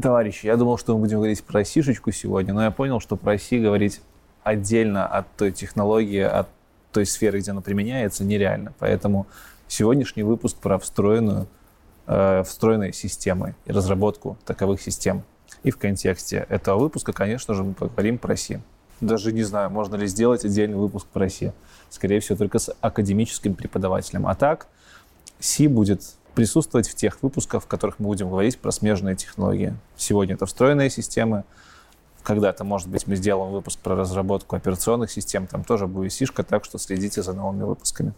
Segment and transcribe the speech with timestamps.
[0.00, 3.36] Товарищи, я думал, что мы будем говорить про сишечку сегодня, но я понял, что про
[3.36, 4.00] си говорить
[4.44, 6.48] отдельно от той технологии, от
[6.92, 8.72] той сферы, где она применяется, нереально.
[8.78, 9.26] Поэтому
[9.66, 11.48] сегодняшний выпуск про встроенную,
[12.06, 15.24] э, встроенные системы и разработку таковых систем.
[15.64, 18.60] И в контексте этого выпуска, конечно же, мы поговорим про си.
[19.00, 21.50] Даже не знаю, можно ли сделать отдельный выпуск про си.
[21.90, 24.28] Скорее всего, только с академическим преподавателем.
[24.28, 24.68] А так,
[25.40, 26.02] си будет
[26.38, 29.74] присутствовать в тех выпусках, в которых мы будем говорить про смежные технологии.
[29.96, 31.42] Сегодня это встроенные системы.
[32.22, 35.48] Когда-то, может быть, мы сделаем выпуск про разработку операционных систем.
[35.48, 38.14] Там тоже будет сишка, так что следите за новыми выпусками.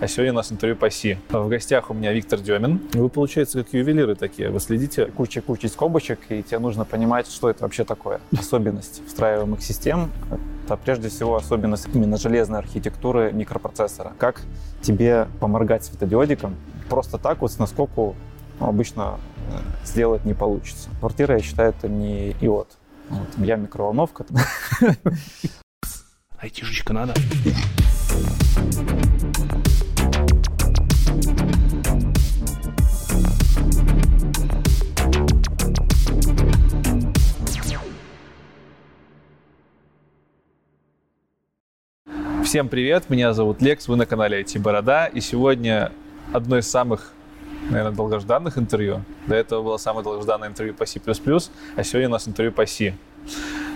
[0.00, 1.18] А сегодня у нас интервью по Си.
[1.30, 2.80] В гостях у меня Виктор Демин.
[2.94, 4.50] Вы, получается, как ювелиры такие.
[4.50, 5.06] Вы следите...
[5.06, 8.20] Куча-куча скобочек, и тебе нужно понимать, что это вообще такое.
[8.36, 10.10] Особенность встраиваемых систем—
[10.64, 14.12] это прежде всего особенность именно железной архитектуры микропроцессора.
[14.18, 14.42] Как
[14.82, 16.56] тебе поморгать светодиодиком
[16.88, 18.16] просто так вот с наскоку
[18.58, 20.88] обычно э, сделать не получится.
[20.98, 22.68] Квартира, я считаю, это не иод.
[23.08, 24.26] Вот, я микроволновка.
[26.38, 27.14] Айтишечка надо.
[42.54, 45.90] Всем привет, меня зовут Лекс, вы на канале IT Борода, и сегодня
[46.32, 47.12] одно из самых,
[47.68, 49.02] наверное, долгожданных интервью.
[49.26, 52.94] До этого было самое долгожданное интервью по C++, а сегодня у нас интервью по C.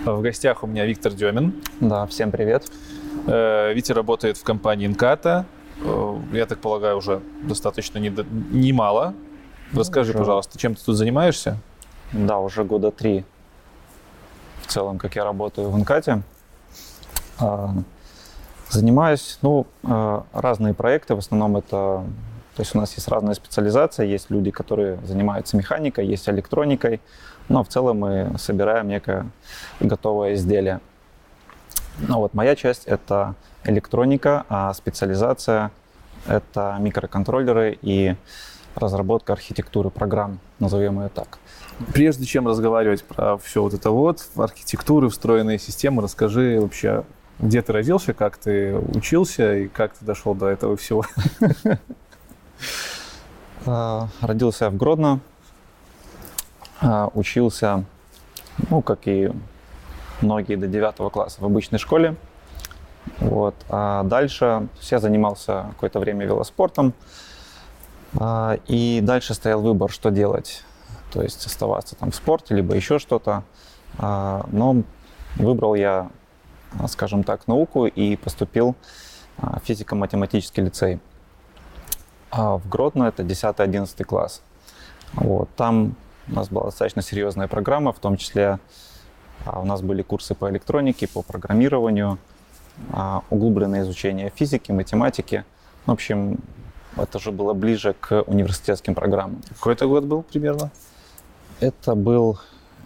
[0.05, 1.61] В гостях у меня Виктор Демин.
[1.81, 2.71] Да, всем привет.
[3.27, 5.45] Э, Витя работает в компании Инката.
[5.83, 9.13] Э, я так полагаю, уже достаточно немало.
[9.73, 10.19] Расскажи, уже.
[10.19, 11.57] пожалуйста, чем ты тут занимаешься?
[12.13, 13.25] Да, уже года три
[14.61, 16.23] в целом, как я работаю в Инкате.
[18.69, 22.03] Занимаюсь, ну, э, разные проекты, в основном это,
[22.55, 27.01] то есть у нас есть разная специализация, есть люди, которые занимаются механикой, есть электроникой,
[27.47, 29.25] но в целом мы собираем некое
[29.79, 30.81] готовое изделие.
[32.07, 35.71] Ну вот моя часть это электроника, а специализация
[36.27, 38.15] это микроконтроллеры и
[38.75, 41.39] разработка архитектуры программ, назовем ее так.
[41.93, 47.03] Прежде чем разговаривать про все вот это вот, архитектуры, встроенные системы, расскажи вообще,
[47.39, 51.05] где ты родился, как ты учился и как ты дошел до этого всего?
[53.65, 55.19] А, родился в Гродно,
[56.79, 57.83] а, учился,
[58.69, 59.33] ну, как и
[60.21, 62.15] многие до 9 класса в обычной школе.
[63.19, 63.55] Вот.
[63.67, 66.93] А дальше я занимался какое-то время велоспортом.
[68.17, 70.63] А, и дальше стоял выбор, что делать.
[71.11, 73.43] То есть оставаться там в спорте, либо еще что-то.
[73.97, 74.83] Но
[75.35, 76.09] выбрал я
[76.87, 78.75] скажем так, науку и поступил
[79.37, 80.99] а, в физико-математический лицей.
[82.31, 84.41] А в Гродно это 10-11 класс.
[85.13, 85.49] Вот.
[85.55, 85.95] Там
[86.27, 88.59] у нас была достаточно серьезная программа, в том числе
[89.45, 92.19] у нас были курсы по электронике, по программированию,
[93.29, 95.45] углубленное изучение физики, математики.
[95.85, 96.39] В общем,
[96.97, 99.41] это же было ближе к университетским программам.
[99.55, 100.71] Какой это год был примерно?
[101.61, 102.39] Это был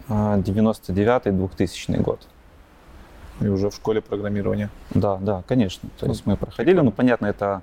[0.08, 2.28] 99-2000 год
[3.42, 4.70] и уже в школе программирования.
[4.92, 5.90] Да, да, конечно.
[6.00, 7.62] То есть мы проходили, ну, понятно, это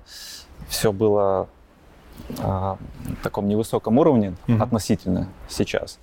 [0.69, 1.49] все было
[2.39, 5.99] а, на таком невысоком уровне mm относительно сейчас.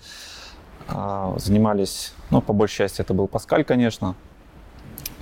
[0.88, 4.16] А, занимались, ну, по большей части это был Паскаль, конечно.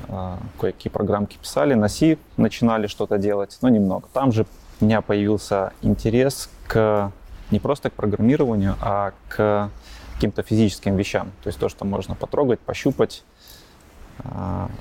[0.07, 4.07] А, кое-какие программки писали, на C начинали что-то делать, но немного.
[4.13, 4.45] Там же
[4.79, 7.11] у меня появился интерес к
[7.51, 9.69] не просто к программированию, а к
[10.15, 11.31] каким-то физическим вещам.
[11.43, 13.23] То есть то, что можно потрогать, пощупать,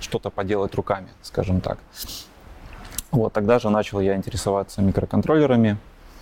[0.00, 1.78] что-то поделать руками, скажем так.
[3.10, 5.76] Вот тогда же начал я интересоваться микроконтроллерами,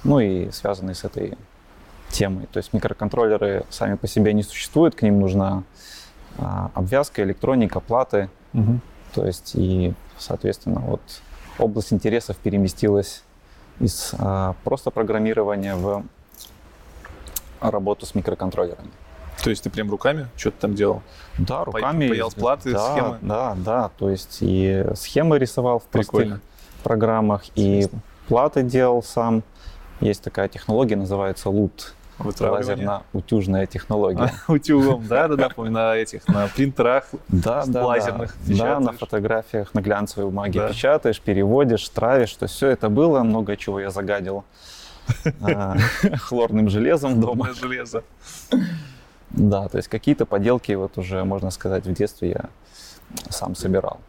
[0.04, 1.38] ну и связанные с этой
[2.10, 2.46] темой.
[2.52, 5.64] То есть микроконтроллеры сами по себе не существуют, к ним нужна
[6.38, 8.28] а, обвязка, электроника, платы.
[8.52, 8.80] Угу.
[9.14, 11.00] То есть и, соответственно, вот
[11.58, 13.24] область интересов переместилась
[13.80, 16.04] из а, просто программирования в
[17.60, 18.90] работу с микроконтроллерами.
[19.42, 21.02] То есть ты прям руками что-то там делал?
[21.38, 22.08] Да, руками.
[22.08, 23.18] Паял платы, да, схемы?
[23.22, 23.90] Да, да.
[23.98, 26.36] То есть и схемы рисовал в Прикольно.
[26.36, 26.48] простых
[26.82, 27.96] программах, Интересно.
[27.96, 29.42] и платы делал сам.
[30.00, 31.94] Есть такая технология, называется лут.
[32.18, 34.30] Лазерно-утюжная технология.
[34.46, 38.56] А, утюгом, да, да, да, помню, на этих, на принтерах да, да, лазерных да.
[38.56, 40.68] да, на фотографиях, на глянцевой бумаге да.
[40.68, 44.44] печатаешь, переводишь, травишь, то все это было, много чего я загадил
[45.40, 45.76] а,
[46.18, 47.52] хлорным железом дома.
[47.54, 48.04] железо.
[49.34, 52.50] Да, то есть какие-то поделки вот уже, можно сказать, в детстве я
[53.30, 54.00] сам собирал.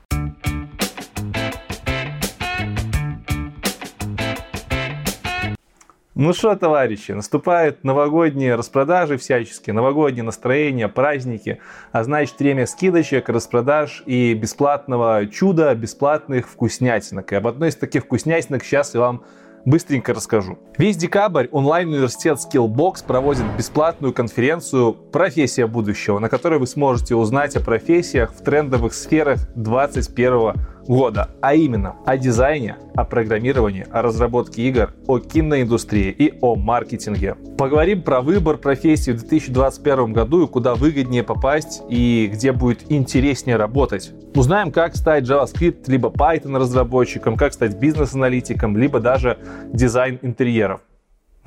[6.16, 11.60] Ну что, товарищи, наступают новогодние распродажи всяческие, новогодние настроения, праздники,
[11.92, 17.34] а значит время скидочек, распродаж и бесплатного чуда, бесплатных вкуснятинок.
[17.34, 19.24] И об одной из таких вкуснятинок сейчас я вам
[19.66, 20.58] быстренько расскажу.
[20.78, 27.62] Весь декабрь онлайн-университет Skillbox проводит бесплатную конференцию «Профессия будущего», на которой вы сможете узнать о
[27.62, 30.54] профессиях в трендовых сферах 2021
[30.88, 37.36] года, а именно о дизайне, о программировании, о разработке игр, о киноиндустрии и о маркетинге.
[37.58, 43.58] Поговорим про выбор профессии в 2021 году и куда выгоднее попасть и где будет интереснее
[43.58, 44.12] работать.
[44.36, 49.38] Узнаем, как стать JavaScript либо Python разработчиком, как стать бизнес-аналитиком, либо даже
[49.72, 50.82] дизайн интерьеров.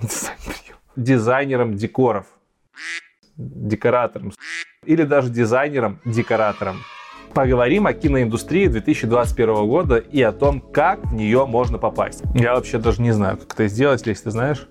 [0.97, 2.27] Дизайнером декоров.
[3.37, 4.33] Декоратором.
[4.87, 6.77] Или даже дизайнером-декоратором
[7.37, 12.23] поговорим о киноиндустрии 2021 года и о том, как в нее можно попасть.
[12.35, 14.67] Я вообще даже не знаю, как это сделать, если ты знаешь.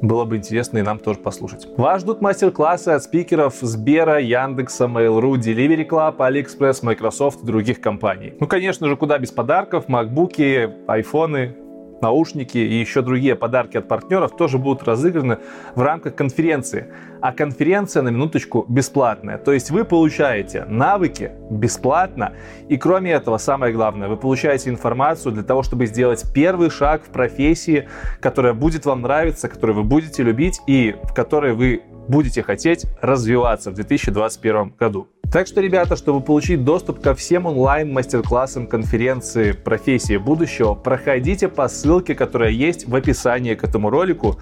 [0.00, 1.66] Было бы интересно и нам тоже послушать.
[1.76, 8.32] Вас ждут мастер-классы от спикеров Сбера, Яндекса, Mail.ru, Delivery Club, AliExpress, Microsoft и других компаний.
[8.40, 11.56] Ну, конечно же, куда без подарков, макбуки, айфоны,
[12.04, 15.38] наушники и еще другие подарки от партнеров тоже будут разыграны
[15.74, 16.92] в рамках конференции.
[17.20, 19.38] А конференция, на минуточку, бесплатная.
[19.38, 22.34] То есть вы получаете навыки бесплатно.
[22.68, 27.08] И кроме этого, самое главное, вы получаете информацию для того, чтобы сделать первый шаг в
[27.08, 27.88] профессии,
[28.20, 33.70] которая будет вам нравиться, которую вы будете любить и в которой вы будете хотеть развиваться
[33.70, 35.08] в 2021 году.
[35.34, 42.14] Так что, ребята, чтобы получить доступ ко всем онлайн-мастер-классам конференции «Профессия будущего», проходите по ссылке,
[42.14, 44.38] которая есть в описании к этому ролику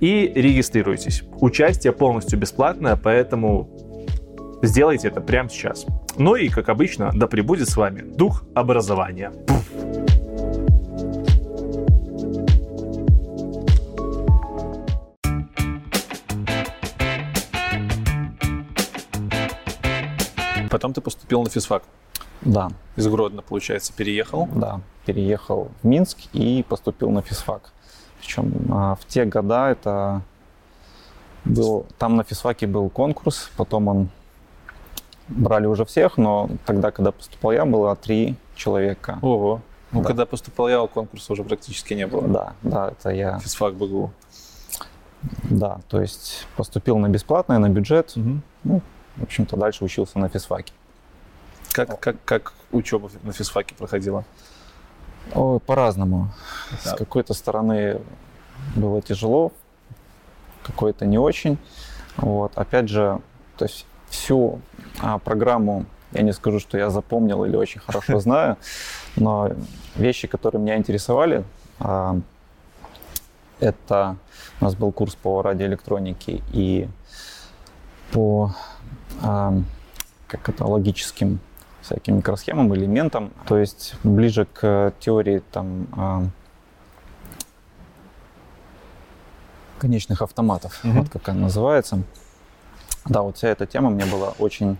[0.00, 1.24] и регистрируйтесь.
[1.40, 3.68] Участие полностью бесплатное, поэтому
[4.62, 5.84] сделайте это прямо сейчас.
[6.16, 9.32] Ну и, как обычно, да пребудет с вами дух образования.
[20.70, 21.82] Потом ты поступил на физфак.
[22.42, 22.70] Да.
[22.96, 24.48] Из Гродно, получается, переехал.
[24.54, 27.72] Да, переехал в Минск и поступил на физфак.
[28.20, 30.22] Причем а, в те года это
[31.44, 34.08] был, там на физфаке был конкурс, потом он
[35.28, 39.18] брали уже всех, но тогда, когда поступал я, было три человека.
[39.22, 39.60] Ого.
[39.92, 40.06] Ну, да.
[40.06, 42.28] когда поступал я, конкурса уже практически не было.
[42.28, 43.38] Да, да, это я.
[43.38, 44.10] Физфак БГУ.
[45.50, 48.12] Да, то есть поступил на бесплатное, на бюджет.
[48.16, 48.40] Угу.
[48.64, 48.82] Ну,
[49.18, 50.72] в общем-то, дальше учился на физфаке.
[51.72, 54.24] Как, как, как учеба на физфаке проходила?
[55.34, 56.30] Ой, по-разному.
[56.84, 56.92] Да.
[56.92, 58.00] С какой-то стороны
[58.74, 59.52] было тяжело,
[60.62, 61.58] какой-то не очень.
[62.16, 62.56] Вот.
[62.56, 63.20] Опять же,
[63.56, 64.60] то есть всю
[65.00, 68.56] а, программу я не скажу, что я запомнил или очень хорошо знаю,
[69.16, 69.50] но
[69.96, 71.44] вещи, которые меня интересовали,
[71.80, 72.18] а,
[73.60, 74.16] это
[74.60, 76.88] у нас был курс по радиоэлектронике и
[78.12, 78.54] по
[79.20, 81.40] как это, логическим
[81.80, 86.32] всяким микросхемам, элементам, то есть ближе к теории там
[89.78, 90.92] конечных автоматов, mm-hmm.
[90.92, 92.02] вот как она называется.
[93.06, 94.76] Да, вот вся эта тема мне была очень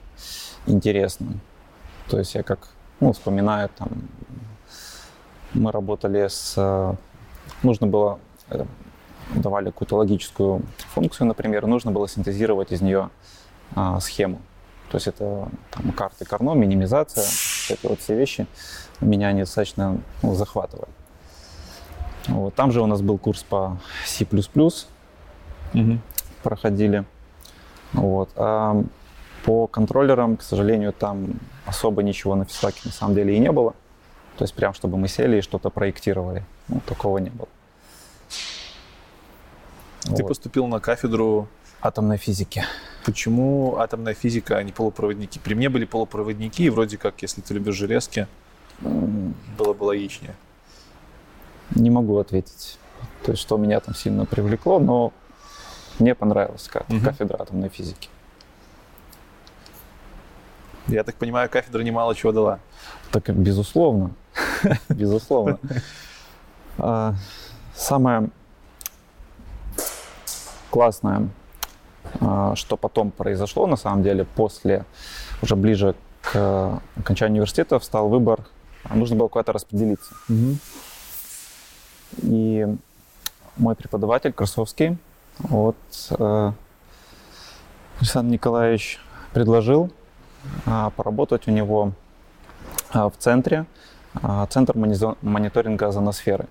[0.67, 1.29] интересна.
[2.09, 2.69] То есть я как,
[3.01, 3.89] ну, вспоминаю, там,
[5.55, 6.97] мы работали с...
[7.63, 8.19] Нужно было...
[8.51, 8.65] Э,
[9.35, 10.63] давали какую-то логическую
[10.95, 13.11] функцию, например, нужно было синтезировать из нее
[13.75, 14.41] а, схему.
[14.91, 17.25] То есть это там, карты Карно, минимизация,
[17.69, 18.47] эти вот все вещи
[19.01, 20.91] меня они достаточно ну, захватывали.
[22.29, 22.55] Вот.
[22.55, 25.99] Там же у нас был курс по C++, угу.
[26.43, 27.05] проходили.
[27.93, 28.31] Вот.
[28.37, 28.83] А
[29.45, 33.75] по контроллерам, к сожалению, там особо ничего на физфаке на самом деле и не было.
[34.37, 36.45] То есть прям, чтобы мы сели и что-то проектировали.
[36.69, 37.49] Ну, такого не было.
[40.03, 40.29] Ты вот.
[40.29, 41.49] поступил на кафедру
[41.81, 42.65] атомной физики.
[43.05, 45.39] Почему атомная физика, а не полупроводники?
[45.39, 48.27] При мне были полупроводники, и вроде как, если ты любишь железки,
[48.81, 50.35] было бы логичнее.
[51.75, 52.79] Не могу ответить.
[53.25, 55.13] То есть, что меня там сильно привлекло, но
[55.99, 57.01] мне понравилась как угу.
[57.01, 58.09] кафедра атомной физики.
[60.87, 62.61] Я так понимаю, кафедра немало чего дала.
[63.11, 64.13] Так, безусловно.
[64.89, 65.59] Безусловно.
[66.79, 67.15] А,
[67.75, 68.31] самое
[70.71, 71.29] классное
[72.55, 74.85] что потом произошло, на самом деле, после,
[75.43, 78.41] уже ближе к окончанию университета, встал выбор,
[78.85, 80.15] а нужно было куда-то распределиться.
[80.29, 80.57] Угу.
[82.23, 82.67] И
[83.57, 84.99] мой преподаватель Красовский,
[85.39, 85.77] вот,
[86.19, 86.53] э,
[87.99, 89.01] Александр Николаевич
[89.33, 89.91] предложил
[90.67, 91.93] а, поработать у него
[92.91, 93.67] а, в центре,
[94.23, 96.47] а, центр мониторинга озоносферы.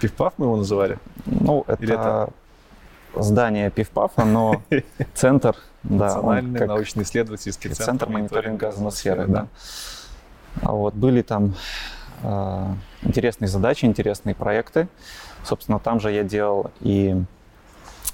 [0.00, 0.98] Пивпав мы его называли?
[1.26, 2.30] Ну, это, это...
[3.16, 4.62] здание Пивпафа, но
[5.14, 6.06] центр, да.
[6.06, 9.46] Национальный научно-исследовательский центр, центр мониторинга озоносферы, да.
[10.62, 11.54] А вот были там
[12.22, 12.66] э,
[13.02, 14.88] интересные задачи, интересные проекты.
[15.44, 17.22] Собственно, там же я делал и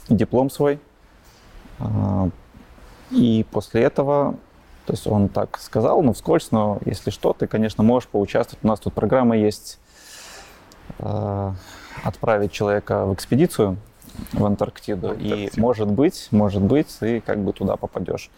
[0.08, 0.80] диплом свой.
[1.78, 2.30] Э,
[3.10, 4.36] и после этого,
[4.86, 8.64] то есть он так сказал, ну, вскользь, но если что, ты, конечно, можешь поучаствовать.
[8.64, 9.78] У нас тут программа есть
[10.98, 11.52] э,
[12.02, 13.76] отправить человека в экспедицию
[14.32, 15.08] в Антарктиду.
[15.08, 15.56] В Антарктиду.
[15.56, 18.30] И может быть, может быть, ты как бы туда попадешь.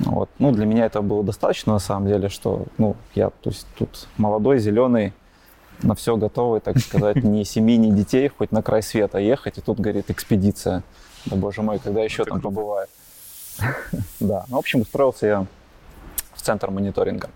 [0.00, 0.30] Вот.
[0.38, 4.08] Ну, для меня это было достаточно, на самом деле, что ну, я то есть, тут
[4.16, 5.12] молодой, зеленый,
[5.82, 9.60] на все готовый, так сказать, ни семьи, ни детей, хоть на край света ехать, и
[9.60, 10.82] тут, говорит, экспедиция.
[11.26, 12.86] Да, боже мой, когда еще там побываю.
[14.20, 15.46] Да, ну, в общем, устроился я
[16.34, 17.28] в центр мониторинга.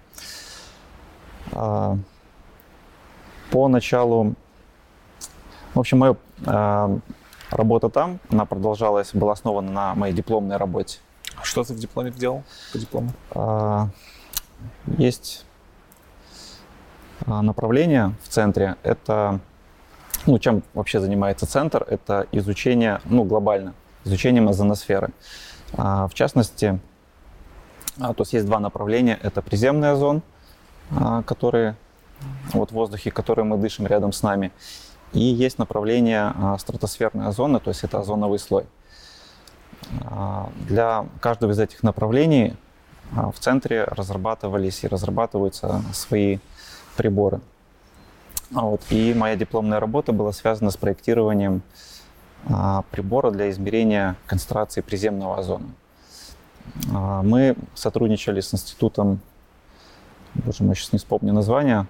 [1.52, 1.98] А,
[3.50, 4.34] по началу,
[5.74, 10.98] в общем, моя а, работа там, она продолжалась, была основана на моей дипломной работе.
[11.42, 13.10] Что ты в дипломе делал по диплому?
[13.30, 13.88] А,
[14.98, 15.44] есть
[17.26, 18.76] направление в центре.
[18.82, 19.40] Это,
[20.26, 23.74] ну, чем вообще занимается центр, это изучение, ну, глобально,
[24.04, 25.10] изучением озоносферы.
[25.72, 26.78] В частности,
[27.98, 29.18] то есть есть два направления.
[29.22, 30.22] Это приземный озон,
[31.26, 31.76] которые
[32.52, 34.52] вот в воздухе, который мы дышим рядом с нами.
[35.12, 38.66] И есть направление стратосферной озоны, то есть это озоновый слой.
[40.04, 42.54] А, для каждого из этих направлений
[43.14, 46.38] а, в центре разрабатывались и разрабатываются свои
[46.96, 47.40] приборы.
[48.54, 48.82] А вот.
[48.90, 51.62] И моя дипломная работа была связана с проектированием
[52.92, 55.66] прибора для измерения концентрации приземного озона.
[56.86, 59.18] Мы сотрудничали с институтом,
[60.34, 61.88] боже мой, сейчас не вспомню название,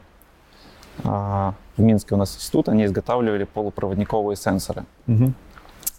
[1.03, 4.85] в Минске у нас институт, они изготавливали полупроводниковые сенсоры.
[5.07, 5.33] Угу.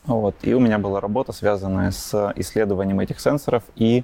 [0.08, 0.36] Вот.
[0.42, 4.04] И у меня была работа, связанная с исследованием этих сенсоров и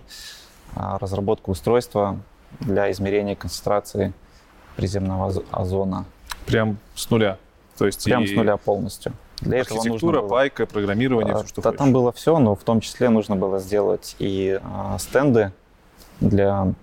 [0.75, 2.19] а, разработка устройства
[2.59, 4.13] для измерения концентрации
[4.75, 6.05] приземного озона.
[6.45, 7.37] Прям с нуля?
[7.77, 8.27] То есть Прям и...
[8.27, 9.13] с нуля полностью.
[9.39, 10.29] Для Архитектура, было...
[10.29, 14.15] пайка, программирование, все, что да, Там было все, но в том числе нужно было сделать
[14.19, 15.51] и а, стенды
[16.19, 16.73] для...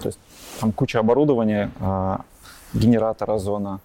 [0.00, 0.18] То есть
[0.60, 2.22] там куча оборудования, а,
[2.74, 3.80] генератор озона,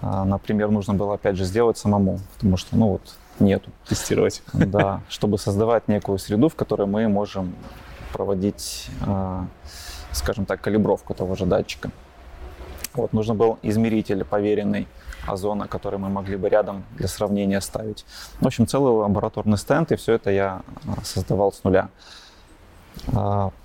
[0.00, 3.70] а, например, нужно было опять же сделать самому, потому что, ну вот, нету.
[3.88, 4.42] Тестировать.
[4.52, 7.54] Да, чтобы создавать некую среду, в которой мы можем
[8.12, 9.46] проводить, а,
[10.12, 11.90] скажем так, калибровку того же датчика.
[12.94, 14.86] Вот, нужно был измеритель поверенный
[15.26, 18.04] озона, который мы могли бы рядом для сравнения ставить.
[18.40, 21.88] В общем, целый лабораторный стенд, и все это я а, создавал с нуля.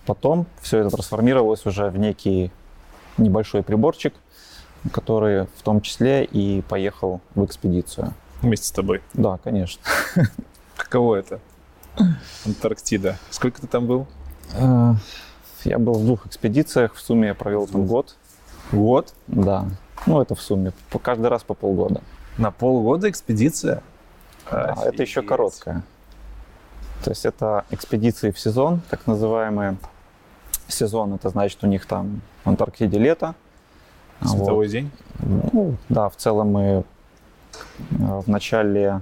[0.08, 2.52] Потом все это трансформировалось уже в некий
[3.20, 4.14] небольшой приборчик–
[4.92, 8.14] который в том числе и поехал в экспедицию.
[8.42, 9.02] Вместе с тобой?
[9.14, 9.82] Да, конечно.
[10.78, 11.40] Каково это?
[12.46, 13.18] Антарктида.
[13.30, 14.08] Сколько ты там был?
[14.56, 14.94] Э,
[15.66, 16.96] я был в двух экспедициях.
[16.96, 18.16] В сумме я провел там год.
[18.72, 19.14] Год?
[19.28, 19.66] Да.
[20.06, 20.72] Ну, это в сумме.
[21.02, 22.02] Каждый раз по полгода.
[22.38, 23.84] На полгода экспедиция?
[24.50, 25.84] Да, это еще короткая.
[27.04, 29.78] То есть это экспедиции в сезон, так называемые.
[30.70, 33.36] Сезон это значит у них там в Антарктиде лето,
[34.22, 34.72] Световой вот.
[34.72, 34.92] день?
[35.20, 36.84] Ну, да, в целом мы э,
[37.92, 39.02] в начале,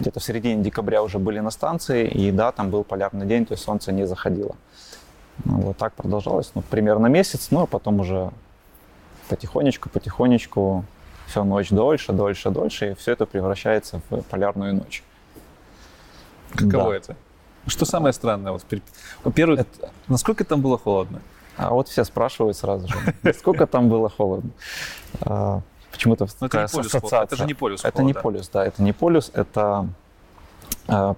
[0.00, 3.52] где-то в середине декабря уже были на станции, и да, там был полярный день, то
[3.52, 4.56] есть солнце не заходило.
[5.44, 8.30] Ну, вот так продолжалось, ну, примерно месяц, ну, а потом уже
[9.28, 10.84] потихонечку, потихонечку
[11.26, 15.04] все ночь дольше, дольше, дольше, и все это превращается в полярную ночь.
[16.54, 16.96] Каково да.
[16.96, 17.16] это?
[17.68, 18.52] Что самое странное?
[18.52, 18.64] Вот,
[19.24, 19.90] во-первых, это...
[20.08, 21.20] насколько там было холодно?
[21.56, 24.50] А вот все спрашивают сразу же, сколько там было холодно.
[25.22, 25.60] А,
[25.90, 27.22] почему-то Но это ассоциация.
[27.22, 27.84] Это же не полюс.
[27.84, 29.88] Это не полюс, да, это не полюс, это
[30.86, 31.16] а,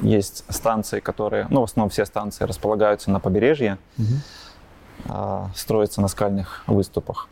[0.00, 5.50] есть станции, которые, ну, в основном все станции располагаются на побережье, угу.
[5.54, 7.28] строятся на скальных выступах.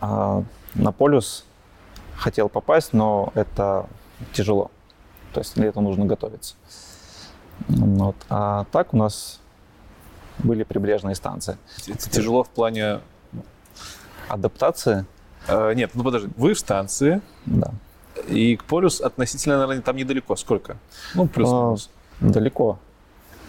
[0.00, 1.46] На полюс
[2.16, 3.86] хотел попасть, но это
[4.32, 4.70] тяжело.
[5.32, 6.54] То есть для этого нужно готовиться.
[7.68, 8.16] Вот.
[8.28, 9.40] А так у нас
[10.38, 11.56] были прибрежные станции.
[11.86, 13.00] Это тяжело в плане
[14.28, 15.06] адаптации?
[15.48, 17.20] Э, нет, ну подожди, вы в станции.
[17.46, 17.72] Да.
[18.28, 20.36] И к полюс относительно, наверное, там недалеко.
[20.36, 20.76] Сколько?
[21.14, 21.90] Ну, плюс-минус.
[22.20, 22.78] А, далеко.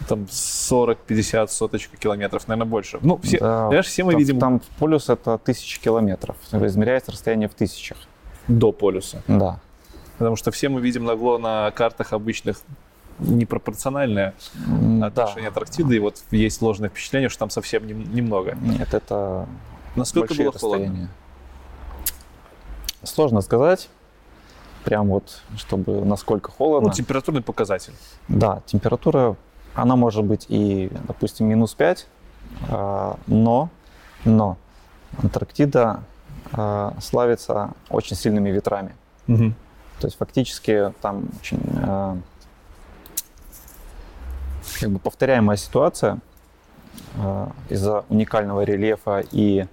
[0.07, 3.00] Там 40-50 соточка километров, наверное, больше.
[3.01, 4.39] Ну, все, да, понимаешь, все мы там, видим...
[4.39, 6.36] Там полюс это тысячи километров.
[6.51, 7.98] Измеряется расстояние в тысячах.
[8.48, 9.22] До полюса?
[9.27, 9.60] Да.
[10.17, 12.57] Потому что все мы видим нагло на картах обычных
[13.19, 14.34] непропорциональное
[15.01, 15.48] отношение да.
[15.48, 18.55] Антарктиды, и вот есть ложное впечатление, что там совсем немного.
[18.62, 19.48] Нет, это
[19.95, 21.10] Насколько было холодно?
[23.03, 23.89] Сложно сказать.
[24.84, 26.89] Прям вот, чтобы насколько холодно.
[26.89, 27.93] Ну, температурный показатель.
[28.27, 29.36] Да, температура,
[29.74, 32.07] она может быть и, допустим, минус 5,
[32.69, 33.69] а, но,
[34.25, 34.57] но
[35.24, 36.03] Антарктида
[36.51, 38.93] а, славится очень сильными ветрами.
[39.27, 39.53] Угу.
[40.01, 42.17] То есть фактически там очень а,
[44.79, 46.20] как бы повторяемая ситуация
[47.70, 49.65] из-за уникального рельефа и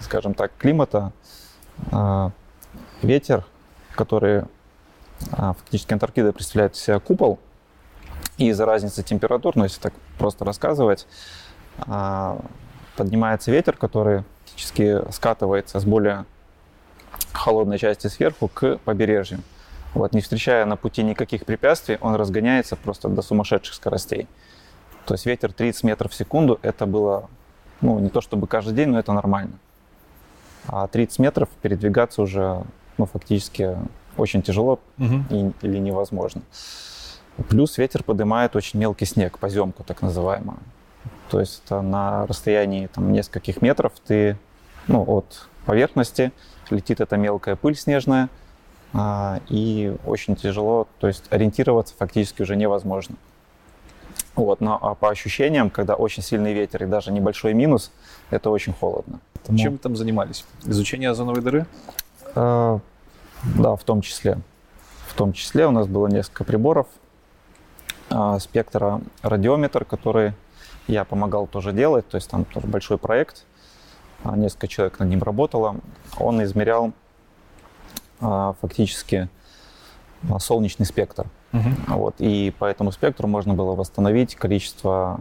[0.00, 1.12] скажем так, климата,
[1.90, 2.30] а,
[3.02, 3.44] ветер,
[3.94, 4.44] который
[5.18, 7.38] фактически Антарктида представляет себя купол,
[8.36, 11.06] и из-за разницы температур, ну если так просто рассказывать,
[12.96, 16.26] поднимается ветер, который фактически скатывается с более
[17.32, 19.40] холодной части сверху к побережью.
[19.94, 24.28] Вот, не встречая на пути никаких препятствий, он разгоняется просто до сумасшедших скоростей.
[25.06, 27.30] То есть ветер 30 метров в секунду, это было,
[27.80, 29.58] ну, не то чтобы каждый день, но это нормально
[30.68, 32.62] а 30 метров передвигаться уже
[32.98, 33.76] ну, фактически
[34.16, 35.24] очень тяжело угу.
[35.30, 36.42] и, или невозможно.
[37.48, 40.58] Плюс ветер поднимает очень мелкий снег, поземку так называемую.
[41.28, 44.38] То есть это на расстоянии там, нескольких метров ты
[44.86, 46.32] ну, от поверхности
[46.70, 48.28] летит эта мелкая пыль снежная,
[49.48, 53.16] и очень тяжело, то есть ориентироваться фактически уже невозможно.
[54.36, 57.90] Вот, но а по ощущениям, когда очень сильный ветер и даже небольшой минус,
[58.30, 59.20] это очень холодно.
[59.32, 59.58] Поэтому...
[59.58, 60.44] Чем вы там занимались?
[60.64, 61.66] Изучение озоновой дыры?
[62.34, 62.78] Э,
[63.58, 64.38] да, в том числе.
[65.06, 66.86] В том числе у нас было несколько приборов.
[68.10, 70.34] Э, спектра радиометр, который
[70.86, 73.44] я помогал тоже делать, то есть там тоже большой проект,
[74.24, 75.76] э, несколько человек над ним работало.
[76.18, 76.92] Он измерял
[78.20, 79.28] фактически
[80.22, 81.26] э, солнечный спектр.
[81.52, 81.96] Угу.
[81.96, 85.20] Вот, и по этому спектру можно было восстановить количество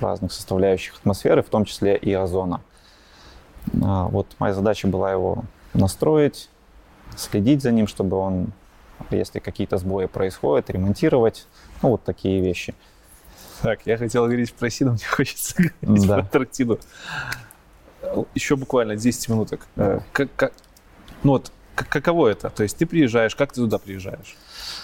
[0.00, 2.60] разных составляющих атмосферы, в том числе и озона.
[3.82, 6.48] А, вот моя задача была его настроить,
[7.16, 8.52] следить за ним, чтобы он,
[9.10, 11.46] если какие-то сбои происходят, ремонтировать.
[11.82, 12.74] Ну, вот такие вещи.
[13.62, 16.14] Так, я хотел говорить про Сиду, мне хочется говорить да.
[16.14, 16.78] про Антарктиду.
[18.34, 19.66] Еще буквально 10 минуток.
[19.76, 20.52] Э, как, как,
[21.24, 21.50] ну вот,
[21.84, 22.50] каково это?
[22.50, 24.36] То есть ты приезжаешь, как ты туда приезжаешь?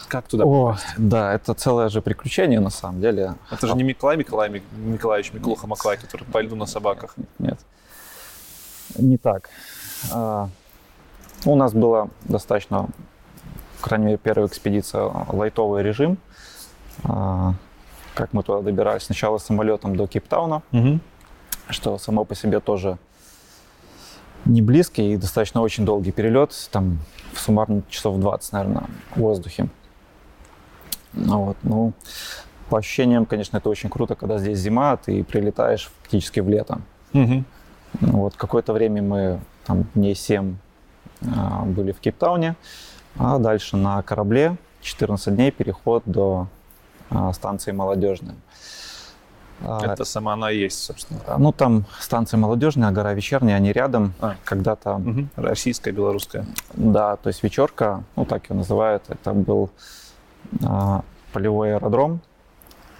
[0.08, 3.34] Как туда О, Да, это целое же приключение на самом деле.
[3.50, 7.16] Это же не Миколай Миколай Николаевич Миколуха Маклай, который по льду на собаках.
[7.38, 7.58] Нет
[8.96, 9.50] не так.
[10.12, 10.48] А,
[11.44, 12.88] у нас была достаточно,
[13.80, 16.18] по крайней мере, первая экспедиция, лайтовый режим.
[17.04, 17.54] А,
[18.14, 19.02] как мы туда добирались?
[19.02, 21.00] Сначала самолетом до Кейптауна, угу.
[21.68, 22.98] что само по себе тоже
[24.44, 26.98] не близкий и достаточно очень долгий перелет, там
[27.34, 29.68] суммарно часов 20, наверное, в воздухе.
[31.12, 31.92] Ну, вот, ну,
[32.68, 36.80] по ощущениям, конечно, это очень круто, когда здесь зима, ты прилетаешь фактически в лето.
[37.12, 37.44] Угу.
[38.00, 40.56] Вот какое-то время мы там дней 7
[41.36, 42.56] а, были в Кейптауне,
[43.16, 46.48] а дальше на корабле 14 дней переход до
[47.10, 48.36] а, станции Молодежная.
[49.66, 51.20] А, Это сама она есть, собственно.
[51.38, 54.12] Ну, там станция Молодежная, гора Вечерняя, они рядом.
[54.20, 54.36] А.
[54.44, 54.96] Когда-то...
[54.96, 55.28] Угу.
[55.36, 56.46] Российская, белорусская.
[56.74, 59.70] Да, то есть вечерка, ну, так ее называют, это был
[60.64, 62.20] а, полевой аэродром.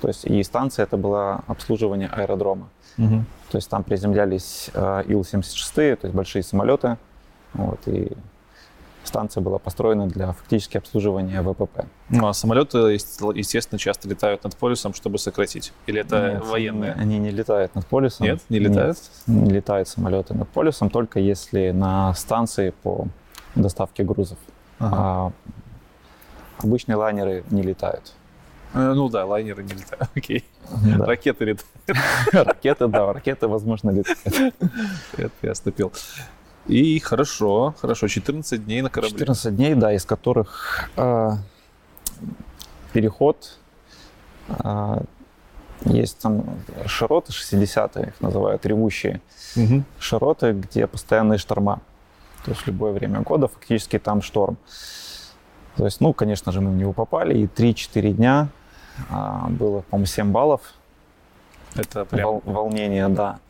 [0.01, 2.69] То есть и станция это было обслуживание аэродрома.
[2.99, 3.25] Угу.
[3.51, 6.99] То есть там приземлялись э, Ил-76, то есть большие самолеты.
[7.55, 8.13] Вот, и
[9.07, 11.87] станция была построена для фактически обслуживания ВПП.
[12.09, 15.73] Ну, а самолеты, естественно, часто летают над полюсом, чтобы сократить?
[15.87, 16.93] Или это Нет, военные?
[16.93, 18.27] Они, не летают над полюсом.
[18.27, 18.99] Нет, не летают?
[19.27, 23.07] Нет, не летают самолеты над полюсом, только если на станции по
[23.55, 24.39] доставке грузов.
[24.79, 24.97] Ага.
[24.99, 25.33] А
[26.59, 28.13] обычные лайнеры не летают.
[28.75, 30.45] Э, ну да, лайнеры не летают, окей.
[30.99, 31.07] Да.
[31.07, 31.71] Ракеты летают.
[32.33, 34.21] Ракеты, да, ракеты, возможно, летают.
[35.17, 35.93] Это я оступил.
[36.67, 39.19] И хорошо, хорошо, 14 дней на корабле.
[39.19, 41.33] 14 дней, да, из которых э,
[42.93, 43.59] переход,
[44.49, 45.03] э,
[45.85, 46.45] есть там
[46.87, 49.21] широты, 60-е их называют, ревущие
[49.57, 49.83] угу.
[49.99, 51.81] широты, где постоянные шторма.
[52.45, 54.57] То есть в любое время года фактически там шторм.
[55.77, 58.49] То есть, ну, конечно же, мы в него попали, и 3-4 дня
[59.11, 60.61] а, было, по-моему, 7 баллов.
[61.75, 62.29] Это прям...
[62.29, 63.41] Вол- волнение, да.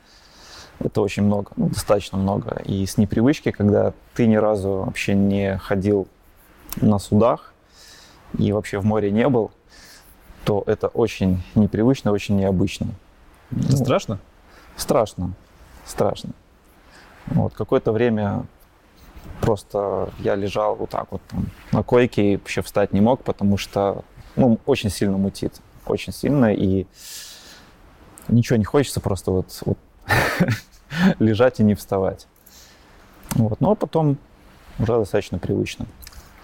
[0.80, 2.60] Это очень много, ну, достаточно много.
[2.64, 6.08] И с непривычки, когда ты ни разу вообще не ходил
[6.76, 7.52] на судах
[8.38, 9.50] и вообще в море не был,
[10.44, 12.88] то это очень непривычно, очень необычно.
[13.50, 14.18] Это ну, страшно?
[14.76, 15.32] Страшно,
[15.86, 16.30] страшно.
[17.26, 18.44] Вот какое-то время
[19.40, 23.56] просто я лежал вот так вот там, на койке и вообще встать не мог, потому
[23.56, 24.04] что
[24.36, 26.86] ну, очень сильно мутит, очень сильно, и
[28.28, 29.78] ничего не хочется, просто вот, вот
[31.18, 32.26] лежать и не вставать.
[33.34, 33.60] Вот.
[33.60, 34.18] Но потом
[34.78, 35.86] уже достаточно привычно.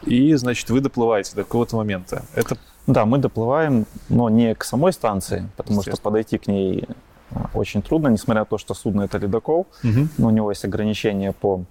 [0.03, 2.25] И, значит, вы доплываете до какого-то момента.
[2.35, 2.57] Это...
[2.87, 6.89] Да, мы доплываем, но не к самой станции, потому что подойти к ней
[7.31, 10.09] а, очень трудно, несмотря на то, что судно это ледокол, угу.
[10.19, 11.65] но у него есть ограничения по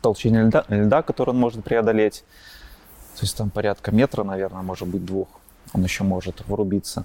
[0.00, 2.24] толщине льда, льда, который он может преодолеть.
[3.16, 5.28] То есть там порядка метра, наверное, может быть двух.
[5.74, 7.04] Он еще может врубиться.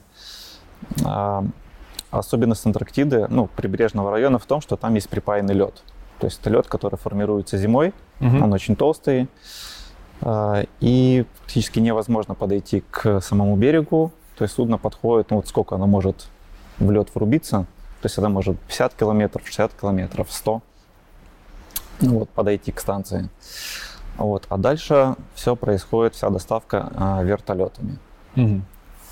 [2.19, 5.84] Особенность Антарктиды, ну, прибрежного района в том, что там есть припаянный лед.
[6.19, 8.38] То есть это лед, который формируется зимой, угу.
[8.43, 9.28] он очень толстый,
[10.21, 14.12] а, и практически невозможно подойти к самому берегу.
[14.38, 16.28] То есть судно подходит, ну вот сколько оно может
[16.78, 17.65] в лед врубиться,
[18.01, 20.62] то есть это может 50 километров, 60 километров, 100,
[22.01, 23.30] ну, вот, подойти к станции.
[24.17, 24.45] Вот.
[24.49, 27.97] А дальше все происходит, вся доставка а, вертолетами.
[28.36, 28.62] Угу.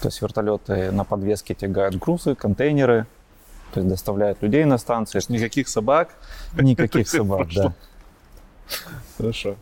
[0.03, 3.05] То есть вертолеты на подвеске тягают грузы, контейнеры,
[3.73, 5.21] то есть доставляют людей на станцию.
[5.29, 6.09] Никаких собак?
[6.59, 7.73] Никаких собак, да.
[9.17, 9.55] Хорошо.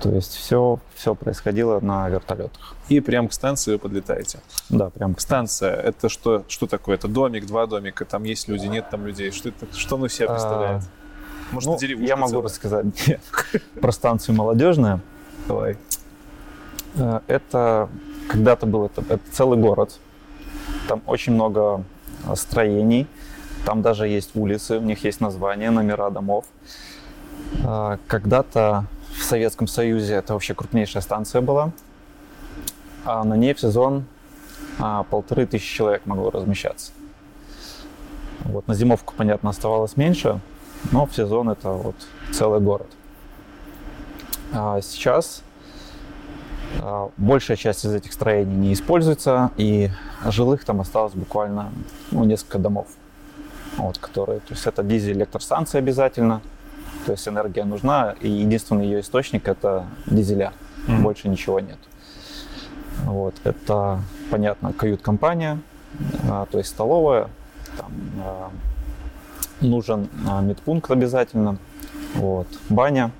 [0.00, 2.76] То есть все, все происходило на вертолетах.
[2.88, 4.38] И прямо к станции вы подлетаете?
[4.68, 6.94] Да, прям к Станция, это что, что такое?
[6.94, 9.32] Это домик, два домика, там есть люди, нет там людей?
[9.32, 10.82] Что, это, что оно себя представляет?
[10.82, 12.44] А, Может, ну, я могу целая?
[12.44, 12.86] рассказать
[13.80, 15.00] про станцию «Молодежная».
[15.48, 15.76] Давай.
[16.94, 17.88] Э, это
[18.28, 19.98] когда-то был это, это целый город.
[20.88, 21.84] Там очень много
[22.26, 23.06] а, строений.
[23.64, 26.44] Там даже есть улицы, у них есть названия, номера домов.
[27.64, 31.72] А, когда-то в Советском Союзе это вообще крупнейшая станция была.
[33.04, 34.04] А на ней в сезон
[34.78, 36.92] а, полторы тысячи человек могло размещаться.
[38.44, 40.40] Вот, на зимовку, понятно, оставалось меньше,
[40.92, 41.94] но в сезон это вот
[42.32, 42.88] целый город.
[44.52, 45.42] А сейчас
[47.16, 49.90] большая часть из этих строений не используется, и
[50.26, 51.70] жилых там осталось буквально
[52.10, 52.86] ну, несколько домов,
[53.76, 56.40] вот, которые, то есть это дизель-электростанция обязательно,
[57.06, 60.52] то есть энергия нужна, и единственный ее источник это дизеля.
[60.86, 61.00] Mm-hmm.
[61.00, 61.78] Больше ничего нет.
[63.04, 65.58] Вот, это, понятно, кают-компания,
[66.28, 67.28] а, то есть столовая,
[67.76, 67.92] там,
[68.24, 68.50] а,
[69.60, 71.56] нужен а, медпункт обязательно,
[72.14, 73.10] вот, баня,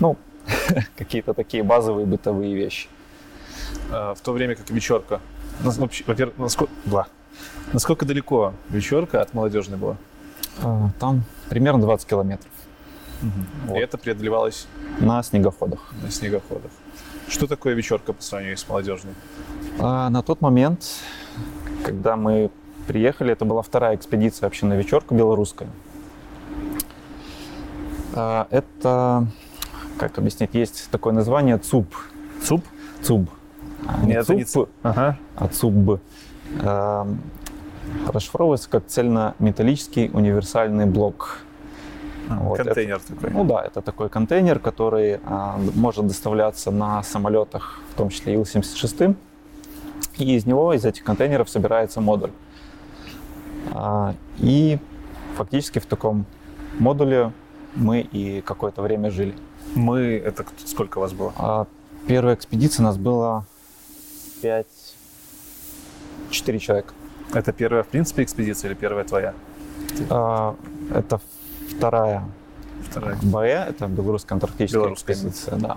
[0.00, 0.16] ну,
[0.96, 2.88] какие-то такие базовые бытовые вещи.
[3.90, 5.20] А, в то время как вечерка,
[5.60, 6.72] во-первых, насколько,
[7.72, 9.96] насколько далеко вечерка от молодежной была?
[10.62, 12.50] А, там примерно 20 километров.
[13.22, 13.30] Угу.
[13.66, 13.76] Вот.
[13.76, 14.66] И это преодолевалось?
[15.00, 15.92] На снегоходах.
[16.02, 16.70] На снегоходах.
[17.28, 19.14] Что такое вечерка по сравнению с молодежной?
[19.78, 20.84] А, на тот момент,
[21.84, 22.50] когда мы
[22.86, 25.68] приехали, это была вторая экспедиция вообще на вечерку белорусская.
[28.14, 29.26] А, это,
[29.98, 31.94] как объяснить, есть такое название ЦУП.
[32.42, 32.64] ЦУП?
[33.02, 33.28] ЦУБ.
[33.86, 35.18] А, не Нет, ЦУП, это не ЦУП, ага.
[35.36, 36.00] а ЦУБ.
[36.62, 37.08] А,
[38.06, 41.40] расшифровывается как цельнометаллический универсальный блок
[42.28, 43.30] вот контейнер это, такой.
[43.30, 49.16] Ну да, это такой контейнер, который а, может доставляться на самолетах, в том числе Ил-76.
[50.18, 52.30] И из него, из этих контейнеров собирается модуль.
[53.72, 54.78] А, и
[55.36, 56.26] фактически в таком
[56.78, 57.32] модуле
[57.74, 59.34] мы и какое-то время жили.
[59.74, 61.32] Мы, это сколько у вас было?
[61.36, 61.66] А,
[62.06, 63.44] первая экспедиция у нас было
[64.42, 64.66] 5,
[66.30, 66.92] 4 человека.
[67.32, 69.34] Это первая, в принципе, экспедиция или первая твоя?
[70.10, 70.56] А,
[70.94, 71.20] это
[71.68, 72.24] вторая.
[72.90, 73.18] Вторая.
[73.22, 75.12] БЭ, это белорусская антарктическая Белорусская.
[75.14, 75.76] экспедиция, да.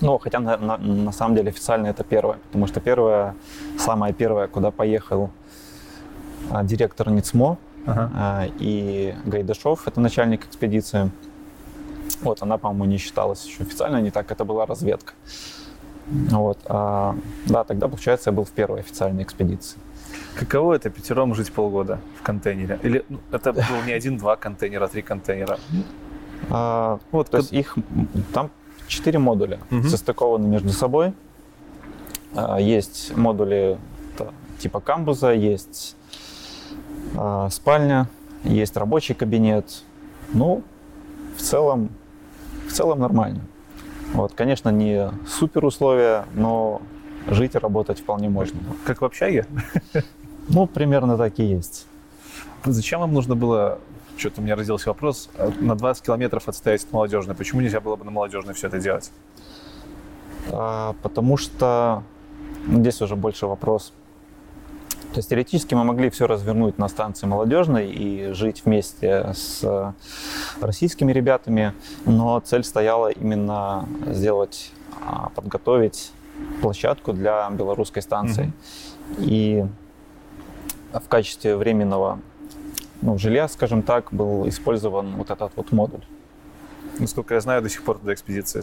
[0.00, 3.36] Ну, хотя на, на, на самом деле официально это первая, потому что первая,
[3.78, 5.30] самая первая, куда поехал
[6.50, 8.10] а, директор НИЦМО ага.
[8.14, 11.10] а, и Гайдашов, это начальник экспедиции.
[12.20, 15.14] Вот, она, по-моему, не считалась еще официально, не так, это была разведка.
[16.06, 19.78] Вот, а, да, тогда, получается, я был в первой официальной экспедиции.
[20.34, 22.78] Каково это пятером жить полгода в контейнере?
[22.82, 25.58] Или ну, это был не один-два контейнера, а три контейнера?
[26.50, 27.76] А, вот, то есть их
[28.32, 28.50] там
[28.86, 29.84] четыре модуля угу.
[29.84, 31.12] состыкованы между собой.
[32.34, 33.78] А, есть модули
[34.58, 35.96] типа камбуза, есть
[37.16, 38.08] а, спальня,
[38.44, 39.82] есть рабочий кабинет.
[40.32, 40.62] Ну,
[41.36, 41.90] в целом,
[42.72, 43.40] в целом нормально.
[44.14, 46.80] Вот, конечно, не супер условия, но
[47.28, 48.58] жить и работать вполне можно.
[48.86, 49.46] Как в общаге?
[50.48, 51.86] Ну, примерно так и есть.
[52.64, 53.78] Зачем вам нужно было,
[54.16, 55.30] что-то у меня родился вопрос,
[55.60, 57.36] на 20 километров отстоять от молодежной?
[57.36, 59.12] Почему нельзя было бы на молодежной все это делать?
[60.50, 62.02] А, потому что
[62.66, 63.92] ну, здесь уже больше вопрос
[65.12, 69.94] То есть теоретически мы могли все развернуть на станции молодежной и жить вместе с
[70.58, 71.74] российскими ребятами,
[72.06, 74.72] но цель стояла именно сделать,
[75.06, 76.12] а, подготовить
[76.62, 78.52] площадку для белорусской станции.
[79.18, 79.24] Mm-hmm.
[79.24, 79.66] И
[80.94, 82.18] в качестве временного
[83.02, 86.04] ну, жилья, скажем так, был использован вот этот вот модуль.
[86.98, 88.62] Насколько я знаю, до сих пор туда экспедиция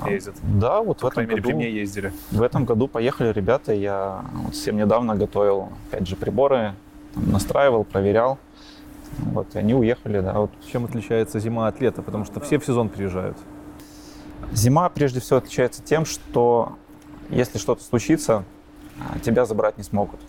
[0.00, 0.34] а, ездит.
[0.42, 1.48] Да, вот По в этом мере, году.
[1.48, 2.12] при мне ездили.
[2.30, 3.72] В этом году поехали ребята.
[3.72, 6.74] Я вот совсем недавно готовил, опять же, приборы,
[7.14, 8.38] там, настраивал, проверял.
[9.18, 10.34] Вот, и они уехали, да.
[10.34, 10.50] Вот.
[10.70, 12.02] Чем отличается зима от лета?
[12.02, 13.36] Потому что все в сезон приезжают.
[14.52, 16.76] Зима, прежде всего, отличается тем, что
[17.28, 18.44] если что-то случится,
[18.98, 20.20] а, тебя забрать не смогут.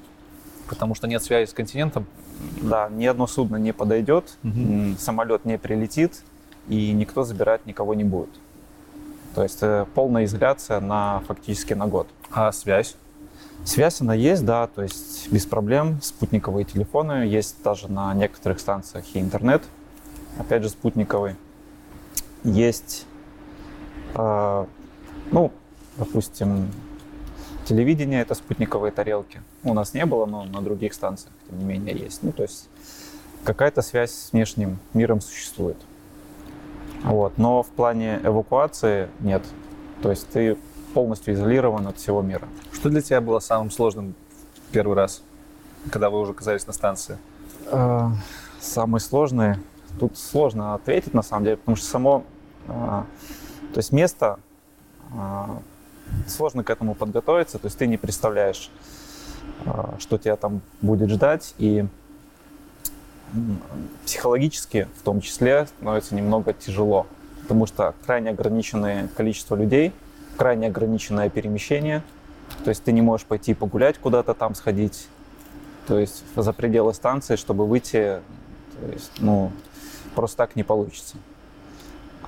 [0.67, 2.06] Потому что нет связи с континентом?
[2.62, 4.95] Да, ни одно судно не подойдет, угу.
[4.97, 6.24] самолет не прилетит,
[6.67, 8.30] и никто забирать никого не будет.
[9.35, 12.07] То есть э, полная изоляция на фактически на год.
[12.31, 12.95] А связь?
[13.63, 16.01] Связь она есть, да, то есть без проблем.
[16.01, 19.63] Спутниковые телефоны есть даже на некоторых станциях и интернет,
[20.37, 21.35] опять же спутниковый.
[22.43, 23.05] Есть,
[24.15, 24.65] э,
[25.31, 25.51] ну,
[25.97, 26.71] допустим,
[27.65, 29.41] телевидение это спутниковые тарелки.
[29.63, 32.23] У нас не было, но на других станциях, тем не менее, есть.
[32.23, 32.67] Ну, то есть
[33.43, 35.77] какая-то связь с внешним миром существует.
[37.03, 37.37] Вот.
[37.37, 39.43] Но в плане эвакуации нет.
[40.01, 40.57] То есть ты
[40.93, 42.47] полностью изолирован от всего мира.
[42.71, 44.13] Что для тебя было самым сложным
[44.71, 45.23] первый раз,
[45.91, 47.17] когда вы уже оказались на станции?
[47.67, 48.09] Э,
[48.59, 49.55] самый сложный?
[49.99, 52.23] Тут сложно ответить на самом деле, потому что само,
[52.67, 54.39] э, то есть место,
[55.13, 55.45] э,
[56.27, 58.69] сложно к этому подготовиться, то есть ты не представляешь,
[59.99, 61.85] что тебя там будет ждать, и
[64.05, 67.07] психологически в том числе становится немного тяжело,
[67.43, 69.93] потому что крайне ограниченное количество людей,
[70.37, 72.03] крайне ограниченное перемещение,
[72.63, 75.07] то есть ты не можешь пойти погулять куда-то там сходить,
[75.87, 78.21] то есть за пределы станции, чтобы выйти,
[78.79, 79.51] то есть, ну,
[80.15, 81.17] просто так не получится.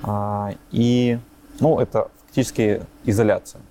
[0.01, 1.19] А, и,
[1.59, 3.61] ну, это фактически изоляция.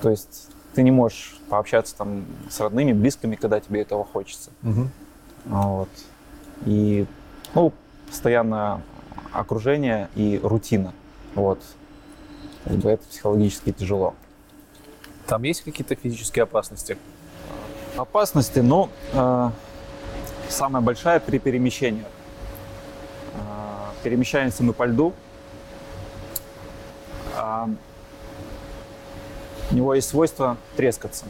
[0.00, 4.50] То есть ты не можешь пообщаться там с родными, близкими, когда тебе этого хочется.
[4.62, 4.88] Угу.
[5.44, 5.88] Вот.
[6.66, 7.06] И
[7.54, 7.72] ну,
[8.06, 8.82] постоянное
[9.32, 10.92] окружение и рутина.
[11.34, 11.60] Вот.
[12.64, 14.14] Как бы это психологически тяжело.
[15.26, 16.96] Там есть какие-то физические опасности?
[17.96, 19.50] Опасности, ну, э,
[20.48, 22.04] самая большая при перемещении.
[23.34, 25.12] Э, перемещаемся мы по льду.
[27.36, 27.66] Э,
[29.70, 31.24] у него есть свойство трескаться.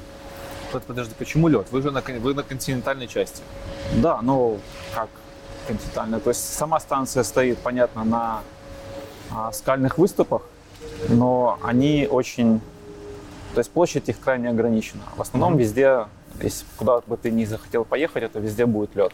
[0.81, 1.67] Подожди, почему лед?
[1.71, 3.43] Вы же на, вы на континентальной части.
[3.97, 4.59] Да, ну
[4.95, 5.09] как
[5.67, 6.21] континентальная.
[6.21, 8.43] То есть сама станция стоит, понятно, на
[9.31, 10.43] а, скальных выступах,
[11.09, 12.61] но они очень...
[13.55, 15.03] То есть площадь их крайне ограничена.
[15.17, 15.59] В основном mm-hmm.
[15.59, 16.07] везде,
[16.41, 19.13] если куда бы ты ни захотел поехать, это везде будет лед.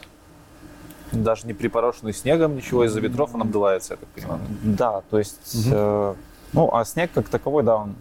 [1.11, 4.41] Даже не припорошенный снегом, ничего из-за ветров он обдувается, я так понимаю.
[4.63, 5.55] Да, то есть...
[5.55, 5.73] Mm-hmm.
[5.73, 6.15] Э,
[6.53, 7.97] ну, а снег как таковой, да, он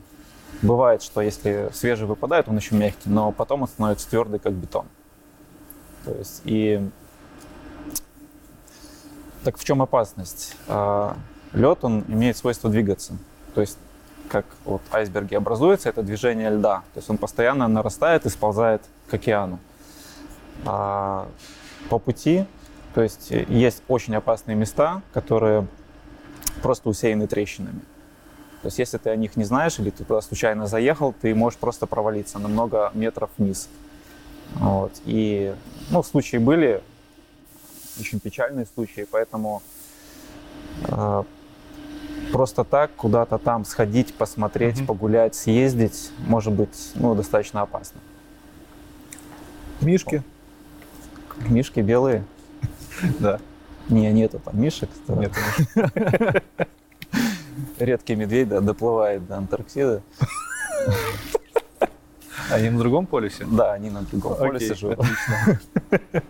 [0.61, 4.85] Бывает, что если свежий выпадает, он еще мягкий, но потом он становится твердый, как бетон.
[6.05, 6.89] То есть и
[9.43, 10.55] так в чем опасность?
[10.67, 11.15] А,
[11.53, 13.17] лед, он имеет свойство двигаться.
[13.53, 13.77] То есть
[14.29, 16.83] как вот айсберги образуются, это движение льда.
[16.93, 19.59] То есть он постоянно нарастает и сползает к океану.
[20.65, 21.27] А
[21.89, 22.45] по пути,
[22.93, 25.67] то есть есть очень опасные места, которые
[26.61, 27.81] просто усеяны трещинами.
[28.61, 31.59] То есть если ты о них не знаешь или ты туда случайно заехал, ты можешь
[31.59, 33.69] просто провалиться на много метров вниз.
[34.55, 34.93] Вот.
[35.05, 35.53] И
[35.91, 36.81] ну, случаи были,
[37.99, 39.61] очень печальные случаи, поэтому
[40.87, 41.23] э,
[42.31, 44.85] просто так куда-то там сходить, посмотреть, mm-hmm.
[44.85, 47.99] погулять, съездить, может быть, ну, достаточно опасно.
[49.81, 50.23] Мишки?
[51.47, 52.23] Мишки белые?
[53.19, 53.39] Да.
[53.89, 54.89] Не, нету там мишек.
[55.07, 55.31] Нет
[57.79, 60.01] редкий медведь да, доплывает до Антарктиды.
[62.49, 63.45] Они на другом полюсе?
[63.45, 64.99] Да, они на другом Окей, полюсе живут.
[64.99, 65.59] Отлично.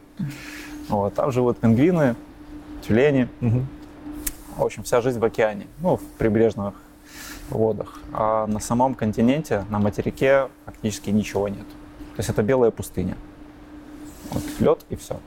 [0.89, 2.15] Вот, там живут пингвины,
[2.81, 3.27] тюлени.
[3.41, 3.65] Угу.
[4.55, 6.75] В общем, вся жизнь в океане, ну, в прибрежных
[7.49, 7.99] водах.
[8.13, 11.67] А на самом континенте, на материке, фактически ничего нет.
[12.15, 13.17] То есть это белая пустыня.
[14.31, 15.19] Вот, лед и все.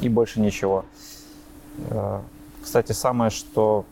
[0.00, 0.84] И больше ничего.
[1.90, 2.20] Э,
[2.62, 3.86] кстати, самое, что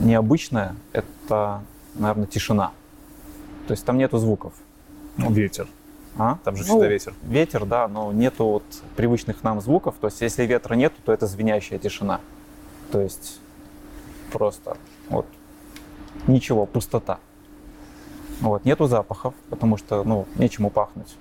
[0.00, 1.62] необычное– это,
[1.94, 2.72] наверное, тишина.
[3.66, 4.54] То есть там нету звуков.
[5.16, 5.68] Ну, ветер.
[6.16, 6.38] А?
[6.42, 7.14] Там же всегда ну, ветер.
[7.22, 8.64] Ветер, да, но нету вот
[8.96, 9.94] привычных нам звуков.
[10.00, 12.20] То есть если ветра нету, то это звенящая тишина.
[12.90, 13.40] То есть
[14.32, 14.76] просто
[15.08, 15.26] вот
[16.26, 17.18] ничего, пустота.
[18.40, 21.16] Вот, нету запахов, потому что, ну, нечему пахнуть.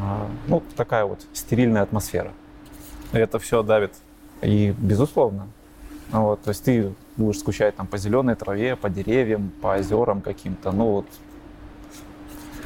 [0.00, 2.32] а, ну, такая вот стерильная атмосфера.
[3.12, 3.94] И это все давит.
[4.42, 5.48] И, безусловно.
[6.12, 10.70] Вот, то есть ты будешь скучать там по зеленой траве, по деревьям, по озерам каким-то.
[10.70, 11.06] Ну вот.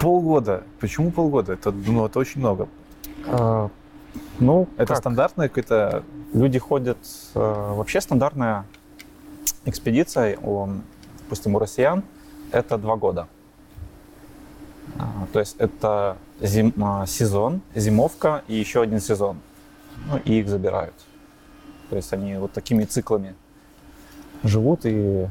[0.00, 0.64] Полгода.
[0.80, 1.52] Почему полгода?
[1.52, 2.68] Это, ну, это очень много.
[3.26, 3.70] А,
[4.40, 4.98] ну, это как?
[4.98, 6.02] стандартная какая-то...
[6.32, 6.98] Люди ходят...
[7.34, 8.66] А, вообще стандартная
[9.64, 10.68] экспедиция, у,
[11.20, 12.02] допустим, у россиян,
[12.50, 13.28] это два года.
[14.98, 19.38] А, то есть это зим, а, сезон, зимовка и еще один сезон.
[20.10, 20.94] Ну, и их забирают.
[21.90, 23.34] То есть они вот такими циклами
[24.42, 25.26] живут и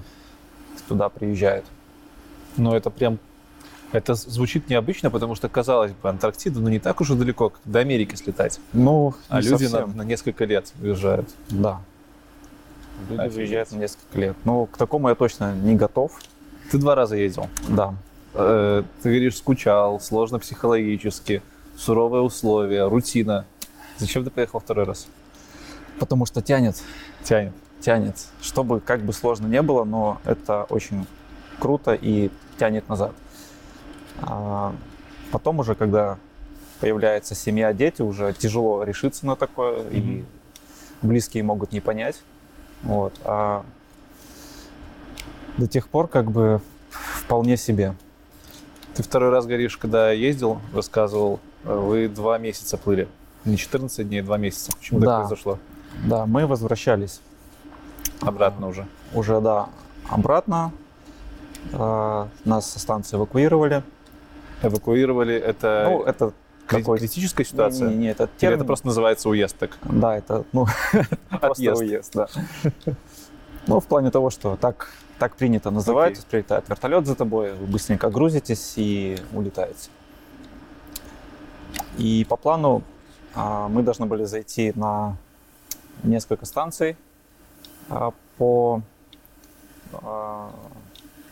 [0.87, 1.65] туда приезжают.
[2.57, 3.19] Но это прям
[3.91, 7.61] это звучит необычно, потому что, казалось бы, Антарктида, ну, не так уж и далеко, как
[7.65, 8.59] до Америки слетать.
[8.73, 11.29] Ну, а люди на, на несколько лет уезжают.
[11.49, 11.81] Да.
[13.09, 13.37] Люди Офигеть.
[13.37, 14.35] уезжают на несколько лет.
[14.43, 16.19] Ну, к такому я точно не готов.
[16.71, 17.47] Ты два раза ездил?
[17.69, 17.93] Да.
[18.33, 21.41] Э, ты говоришь, скучал, сложно психологически,
[21.77, 23.45] суровые условия, рутина.
[23.97, 25.07] Зачем ты поехал второй раз?
[25.99, 26.81] Потому что тянет.
[27.23, 27.53] Тянет.
[27.81, 28.15] Тянет.
[28.41, 31.05] Чтобы как бы сложно не было, но это очень
[31.59, 33.13] круто и тянет назад.
[34.21, 34.73] А
[35.31, 36.17] потом уже, когда
[36.79, 39.91] появляется семья, дети, уже тяжело решиться на такое, mm-hmm.
[39.91, 40.25] и
[41.01, 42.21] близкие могут не понять.
[42.83, 43.13] Вот.
[43.23, 43.65] А
[45.57, 47.95] до тех пор как бы вполне себе.
[48.93, 53.07] Ты второй раз говоришь, когда ездил, рассказывал, вы два месяца плыли.
[53.43, 54.71] Не 14 дней, два месяца.
[54.77, 55.05] Почему да.
[55.05, 55.59] так произошло?
[56.03, 57.21] Да, мы возвращались.
[58.21, 58.87] Обратно уже?
[59.13, 59.69] Уже, да,
[60.09, 60.71] обратно.
[61.73, 63.83] А, нас со станции эвакуировали.
[64.61, 65.87] Эвакуировали, это...
[65.89, 66.33] Ну, это
[66.67, 66.99] какой?
[66.99, 67.89] критическая ситуация?
[67.89, 68.53] Не, не, не это термин...
[68.53, 69.77] Или это просто называется уезд так?
[69.83, 70.65] Да, это, ну,
[71.41, 72.27] просто уезд, да.
[73.67, 76.25] Ну, в плане того, что так, так принято называть, okay.
[76.29, 79.89] прилетает вертолет за тобой, вы быстренько грузитесь и улетаете.
[81.97, 82.83] И по плану
[83.33, 85.17] а, мы должны были зайти на
[86.05, 86.97] несколько станций
[87.89, 88.81] а, по
[89.93, 90.51] а,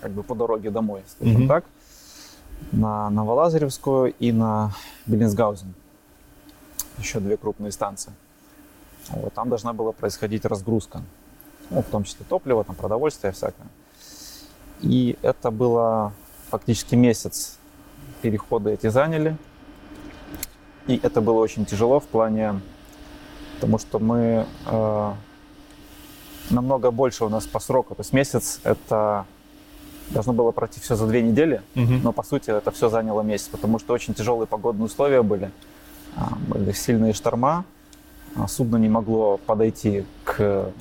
[0.01, 1.47] как бы по дороге домой, скажем mm-hmm.
[1.47, 1.65] так
[2.71, 4.73] на Новолазаревскую и на
[5.05, 5.73] Беллинсгаузен.
[6.97, 8.13] Еще две крупные станции.
[9.09, 11.01] Вот, там должна была происходить разгрузка.
[11.69, 13.67] Ну, в том числе топливо, там, продовольствие всякое.
[14.81, 16.13] И это было
[16.49, 17.57] фактически месяц
[18.21, 19.37] перехода эти заняли.
[20.87, 22.61] И это было очень тяжело в плане,
[23.55, 25.13] потому что мы э,
[26.49, 27.95] намного больше у нас по сроку.
[27.95, 29.25] То есть месяц это
[30.09, 31.93] Должно было пройти все за две недели, угу.
[32.03, 35.51] но по сути это все заняло месяц, потому что очень тяжелые погодные условия были.
[36.15, 37.65] А, были сильные шторма,
[38.35, 40.71] а, судно не могло подойти к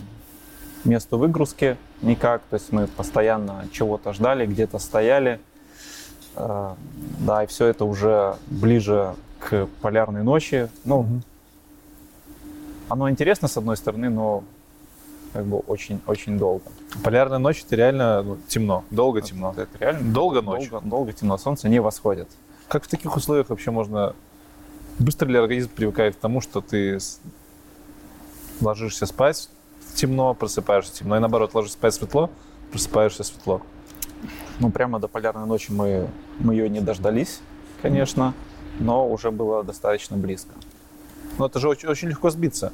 [0.85, 5.41] месту выгрузки никак, то есть мы постоянно чего-то ждали, где-то стояли.
[6.35, 6.77] А,
[7.21, 10.69] да, и все это уже ближе к полярной ночи.
[10.85, 11.21] Ну, угу.
[12.93, 14.45] Оно интересно с одной стороны, но
[15.33, 16.65] как бы очень-очень долго.
[17.03, 19.55] Полярная ночь это реально ну, темно, долго это, темно.
[19.57, 20.69] Это реально долго ночь.
[20.69, 22.29] Долго, долго темно, солнце не восходит.
[22.69, 24.15] Как в таких условиях вообще можно...
[24.99, 26.99] Быстро ли организм привыкает к тому, что ты
[28.61, 29.49] ложишься спать
[29.95, 32.29] темно, просыпаешься темно, и наоборот, ложишься спать светло,
[32.73, 33.63] просыпаешься светло?
[34.59, 37.41] Ну, прямо до полярной ночи мы, мы ее не дождались,
[37.81, 38.35] конечно,
[38.79, 40.53] но уже было достаточно близко.
[41.39, 42.73] Но это же очень, очень легко сбиться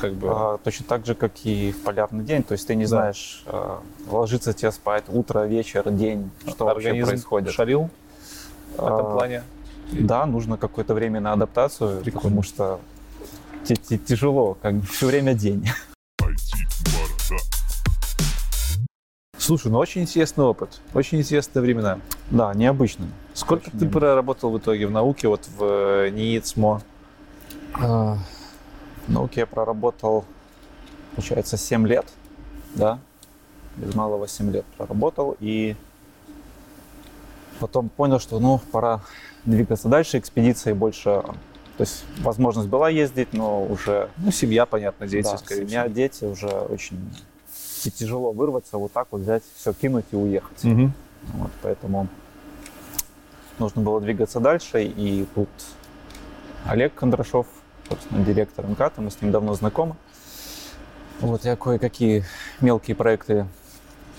[0.00, 0.28] как бы.
[0.30, 2.42] А, точно так же, как и в полярный день.
[2.42, 2.88] То есть ты не да.
[2.88, 7.52] знаешь, а, ложиться тебе спать, утро, вечер, день, что Организм вообще происходит.
[7.52, 7.90] шалил
[8.76, 9.42] в этом а, плане?
[9.92, 12.22] Да, нужно какое-то время на адаптацию, Прикольно.
[12.22, 12.80] потому что
[14.06, 15.68] тяжело, как бы все время день.
[19.36, 21.98] Слушай, ну очень интересный опыт, очень интересные времена.
[22.30, 23.06] Да, необычно.
[23.34, 24.00] Сколько очень ты необычно.
[24.00, 26.82] проработал в итоге в науке, вот в э, НИИЦМО?
[27.74, 28.18] А,
[29.06, 30.24] в науке я проработал,
[31.14, 32.06] получается, 7 лет,
[32.74, 32.98] да,
[33.76, 35.76] без малого 7 лет проработал, и
[37.58, 39.02] потом понял, что, ну, пора
[39.44, 41.22] двигаться дальше, экспедиции больше,
[41.76, 44.10] то есть возможность была ездить, но уже...
[44.18, 45.94] Ну, семья, понятно, дети, да, скорее семья, всего.
[45.94, 46.98] дети, уже очень
[47.84, 50.64] и тяжело вырваться, вот так вот взять, все кинуть и уехать.
[50.64, 50.90] Угу.
[51.34, 52.08] Вот, поэтому
[53.58, 55.48] нужно было двигаться дальше, и тут
[56.66, 57.46] Олег Кондрашов
[57.90, 59.96] собственно, директор МКАТа, мы с ним давно знакомы.
[61.20, 62.24] Вот я кое-какие
[62.60, 63.46] мелкие проекты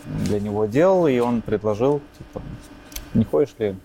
[0.05, 2.41] для него делал, и он предложил, типа,
[3.13, 3.75] не хочешь ли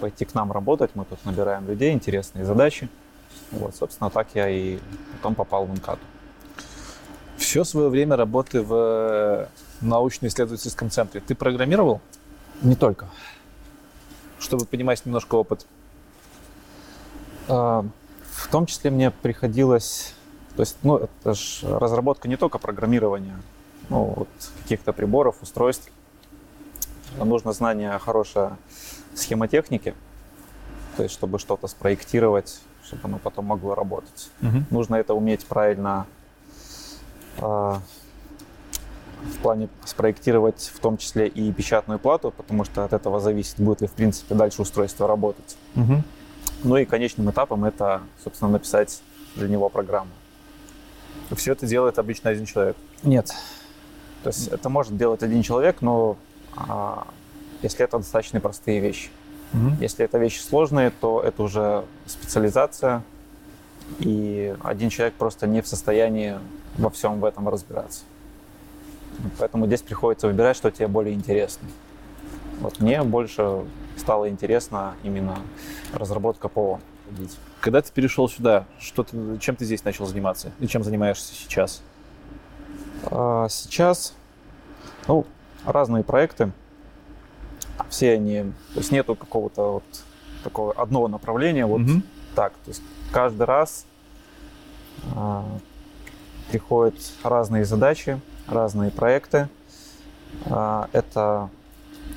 [0.00, 2.88] пойти к нам работать, мы тут набираем людей, интересные задачи.
[3.52, 4.78] Вот, собственно, так я и
[5.12, 5.98] потом попал в МКАД.
[7.36, 9.48] Все свое время работы в
[9.80, 12.00] научно-исследовательском центре ты программировал?
[12.62, 13.08] Не только.
[14.40, 15.66] Чтобы понимать немножко опыт.
[18.46, 20.14] В том числе мне приходилось,
[20.54, 23.36] то есть, ну, это же разработка не только программирования,
[23.88, 24.28] ну, вот
[24.62, 25.90] каких-то приборов, устройств.
[27.18, 28.56] Нужно знание хорошее
[29.14, 29.94] схемотехники,
[30.96, 34.30] то есть, чтобы что-то спроектировать, чтобы оно потом могло работать.
[34.40, 34.64] Мгм.
[34.70, 36.06] Нужно это уметь правильно
[37.38, 37.80] а,
[39.24, 43.80] в плане спроектировать в том числе и печатную плату, потому что от этого зависит, будет
[43.80, 45.56] ли в принципе дальше устройство работать.
[45.74, 46.04] Мгм.
[46.64, 49.00] Ну и конечным этапом это, собственно, написать
[49.34, 50.10] для него программу.
[51.32, 52.76] Все это делает обычно один человек.
[53.02, 53.32] Нет.
[54.22, 56.16] То есть это может делать один человек, но
[56.56, 57.06] а,
[57.62, 59.10] если это достаточно простые вещи.
[59.52, 59.76] Мгм.
[59.80, 63.02] Если это вещи сложные, то это уже специализация,
[63.98, 66.38] и один человек просто не в состоянии
[66.76, 68.02] во всем в этом разбираться.
[69.38, 71.68] Поэтому здесь приходится выбирать, что тебе более интересно.
[72.60, 73.64] Вот мне больше
[73.96, 75.38] стало интересно именно
[75.92, 76.80] разработка ПО.
[77.60, 80.52] Когда ты перешел сюда, что ты, чем ты здесь начал заниматься?
[80.60, 81.82] И чем занимаешься сейчас?
[83.04, 84.14] А Сейчас
[85.06, 85.26] ну,
[85.64, 86.52] разные проекты.
[87.90, 88.42] Все они,
[88.72, 89.84] то есть нету какого-то вот
[90.42, 92.02] такого одного направления, вот Мгм.
[92.34, 92.52] так.
[92.64, 92.82] То есть
[93.12, 93.84] каждый раз
[95.14, 95.44] а,
[96.50, 99.48] приходят разные задачи, разные проекты.
[100.46, 101.50] А, это,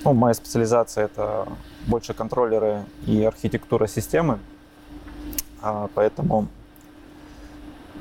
[0.03, 1.47] ну, моя специализация это
[1.89, 4.39] больше контроллеры и архитектура системы,
[5.61, 6.47] А, поэтому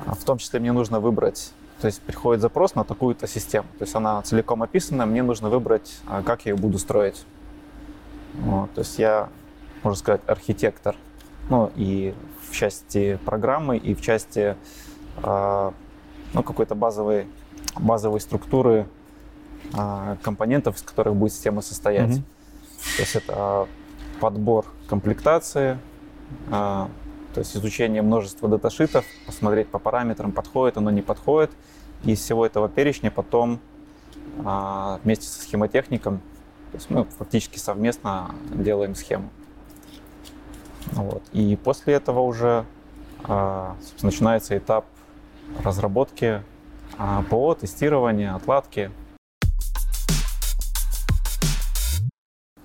[0.05, 3.83] а, в том числе мне нужно выбрать, то есть приходит запрос на такую-то систему, то
[3.83, 7.25] есть она целиком описана, мне нужно выбрать, а, как я ее буду строить.
[8.35, 9.27] Вот, то есть я,
[9.83, 10.95] можно сказать, архитектор,
[11.49, 12.13] ну и
[12.49, 14.55] в части программы, и в части
[15.21, 17.27] ну, какой-то базовой,
[17.75, 18.87] базовой структуры
[20.21, 22.11] компонентов, из которых будет система состоять.
[22.11, 22.23] Мгм.
[22.95, 23.67] То есть это
[24.19, 25.77] подбор комплектации,
[26.51, 26.89] а,
[27.33, 31.51] то есть изучение множества даташитов, посмотреть по параметрам, подходит оно, не подходит.
[32.03, 33.59] Из всего этого перечня потом
[34.45, 36.19] а, вместе со схемотехником,
[36.71, 39.29] то есть мы фактически совместно делаем схему.
[40.91, 41.23] Вот.
[41.33, 42.65] И после этого уже
[43.23, 44.85] а, начинается этап
[45.63, 46.43] разработки
[47.29, 48.91] ПО, тестирования, отладки.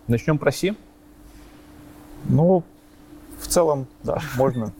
[0.06, 0.76] Начнем про Си.
[2.28, 2.62] Ну,
[3.40, 4.72] в целом, да, можно.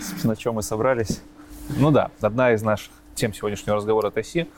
[0.00, 1.20] Собственно, на чем мы собрались.
[1.76, 4.48] Ну да, одна из наших тем сегодняшнего разговора это Си.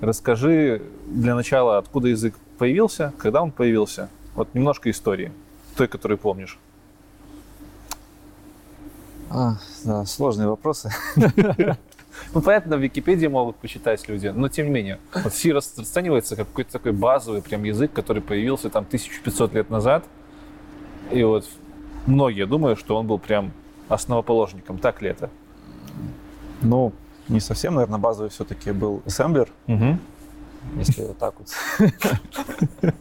[0.00, 4.08] Расскажи для начала, откуда язык появился, когда он появился.
[4.34, 5.32] Вот немножко истории,
[5.76, 6.58] той, которую помнишь.
[9.30, 10.90] А, да, сложные вопросы.
[12.32, 15.00] Ну, понятно, в Википедии могут почитать люди, но тем не менее.
[15.14, 19.68] Вот Си рас- расценивается как какой-то такой базовый прям язык, который появился там 1500 лет
[19.68, 20.04] назад.
[21.10, 21.46] И вот
[22.06, 23.52] многие думают, что он был прям
[23.88, 24.78] основоположником.
[24.78, 25.30] Так ли это?
[26.62, 26.92] Ну,
[27.28, 29.98] не совсем, наверное, базовый все-таки был ассемблер, Угу.
[30.76, 31.48] если вот так вот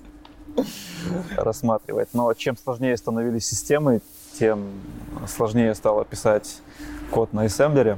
[1.38, 2.10] рассматривать.
[2.14, 4.02] Но чем сложнее становились системы,
[4.38, 4.68] тем
[5.28, 6.62] сложнее стало писать
[7.12, 7.98] код на ассемблере.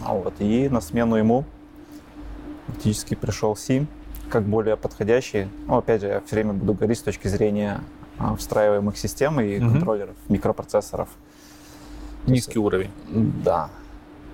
[0.00, 0.34] Вот.
[0.38, 1.44] И на смену ему
[2.66, 3.86] фактически пришел C,
[4.28, 5.48] как более подходящий.
[5.66, 7.80] Ну, опять же, я все время буду говорить с точки зрения
[8.38, 9.72] встраиваемых систем и Мгм.
[9.72, 11.08] контроллеров, микропроцессоров.
[12.26, 12.90] Низкий уровень.
[13.44, 13.68] Да.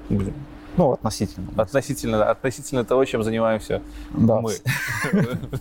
[0.09, 0.35] Блин.
[0.77, 1.49] Ну, относительно.
[1.57, 4.41] Относительно, относительно того, чем занимаемся Да.
[4.41, 4.53] мы.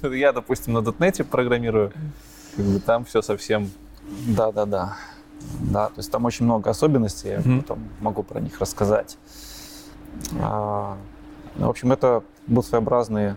[0.15, 1.91] Я, допустим, на дотнете программирую.
[2.85, 3.69] Там все совсем...
[4.27, 4.97] Да, да, да.
[5.61, 9.17] Да, то есть там очень много особенностей, я потом могу про них рассказать.
[10.41, 10.97] А,
[11.55, 13.35] ну, в общем, это был своеобразный,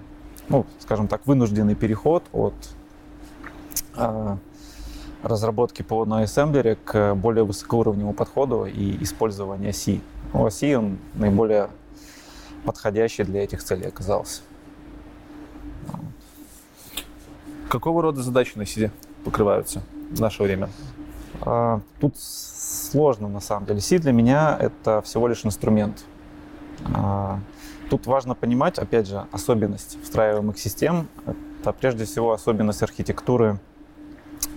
[0.49, 2.55] ну, скажем так, вынужденный переход от
[3.95, 4.39] а,
[5.23, 10.01] разработки по на ассемблере к более высокоуровневому подходу и использованию C.
[10.33, 11.69] А C он наиболее
[12.65, 14.43] подходящий для этих целей оказался.
[17.69, 18.91] Какого рода задачи на Си
[19.25, 20.69] покрываются в наше время?
[21.41, 23.81] А, Тут сложно на самом деле.
[23.81, 26.05] C для меня это всего лишь инструмент.
[26.95, 27.39] А,
[27.89, 31.09] Тут важно понимать, опять же, особенность встраиваемых систем.
[31.61, 33.59] Это прежде всего особенность архитектуры,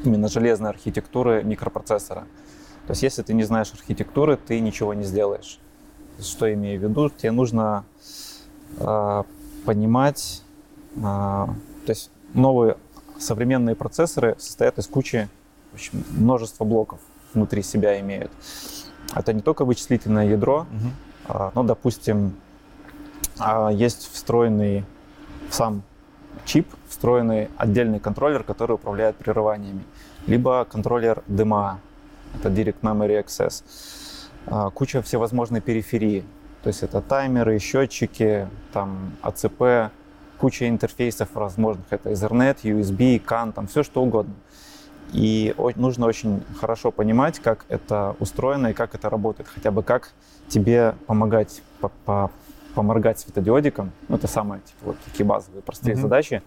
[0.04, 2.28] именно железной архитектуры микропроцессора.
[2.88, 5.60] То есть если ты не знаешь архитектуры, ты ничего не сделаешь.
[6.20, 7.10] Что имею в виду?
[7.10, 7.84] Тебе нужно
[8.80, 9.26] а,
[9.66, 10.44] понимать,
[11.04, 11.48] а,
[11.86, 12.78] то есть новые
[13.18, 15.30] современные процессоры состоят из кучи
[15.72, 17.00] в общем, множество блоков
[17.34, 18.32] внутри себя имеют.
[19.14, 20.66] Это не только вычислительное ядро,
[21.28, 22.38] а, но, допустим,
[23.38, 24.86] а, есть встроенный
[25.50, 25.84] в сам
[26.46, 29.84] чип, встроенный отдельный контроллер, который управляет прерываниями,
[30.28, 31.76] либо контроллер DMA,
[32.36, 33.64] это Direct Memory Access.
[34.48, 36.24] А, куча всевозможной периферии,
[36.64, 39.92] то есть это таймеры, счетчики, там АЦП,
[40.38, 44.34] куча интерфейсов возможных, это Ethernet, USB, CAN, там все что угодно.
[45.14, 50.12] И нужно очень хорошо понимать, как это устроено и как это работает, хотя бы как
[50.48, 52.32] тебе помогать по
[52.76, 53.92] поморгать светодиодиком.
[54.08, 56.02] Ну, это самые типа, вот такие базовые простые mm-hmm.
[56.02, 56.44] задачи.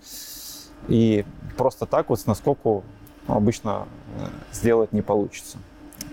[0.87, 1.25] И
[1.57, 2.85] просто так вот с наскоку
[3.27, 5.59] обычно э, сделать не получится.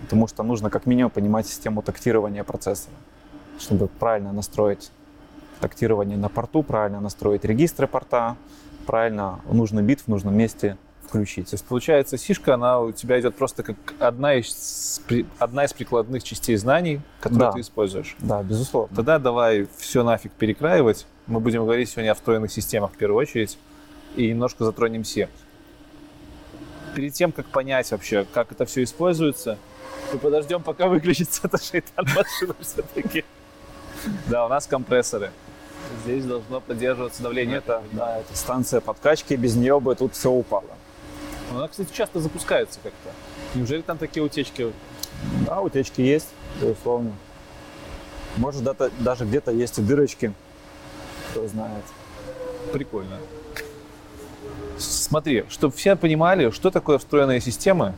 [0.01, 2.95] Потому что нужно как минимум понимать систему тактирования процессора,
[3.59, 4.91] чтобы правильно настроить
[5.59, 8.35] тактирование на порту, правильно настроить регистры порта,
[8.85, 11.49] правильно нужный бит в нужном месте включить.
[11.49, 15.01] То есть получается сишка, она у тебя идет просто как одна из,
[15.39, 17.51] одна из прикладных частей знаний, которые да.
[17.53, 18.15] ты используешь.
[18.19, 18.95] Да, безусловно.
[18.95, 21.05] Тогда давай все нафиг перекраивать.
[21.27, 23.57] Мы будем говорить сегодня о встроенных системах в первую очередь
[24.15, 25.29] и немножко затронем все.
[26.95, 29.57] Перед тем, как понять вообще, как это все используется,
[30.13, 33.25] мы подождем, пока выключится эта шейтан машина все-таки.
[34.27, 35.31] Да, у нас компрессоры.
[36.03, 37.57] Здесь должно поддерживаться давление.
[37.57, 40.69] Это, да, это станция подкачки, без нее бы тут все упало.
[41.51, 43.09] Она, кстати, часто запускается как-то.
[43.53, 44.71] Неужели там такие утечки?
[45.45, 46.27] Да, утечки есть,
[46.61, 47.11] безусловно.
[48.37, 48.63] Может,
[48.99, 50.33] даже где-то есть и дырочки,
[51.31, 51.83] кто знает.
[52.73, 53.17] Прикольно.
[54.77, 57.93] Смотри, чтобы все понимали, что такое встроенные системы,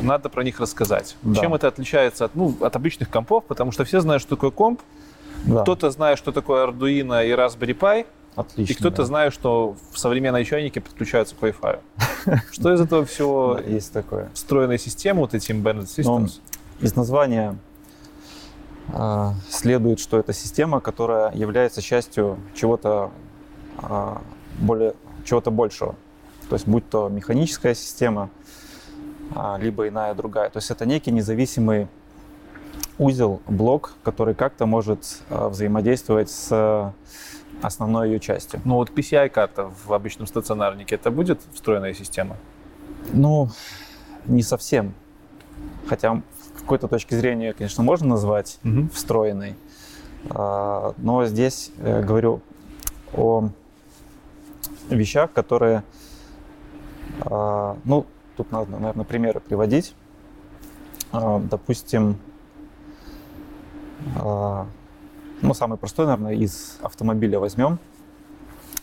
[0.00, 1.16] надо про них рассказать.
[1.22, 1.40] Да.
[1.40, 4.80] Чем это отличается от, ну, от обычных компов, потому что все знают, что такое комп,
[5.44, 5.62] да.
[5.62, 9.04] кто-то знает, что такое Arduino и Raspberry Pi, Отлично, и кто-то да.
[9.04, 11.80] знает, что в современной чайнике подключаются к Wi-Fi.
[12.50, 14.30] Что из этого всего есть такое?
[14.32, 16.40] Встроенная система, вот эти embedded systems?
[16.80, 17.56] Из названия
[18.92, 23.10] а, следует, что это система, которая является частью чего-то
[23.78, 24.22] а,
[24.58, 25.94] более чего-то большего.
[26.48, 28.30] То есть будь то механическая система,
[29.34, 30.50] а, либо иная другая.
[30.50, 31.88] То есть это некий независимый
[32.98, 36.92] узел, блок, который как-то может взаимодействовать с
[37.62, 38.60] основной ее частью.
[38.64, 42.36] Ну вот PCI-карта в обычном стационарнике, это будет встроенная система?
[43.12, 43.48] Ну,
[44.26, 44.94] не совсем.
[45.86, 46.22] Хотя
[46.56, 48.88] с какой-то точки зрения, конечно, можно назвать угу.
[48.92, 49.54] встроенной.
[50.30, 52.40] А, но здесь э, говорю
[53.14, 53.48] о
[54.88, 55.84] вещах, которые,
[57.24, 58.06] ну,
[58.36, 59.94] тут надо, наверное, примеры приводить.
[61.12, 62.18] Допустим,
[65.42, 67.78] ну, самый простой, наверное, из автомобиля возьмем.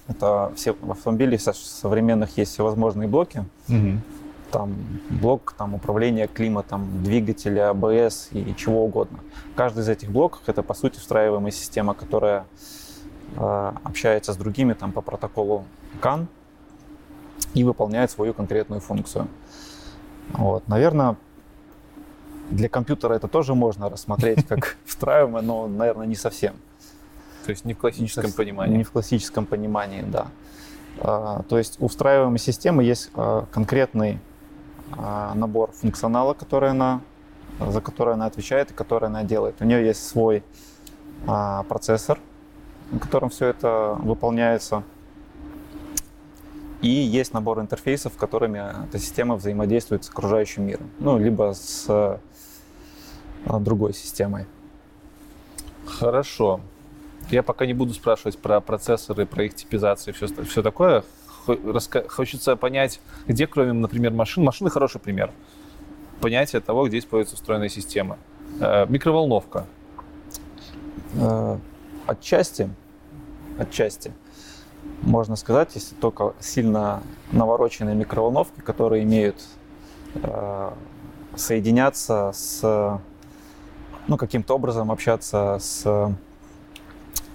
[0.07, 3.45] Это все в автомобиле современных есть всевозможные блоки.
[3.69, 4.01] Угу.
[4.51, 4.75] Там
[5.09, 9.19] блок там, управления климатом, двигателя, АБС и чего угодно.
[9.55, 12.45] Каждый из этих блоков это по сути встраиваемая система, которая
[13.35, 15.65] э, общается с другими там, по протоколу
[16.01, 16.25] CAN
[17.53, 19.27] и выполняет свою конкретную функцию.
[20.33, 20.67] Вот.
[20.67, 21.15] Наверное,
[22.49, 26.55] для компьютера это тоже можно рассмотреть как встраиваемое, но, наверное, не совсем.
[27.45, 28.77] То есть не в классическом не понимании?
[28.77, 30.27] Не в классическом понимании, да.
[30.99, 34.19] А, то есть у встраиваемой системы есть а, конкретный
[34.97, 37.01] а, набор функционала, который она,
[37.59, 39.55] за который она отвечает и который она делает.
[39.59, 40.43] У нее есть свой
[41.67, 42.17] процессор,
[42.91, 44.83] на котором все это выполняется.
[46.81, 50.89] И есть набор интерфейсов, которыми эта система взаимодействует с окружающим миром.
[50.99, 52.21] Ну, либо с
[53.45, 54.45] другой системой.
[55.85, 56.61] Хорошо.
[57.29, 61.03] Я пока не буду спрашивать про процессоры, про их типизацию и все, все такое.
[62.07, 65.31] Хочется понять, где, кроме, например, машин, машины хороший пример,
[66.21, 68.17] понятие того, где используется встроенная система.
[68.59, 69.65] Э, микроволновка.
[71.15, 71.57] Э,
[72.07, 72.69] отчасти,
[73.57, 74.11] отчасти,
[75.01, 79.43] можно сказать, если только сильно навороченные микроволновки, которые имеют
[80.15, 80.71] э,
[81.35, 82.99] соединяться с
[84.09, 86.15] ну, каким-то образом общаться с,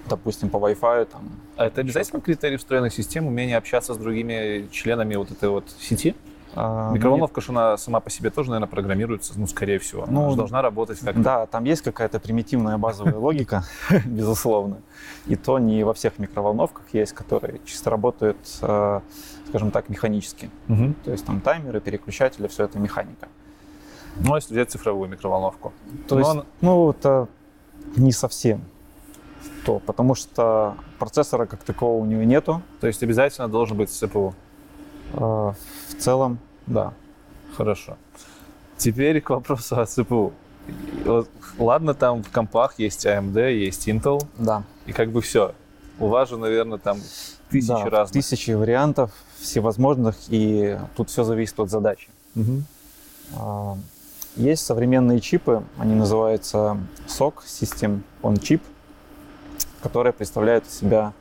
[0.08, 1.06] допустим, по Wi-Fi.
[1.06, 5.64] Там, а это обязательно критерий встроенной системы, умение общаться с другими членами вот этой вот
[5.78, 6.14] сети?
[6.56, 10.04] А, Микроволновка, что она сама по себе тоже, наверное, программируется, ну, скорее всего.
[10.04, 11.20] Она ну, должна работать как-то.
[11.20, 13.64] Да, там есть какая-то примитивная базовая логика,
[14.04, 14.78] безусловно.
[15.26, 19.00] И то не во всех микроволновках есть, которые чисто работают, э,
[19.48, 20.50] скажем так, механически.
[21.04, 23.28] То есть там таймеры, переключатели, все это механика.
[24.20, 25.72] Ну, а если взять цифровую микроволновку?
[26.08, 26.44] То есть, он...
[26.60, 27.28] ну, это
[27.96, 28.62] не совсем
[29.64, 32.62] то, потому что процессора как такого у нее нету.
[32.80, 34.34] То есть обязательно должен быть CPU?
[35.14, 36.92] Э, в целом, да.
[37.56, 37.96] Хорошо.
[38.76, 40.32] Теперь к вопросу о CPU.
[41.04, 44.26] Вот, ладно, там в компах есть AMD, есть Intel.
[44.38, 44.64] Да.
[44.86, 45.54] И как бы все.
[45.98, 46.98] У вас же, наверное, там
[47.50, 48.12] тысячи да, разных.
[48.12, 52.08] тысячи вариантов всевозможных, и тут все зависит от задачи.
[52.34, 52.62] Угу.
[54.36, 58.60] Есть современные чипы, они называются SOC, System on Chip,
[59.82, 61.12] которые представляют из себя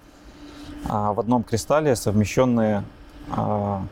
[0.89, 2.84] а, в одном кристалле совмещенные,
[3.30, 3.86] а,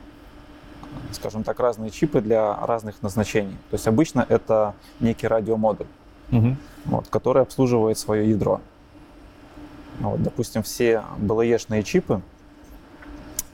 [1.12, 3.58] скажем так, разные чипы для разных назначений.
[3.70, 5.88] То есть обычно это некий радиомодуль,
[6.32, 6.56] угу.
[6.86, 8.62] вот, который обслуживает свое ядро.
[10.00, 12.22] Вот, допустим, все BLE-шные чипы,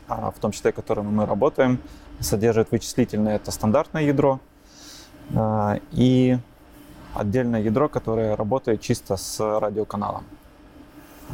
[0.08, 1.80] а, в том числе, которыми мы работаем,
[2.20, 4.40] содержат вычислительное, это стандартное ядро,
[5.92, 6.38] и
[7.14, 10.24] отдельное ядро, которое работает чисто с радиоканалом.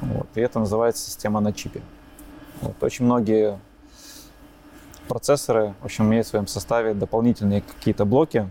[0.01, 1.81] Вот, и это называется система на чипе.
[2.61, 3.59] Вот, очень многие
[5.07, 8.49] процессоры, в общем, имеют в своем составе дополнительные какие-то блоки,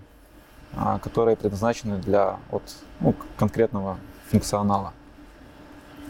[0.74, 2.62] а, которые предназначены для вот,
[3.00, 3.98] ну, конкретного
[4.30, 4.92] функционала.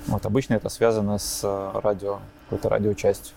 [0.06, 1.42] Вот, обычно это связано с
[1.74, 3.34] радио, какой-то радиочастью.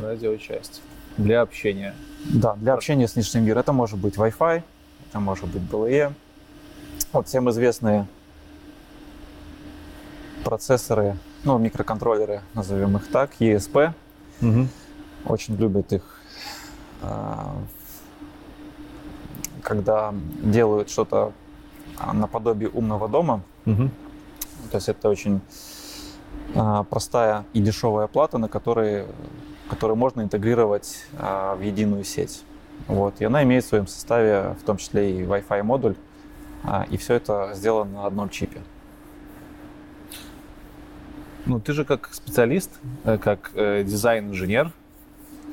[0.00, 0.82] Радиочасть.
[1.16, 1.94] Для общения.
[2.24, 3.60] Да, для общения с внешним миром.
[3.60, 4.62] Это может быть Wi-Fi,
[5.08, 6.12] это может быть BLE.
[7.12, 8.06] Вот всем известные
[10.44, 13.92] процессоры, ну, микроконтроллеры, назовем их так, ESP.
[14.40, 14.68] Угу.
[15.26, 16.20] Очень любят их,
[17.02, 17.56] а,
[19.62, 21.32] когда делают что-то
[22.12, 23.42] наподобие умного дома.
[23.66, 23.90] Угу.
[24.70, 25.40] То есть это очень
[26.54, 29.06] а, простая и дешевая плата, на которой
[29.72, 32.44] которую можно интегрировать а, в единую сеть.
[32.88, 33.14] Вот.
[33.20, 35.94] И она имеет в своем составе в том числе и Wi-Fi модуль,
[36.62, 38.60] а, и все это сделано на одном чипе.
[41.46, 42.70] Ну, ты же как специалист,
[43.04, 44.70] э, как э, дизайн-инженер,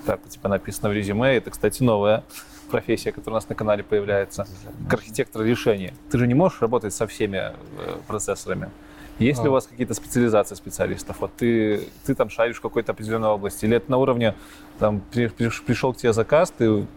[0.05, 2.23] так у тебя написано в резюме, это, кстати, новая
[2.69, 4.45] профессия, которая у нас на канале появляется,
[4.89, 5.93] как архитектор решения.
[6.11, 7.53] Ты же не можешь работать со всеми э,
[8.05, 8.69] процессорами.
[9.19, 9.43] Есть а.
[9.43, 11.17] ли у вас какие-то специализации специалистов?
[11.19, 13.65] Вот ты, ты там шаришь в какой-то определенной области?
[13.65, 14.33] Или это на уровне,
[14.79, 16.87] там, при, при, пришел к тебе заказ, ты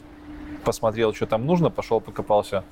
[0.64, 2.64] посмотрел, что там нужно, пошел покопался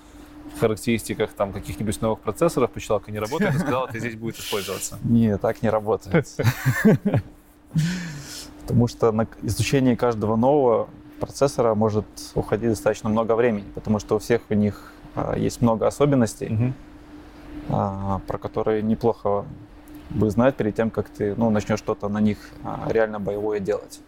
[0.57, 4.38] в характеристиках там каких-нибудь новых процессоров, почитал, как они работают, и сказал, это здесь будет
[4.38, 4.98] использоваться.
[5.05, 6.26] Нет, так не работает.
[8.62, 10.88] Потому что на изучение каждого нового
[11.18, 15.86] процессора может уходить достаточно много времени, потому что у всех у них а, есть много
[15.86, 16.72] особенностей.
[17.73, 19.45] А, про которые неплохо
[20.11, 24.01] бы знать перед тем, как ты ну, начнешь что-то на них а, реально боевое делать.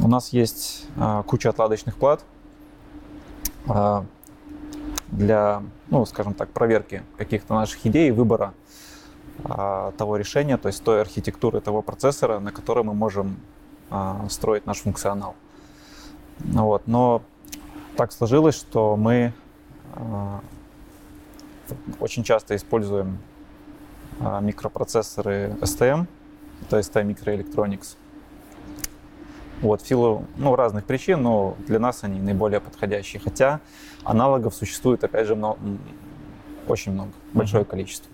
[0.00, 2.24] У нас есть а, куча отладочных плат
[5.08, 8.54] для, ну, скажем так, проверки каких-то наших идей выбора
[9.42, 13.36] того решения, то есть той архитектуры того процессора, на которой мы можем
[14.30, 15.34] строить наш функционал.
[16.38, 16.86] Вот.
[16.86, 17.20] Но
[17.96, 19.34] так сложилось, что мы
[22.00, 23.18] очень часто используем
[24.20, 26.06] а, микропроцессоры STM,
[26.68, 27.96] то есть STM Microelectronics.
[29.60, 33.20] Вот, в силу ну, разных причин, но для нас они наиболее подходящие.
[33.20, 33.60] Хотя
[34.04, 35.58] аналогов существует, опять же, много,
[36.68, 37.68] очень много, большое mm-hmm.
[37.68, 38.10] количество.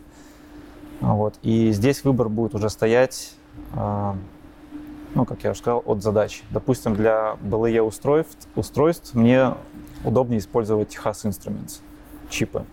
[1.01, 1.39] Вот.
[1.43, 3.35] И здесь выбор будет уже стоять,
[3.75, 4.17] а,
[5.15, 6.45] ну, как я уже сказал, от задачи.
[6.51, 9.55] Допустим, для BLE устройств, устройств мне
[10.03, 11.81] удобнее использовать Texas Instruments,
[12.31, 12.65] чипы.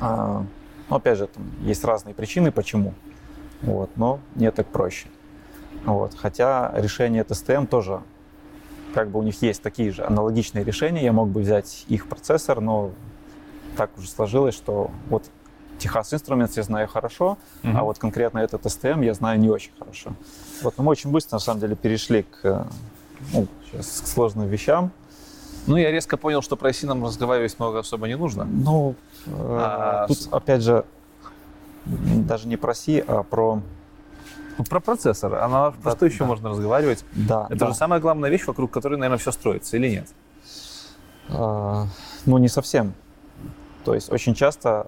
[0.00, 0.44] А,
[0.88, 2.94] ну, опять же, там есть разные причины, почему.
[3.62, 5.08] Вот, но не так проще.
[5.84, 8.00] Вот, хотя решение TSTM тоже,
[8.94, 12.60] как бы у них есть такие же аналогичные решения, я мог бы взять их процессор,
[12.60, 12.90] но
[13.76, 15.24] так уже сложилось, что вот
[15.78, 17.76] Техас Instruments я знаю хорошо, mm-hmm.
[17.76, 20.12] а вот конкретно этот STM я знаю не очень хорошо.
[20.62, 22.66] Вот мы очень быстро, на самом деле, перешли к,
[23.32, 24.90] ну, сейчас, к сложным вещам.
[25.66, 28.44] Ну, я резко понял, что про нам разговаривать много особо не нужно.
[28.44, 28.94] Ну,
[29.26, 30.84] а, тут, опять же,
[31.86, 33.62] даже не про Си, а про...
[34.68, 35.36] Про процессор.
[35.36, 36.24] А на, про да, что еще да.
[36.26, 37.04] можно разговаривать?
[37.12, 37.46] Да.
[37.48, 37.66] Это да.
[37.68, 40.08] же самая главная вещь, вокруг которой, наверное, все строится, или нет?
[41.30, 41.86] А,
[42.26, 42.92] ну, не совсем.
[43.84, 44.86] То есть очень часто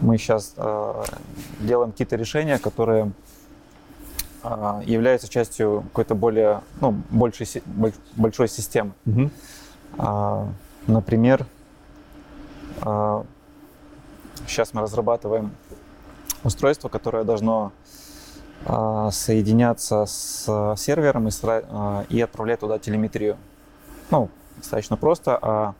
[0.00, 1.04] мы сейчас а,
[1.60, 3.12] делаем какие-то решения, которые
[4.42, 7.62] а, являются частью какой-то более, ну, большей,
[8.16, 8.92] большой системы.
[9.06, 9.30] Угу.
[9.98, 10.48] А,
[10.86, 11.59] например, а,
[14.46, 15.52] сейчас мы разрабатываем
[16.44, 17.72] устройство, которое должно
[18.66, 20.44] а, соединяться с
[20.76, 23.36] сервером и, а, отправлять туда телеметрию.
[24.10, 25.74] Ну, достаточно просто, а,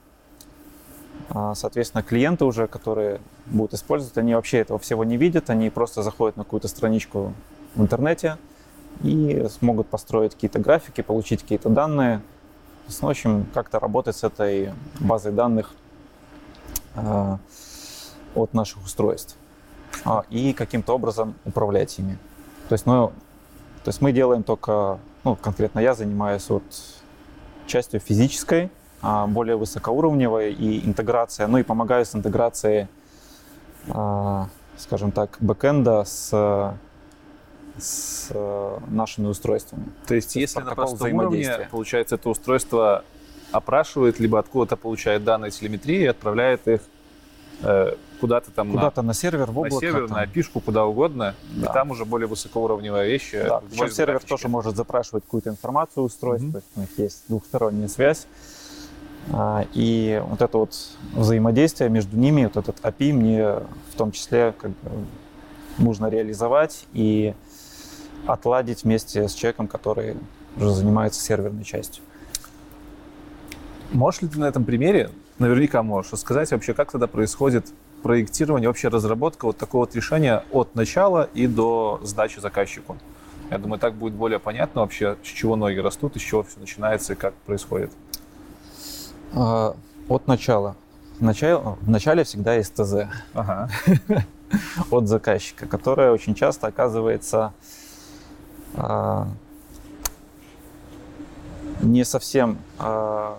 [1.28, 6.02] а, соответственно, клиенты уже, которые будут использовать, они вообще этого всего не видят, они просто
[6.02, 7.34] заходят на какую-то страничку
[7.74, 8.38] в интернете
[9.02, 12.22] и смогут построить какие-то графики, получить какие-то данные,
[12.88, 15.72] в общем, как-то работать с этой базой данных
[18.34, 19.36] от наших устройств
[20.04, 22.18] а, и каким-то образом управлять ими.
[22.68, 23.12] То есть, ну,
[23.84, 26.62] то есть мы делаем только, ну, конкретно я занимаюсь вот
[27.66, 28.70] частью физической,
[29.02, 32.88] а, более высокоуровневой и интеграция, ну и помогаю с интеграцией,
[33.88, 36.74] а, скажем так, бэкэнда с
[37.78, 38.30] с
[38.88, 39.86] нашими устройствами.
[40.06, 43.04] То есть, если на простом уровне, получается, это устройство
[43.52, 46.80] опрашивает, либо откуда-то получает данные телеметрии и отправляет их
[47.62, 50.16] э, куда-то там куда-то на, на сервер, в облако, на сервер, там.
[50.16, 51.66] на пишку, куда угодно, да.
[51.66, 53.42] и там уже более высокоуровневые вещи.
[53.42, 54.28] Да, причем сервер графички.
[54.28, 56.52] тоже может запрашивать какую-то информацию устройства, mm-hmm.
[56.52, 58.26] то есть у них есть двухсторонняя связь.
[59.32, 60.74] А, и вот это вот
[61.14, 63.46] взаимодействие между ними, вот этот API мне
[63.92, 64.90] в том числе как бы
[65.78, 67.34] нужно реализовать и
[68.26, 70.16] отладить вместе с человеком, который
[70.56, 72.02] уже занимается серверной частью.
[73.92, 77.66] Можешь ли ты на этом примере, наверняка можешь, рассказать вообще, как тогда происходит
[78.02, 82.96] проектирование, вообще разработка вот такого вот решения от начала и до сдачи заказчику?
[83.50, 87.14] Я думаю, так будет более понятно вообще, с чего ноги растут, из чего все начинается
[87.14, 87.90] и как происходит.
[89.32, 89.74] А,
[90.08, 90.76] от начала.
[91.18, 91.24] В
[91.90, 93.68] начале, всегда есть ТЗ ага.
[94.90, 97.52] от заказчика, которое очень часто оказывается
[98.74, 99.26] а,
[101.82, 103.36] не совсем а,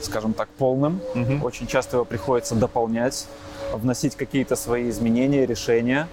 [0.00, 1.00] скажем так, полным.
[1.14, 1.44] Угу.
[1.44, 3.26] Очень часто его приходится дополнять,
[3.72, 6.08] вносить какие-то свои изменения, решения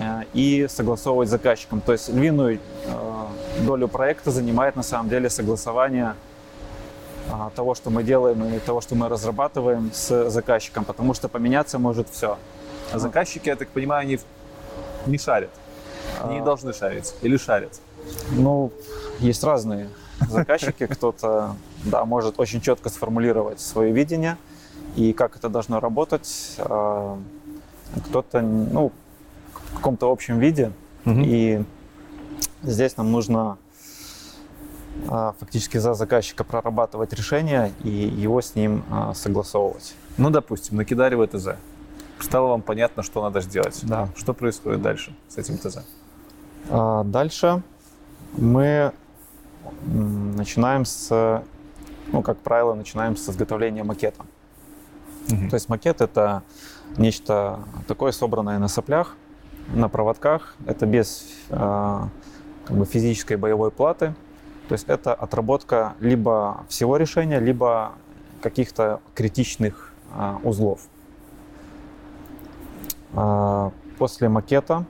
[0.00, 1.80] э, и согласовывать с заказчиком.
[1.80, 3.26] То есть львиную э,
[3.64, 6.14] долю проекта занимает на самом деле согласование
[7.28, 11.78] э, того, что мы делаем и того, что мы разрабатываем с заказчиком, потому что поменяться
[11.78, 12.38] может все.
[12.92, 14.18] А заказчики, я так понимаю, они
[15.06, 15.50] не шарят.
[16.22, 16.38] Они а...
[16.38, 17.80] не должны шарить или шарят?
[18.30, 18.72] Ну,
[19.20, 19.90] есть разные
[20.28, 20.86] заказчики.
[20.90, 24.36] Кто-то да, может очень четко сформулировать свое видение
[24.96, 26.56] и как это должно работать.
[26.58, 27.18] А,
[28.08, 28.92] кто-то, ну,
[29.52, 30.72] в каком-то общем виде.
[31.04, 31.20] Угу.
[31.24, 31.62] И
[32.62, 33.58] здесь нам нужно
[35.08, 39.94] а, фактически за заказчика прорабатывать решение и его с ним а, согласовывать.
[40.16, 41.56] Ну, допустим, накидали в ТЗ.
[42.20, 43.78] Стало вам понятно, что надо сделать.
[43.84, 44.08] Да.
[44.16, 45.78] Что происходит дальше с этим ТЗ?
[46.68, 47.62] Дальше
[48.36, 48.92] мы
[49.86, 51.42] начинаем с
[52.12, 54.24] ну, как правило, начинаем с изготовления макета.
[55.30, 55.50] Угу.
[55.50, 56.42] То есть макет это
[56.96, 59.14] нечто такое собранное на соплях,
[59.74, 60.56] на проводках.
[60.66, 62.00] Это без э,
[62.64, 64.14] как бы физической боевой платы.
[64.68, 67.92] То есть это отработка либо всего решения, либо
[68.40, 70.80] каких-то критичных э, узлов.
[73.12, 74.84] Э, после макета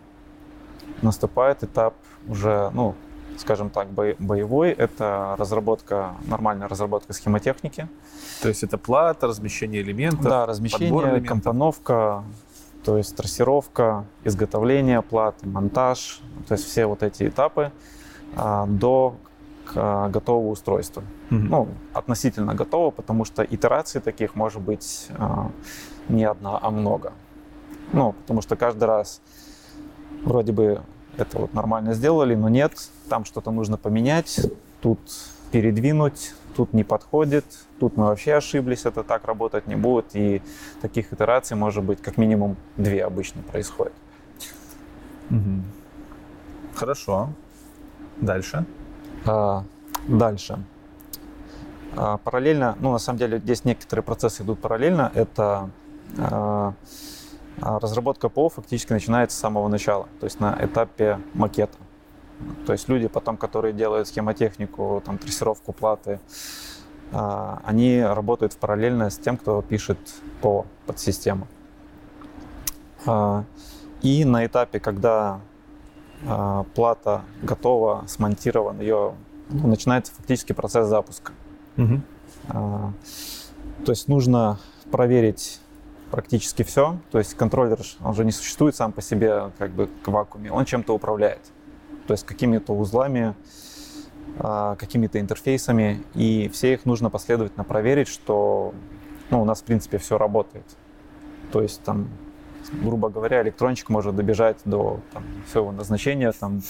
[1.02, 1.94] наступает этап
[2.28, 2.94] уже, ну,
[3.38, 4.70] скажем так, боевой.
[4.70, 7.88] Это разработка, нормальная разработка схемотехники.
[8.42, 12.24] То есть это плата, размещение элементов, Да, размещение, компоновка,
[12.84, 17.72] то есть трассировка, изготовление платы, монтаж, то есть все вот эти этапы
[18.36, 19.16] а, до
[19.74, 21.02] а, готового устройства.
[21.30, 21.40] Угу.
[21.40, 25.50] Ну, относительно готово, потому что итераций таких может быть а,
[26.08, 27.12] не одна, а много.
[27.92, 29.20] Ну, потому что каждый раз
[30.24, 30.82] вроде бы
[31.18, 32.72] это вот нормально сделали, но нет,
[33.08, 34.40] там что-то нужно поменять,
[34.80, 34.98] тут
[35.50, 37.44] передвинуть, тут не подходит,
[37.80, 40.42] тут мы вообще ошиблись, это так работать не будет, и
[40.80, 43.92] таких итераций может быть как минимум две обычно происходит.
[45.30, 45.62] Угу.
[46.74, 47.30] Хорошо.
[48.20, 48.64] Дальше.
[49.26, 49.64] А,
[50.06, 50.58] дальше.
[51.96, 55.10] А, параллельно, ну на самом деле здесь некоторые процессы идут параллельно.
[55.14, 55.70] Это
[56.16, 56.74] а,
[57.60, 61.76] разработка ПО фактически начинается с самого начала, то есть на этапе макета.
[62.66, 66.20] То есть люди потом, которые делают схемотехнику, там, трассировку платы,
[67.10, 69.98] а, они работают параллельно с тем, кто пишет
[70.40, 71.48] ПО под систему.
[73.06, 73.44] А,
[74.02, 75.40] и на этапе, когда
[76.74, 79.14] плата готова, смонтирована, ее
[79.50, 81.32] ну, начинается фактически процесс запуска.
[81.76, 82.00] Угу.
[82.48, 84.58] То есть нужно
[84.90, 85.60] проверить
[86.10, 86.98] практически все.
[87.10, 90.64] То есть контроллер, он же не существует сам по себе как бы в вакууме, он
[90.64, 91.40] чем-то управляет.
[92.06, 93.34] То есть какими-то узлами,
[94.38, 98.72] а, какими-то интерфейсами, и все их нужно последовательно проверить, что
[99.30, 100.64] ну, у нас в принципе все работает.
[101.52, 102.08] То есть там
[102.72, 106.62] грубо говоря, электрончик может добежать до там, своего назначения, там,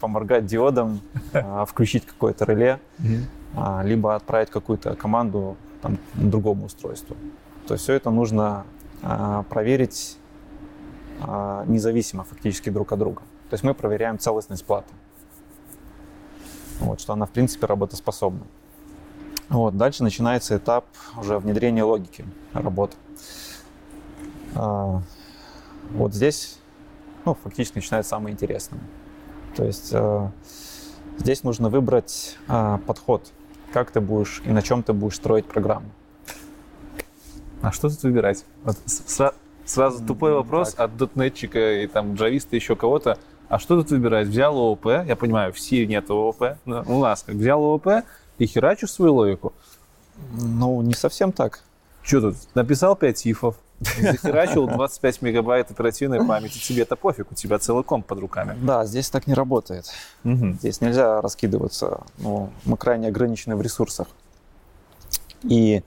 [0.00, 1.00] поморгать диодом,
[1.32, 2.80] а, включить какое-то реле,
[3.54, 7.16] а, либо отправить какую-то команду там, другому устройству.
[7.66, 8.64] То все это нужно
[9.02, 10.18] а, проверить
[11.20, 13.22] а, независимо фактически друг от друга.
[13.50, 14.92] То есть мы проверяем целостность платы.
[16.80, 18.46] Вот, что она в принципе работоспособна.
[19.48, 20.86] Вот, дальше начинается этап
[21.18, 22.96] уже внедрения логики работы.
[24.54, 25.02] А,
[25.90, 26.58] вот здесь
[27.24, 28.80] ну, фактически начинается самое интересное.
[29.56, 29.94] То есть
[31.18, 33.32] здесь нужно выбрать подход
[33.72, 35.90] как ты будешь и на чем ты будешь строить программу.
[37.62, 38.44] А что тут выбирать?
[38.64, 39.32] Вот с-
[39.64, 40.80] сразу тупой вопрос так.
[40.90, 43.18] от дотнетчика и там джависта еще кого-то.
[43.48, 44.28] А что тут выбирать?
[44.28, 48.04] Взял ООП, я понимаю, в C нет ООП, но у нас как взял ООП
[48.38, 49.52] и херачишь свою логику?
[50.32, 51.60] Ну, не совсем так.
[52.02, 52.36] Что тут?
[52.54, 58.06] Написал 5 ифов, захерачил 25 мегабайт оперативной памяти, тебе это пофиг, у тебя целый комп
[58.06, 58.56] под руками.
[58.62, 59.86] Да, здесь так не работает.
[60.24, 60.54] Угу.
[60.60, 62.00] Здесь нельзя раскидываться.
[62.18, 64.08] Ну, мы крайне ограничены в ресурсах.
[65.42, 65.82] И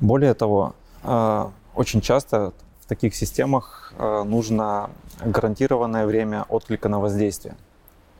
[0.00, 4.90] более того, а, очень часто в таких системах а, нужно
[5.24, 7.56] гарантированное время отклика на воздействие.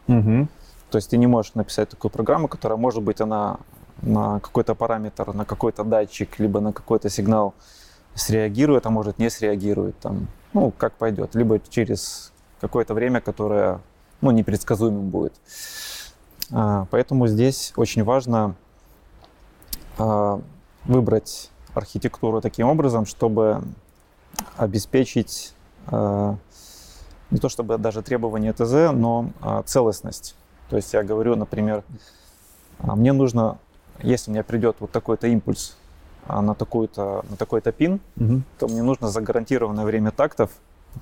[0.08, 0.48] Угу.
[0.90, 3.58] То есть ты не можешь написать такую программу, которая, может быть, она
[4.02, 7.54] на какой-то параметр, на какой-то датчик, либо на какой-то сигнал
[8.14, 9.98] среагирует, а может не среагирует.
[9.98, 11.34] Там, ну, как пойдет.
[11.34, 13.80] Либо через какое-то время, которое
[14.20, 15.34] ну, непредсказуемым будет.
[16.52, 18.54] А, поэтому здесь очень важно
[20.84, 23.62] выбрать архитектуру таким образом, чтобы
[24.56, 25.54] обеспечить
[25.86, 26.36] а,
[27.30, 30.34] не то чтобы даже требования ТЗ, но а, целостность.
[30.68, 31.82] То есть я говорю, например,
[32.78, 33.58] а, мне нужно,
[34.00, 35.76] если меня придет вот такой-то импульс
[36.26, 38.42] а, на, такую-то, на такой-то пин, угу.
[38.58, 40.50] то мне нужно за гарантированное время тактов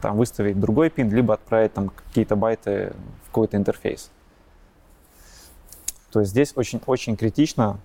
[0.01, 2.93] там, выставить другой пин, либо отправить там какие-то байты
[3.25, 4.11] в какой-то интерфейс.
[6.11, 7.79] То есть здесь очень-очень критично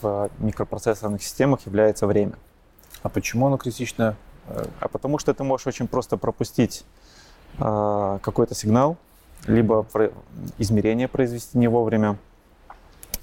[0.00, 2.34] в микропроцессорных системах является время.
[3.02, 4.16] А почему оно критично?
[4.80, 6.84] А потому что ты можешь очень просто пропустить
[7.58, 8.96] э, какой-то сигнал,
[9.46, 9.86] либо
[10.58, 12.18] измерение произвести не вовремя.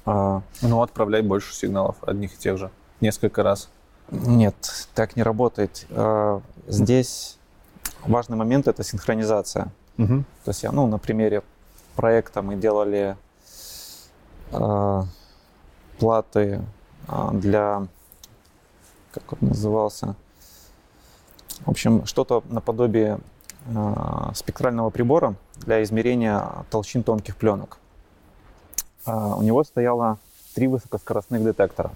[0.05, 3.70] А, ну, отправлять больше сигналов, одних и тех же, несколько раз.
[4.10, 5.86] Нет, так не работает.
[5.91, 7.38] А, здесь
[8.05, 9.72] важный момент– это синхронизация.
[9.97, 10.24] Угу.
[10.45, 11.43] То есть, я, ну, на примере
[11.95, 13.18] проекта мы делали
[14.51, 15.03] э,
[16.00, 16.62] платы
[17.08, 17.86] э, для,
[19.12, 20.16] как он назывался,
[21.66, 23.20] в общем, что-то наподобие
[23.68, 23.95] э,
[24.34, 27.78] спектрального прибора для измерения толщин тонких пленок.
[29.06, 30.18] Э, у него стояло
[30.56, 31.91] три высокоскоростных детектора.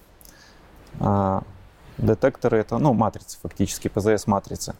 [1.97, 4.75] Детекторы это, ну, матрицы фактически, ПЗС-матрицы.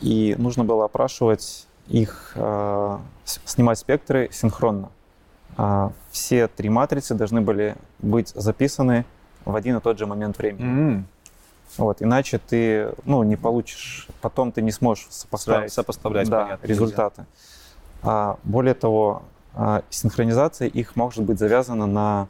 [0.00, 2.36] И нужно было опрашивать их,
[3.24, 4.90] снимать спектры синхронно.
[5.58, 9.04] Э, все три матрицы должны были быть записаны
[9.44, 10.64] в один и тот же момент времени.
[10.64, 11.02] Mm-hmm.
[11.78, 17.24] Вот, иначе ты ну, не получишь, потом ты не сможешь сопоставить, сопоставлять да, понятно, результаты.
[18.02, 19.22] А, более того,
[19.54, 22.28] а, синхронизация их может быть завязана на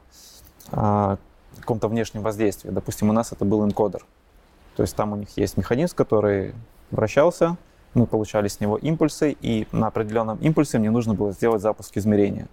[0.70, 1.16] а,
[1.58, 2.70] каком-то внешнем воздействии.
[2.70, 4.04] Допустим, у нас это был энкодер.
[4.76, 6.54] То есть там у них есть механизм, который
[6.92, 7.56] вращался,
[7.94, 12.46] мы получали с него импульсы, и на определенном импульсе мне нужно было сделать запуск измерения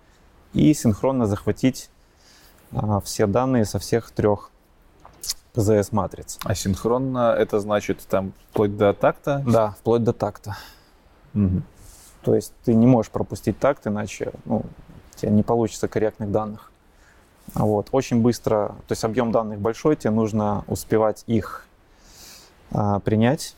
[0.53, 1.89] и синхронно захватить
[2.71, 4.51] а, все данные со всех трех
[5.53, 6.39] ПЗС-матриц.
[6.43, 9.43] Асинхронно это значит там вплоть до такта?
[9.45, 10.57] Да, вплоть до такта.
[11.33, 11.61] Угу.
[12.23, 16.71] То есть ты не можешь пропустить такт, иначе ну, у тебя не получится корректных данных.
[17.55, 17.89] Вот.
[17.91, 21.65] Очень быстро, то есть объем данных большой, тебе нужно успевать их
[22.71, 23.55] а, принять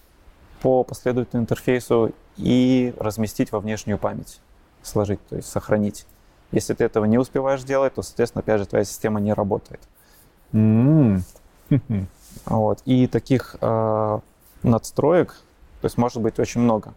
[0.61, 4.39] по последовательному интерфейсу и разместить во внешнюю память,
[4.81, 6.05] сложить, то есть сохранить.
[6.51, 9.81] Если ты этого не успеваешь делать, то, соответственно, опять же, твоя система не работает.
[10.53, 11.21] Mm.
[12.45, 12.81] Вот.
[12.85, 14.19] И таких э,
[14.63, 15.35] надстроек,
[15.81, 16.93] то есть может быть очень много.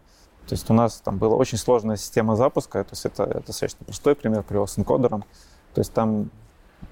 [0.46, 3.84] То есть у нас там была очень сложная система запуска, то есть это, это достаточно
[3.84, 5.24] простой пример, привел с энкодером.
[5.74, 6.30] То есть там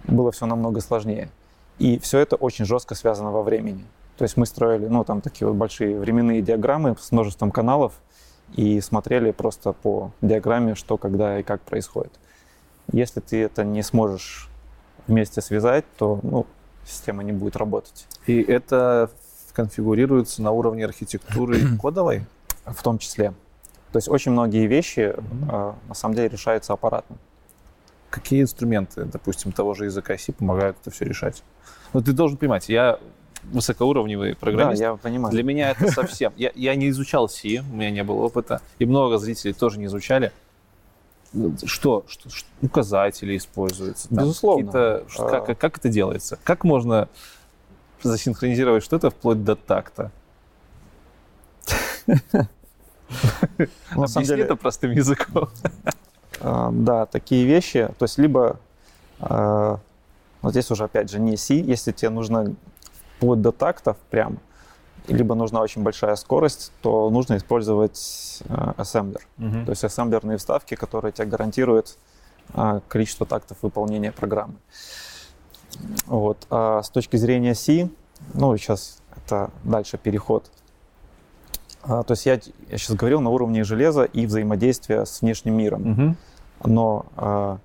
[0.04, 1.30] было все намного сложнее.
[1.78, 3.84] И все это очень жестко связано во времени.
[4.16, 7.94] То есть мы строили, ну, там такие вот большие временные диаграммы с множеством каналов
[8.54, 12.12] и смотрели просто по диаграмме, что, когда и как происходит.
[12.90, 14.48] Если ты это не сможешь
[15.06, 16.46] вместе связать, то, ну,
[16.84, 18.06] система не будет работать.
[18.26, 19.10] И это
[19.52, 22.26] конфигурируется на уровне архитектуры кодовой?
[22.64, 23.34] В том числе.
[23.92, 25.74] То есть очень многие вещи mm-hmm.
[25.88, 27.16] на самом деле решаются аппаратно.
[28.08, 31.42] Какие инструменты, допустим, того же языка C помогают это все решать?
[31.92, 32.98] Ну, ты должен понимать, я
[33.44, 34.80] высокоуровневый программист.
[34.80, 35.32] Да, я понимаю.
[35.32, 36.32] Для меня это совсем...
[36.36, 39.86] Я, я не изучал C, у меня не было опыта, и много зрителей тоже не
[39.86, 40.32] изучали.
[41.64, 44.08] Что, что, что указатели используются?
[44.08, 44.70] Там Безусловно.
[44.74, 45.04] А...
[45.16, 46.38] Как, как это делается?
[46.44, 47.08] Как можно
[48.02, 50.10] засинхронизировать что-то вплоть до такта?
[53.90, 55.48] Объясни это простым языком.
[56.40, 57.88] А, да, такие вещи.
[57.98, 58.58] То есть либо,
[59.20, 59.78] а,
[60.40, 62.54] вот здесь уже опять же не C, если тебе нужно
[63.16, 64.38] вплоть до тактов прям,
[65.08, 69.26] либо нужна очень большая скорость, то нужно использовать э, ассемблер.
[69.38, 69.64] Uh-huh.
[69.64, 71.98] То есть ассемблерные вставки, которые тебе гарантируют
[72.54, 74.54] э, количество тактов выполнения программы.
[76.06, 76.46] Вот.
[76.50, 77.88] А с точки зрения C,
[78.34, 80.50] ну, сейчас это дальше переход.
[81.82, 82.34] А, то есть я,
[82.68, 85.82] я сейчас говорил на уровне железа и взаимодействия с внешним миром.
[85.82, 86.16] Мгм.
[86.64, 87.58] Но, а,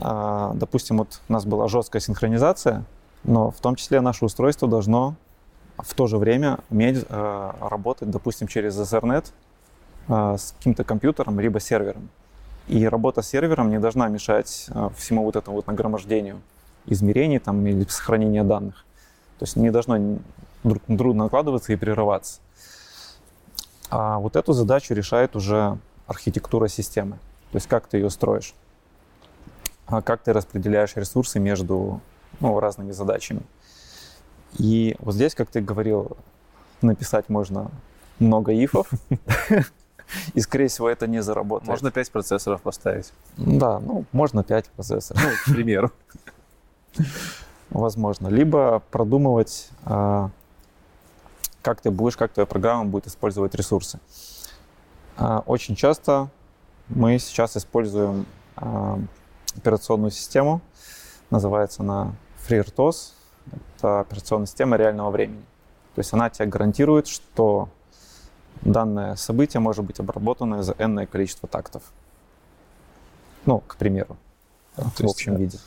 [0.00, 2.84] а, допустим, вот у нас была жесткая синхронизация,
[3.22, 5.14] но в том числе наше устройство должно
[5.82, 9.26] в то же время уметь а, работать, допустим, через Ethernet
[10.08, 12.08] а, с каким-то компьютером либо сервером.
[12.68, 16.40] И работа с сервером не должна мешать а, всему вот этому вот нагромождению
[16.86, 18.84] измерений там, или сохранения данных.
[19.38, 20.18] То есть не должно
[20.64, 22.40] друг на друга накладываться и прерываться.
[23.90, 27.18] А вот эту задачу решает уже архитектура системы.
[27.50, 28.54] То есть как ты ее строишь,
[29.86, 32.00] а как ты распределяешь ресурсы между
[32.38, 33.42] ну, разными задачами.
[34.58, 36.16] И вот здесь, как ты говорил,
[36.82, 37.70] написать можно
[38.18, 38.88] много ифов,
[40.34, 41.68] и, скорее всего, это не заработает.
[41.68, 43.12] Можно 5 процессоров поставить.
[43.36, 45.90] Да, ну, можно 5 процессоров, Ну, к примеру.
[47.70, 48.28] возможно.
[48.28, 50.30] Либо продумывать, а,
[51.62, 54.00] как ты будешь, как твоя программа будет использовать ресурсы.
[55.16, 56.28] А, Очень часто
[56.88, 58.26] мы сейчас используем
[58.56, 58.98] а,
[59.56, 60.60] операционную систему,
[61.30, 62.12] называется она
[62.48, 63.12] FreeRTOS,
[63.76, 65.44] это операционная система реального времени.
[65.94, 67.68] То есть она тебе гарантирует, что
[68.62, 71.82] данное событие может быть обработано за n количество тактов.
[73.46, 74.16] Ну, к примеру,
[74.76, 75.58] то в есть, общем э, виде.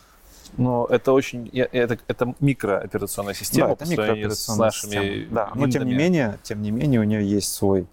[0.57, 1.49] Но это очень...
[1.49, 5.36] Это, это микрооперационная система Да, это по сравнению с микрооперационная нашими система.
[5.36, 7.88] Да, но тем не менее, тем не менее у нее есть свой.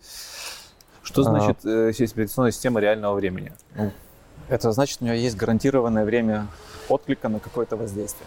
[1.02, 3.52] Что а, значит сеть операционная система реального времени?
[3.74, 3.90] Ну,
[4.48, 6.46] это значит, у нее есть гарантированное время
[6.88, 8.26] отклика на какое-то воздействие.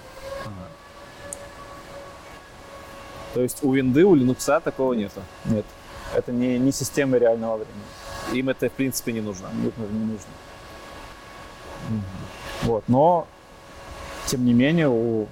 [3.33, 5.21] То есть у винды, у Linux такого нету.
[5.45, 5.65] Нет,
[6.15, 8.39] это не, не система реального времени.
[8.39, 9.47] Им это, в принципе, не нужно.
[9.65, 10.27] Это не нужно.
[12.63, 13.27] Вот, но
[14.27, 15.27] тем не менее у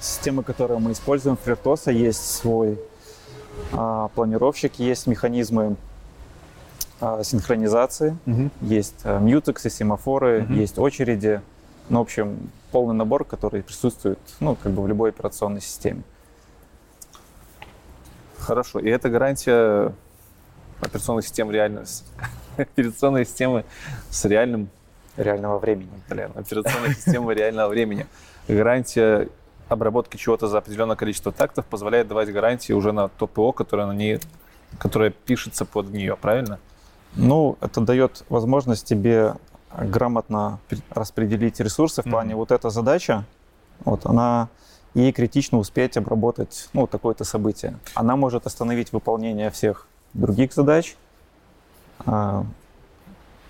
[0.00, 2.78] системы, которую мы используем, FreeRTOS, есть свой
[3.72, 5.76] а, планировщик, есть механизмы
[7.00, 8.16] а, синхронизации,
[8.62, 10.54] есть э, мьютексы, семафоры, Мгм.
[10.54, 11.40] есть очереди.
[11.88, 16.02] Ну, в общем, полный набор, который присутствует, ну, как бы в любой операционной системе.
[18.46, 18.78] Хорошо.
[18.78, 19.92] И это гарантия
[20.80, 21.84] операционной системы реально...
[21.84, 22.04] с-
[22.56, 23.64] Операционной системы
[24.10, 24.68] с реальным...
[25.16, 25.90] Реального времени.
[26.08, 28.06] Блин, операционной системы реального времени.
[28.48, 29.28] Гарантия
[29.68, 33.92] обработки чего-то за определенное количество тактов позволяет давать гарантии уже на то ПО, которое на
[33.94, 34.20] ней
[34.78, 36.58] которое пишется под нее, правильно?
[37.14, 39.34] Ну, это дает возможность тебе
[39.76, 42.38] грамотно пр- распределить ресурсы в плане Мгм.
[42.38, 43.24] вот эта задача,
[43.84, 44.48] вот она
[45.02, 47.78] ей критично успеть обработать ну, такое-то событие.
[47.94, 50.96] Она может остановить выполнение всех других задач,
[52.06, 52.44] а,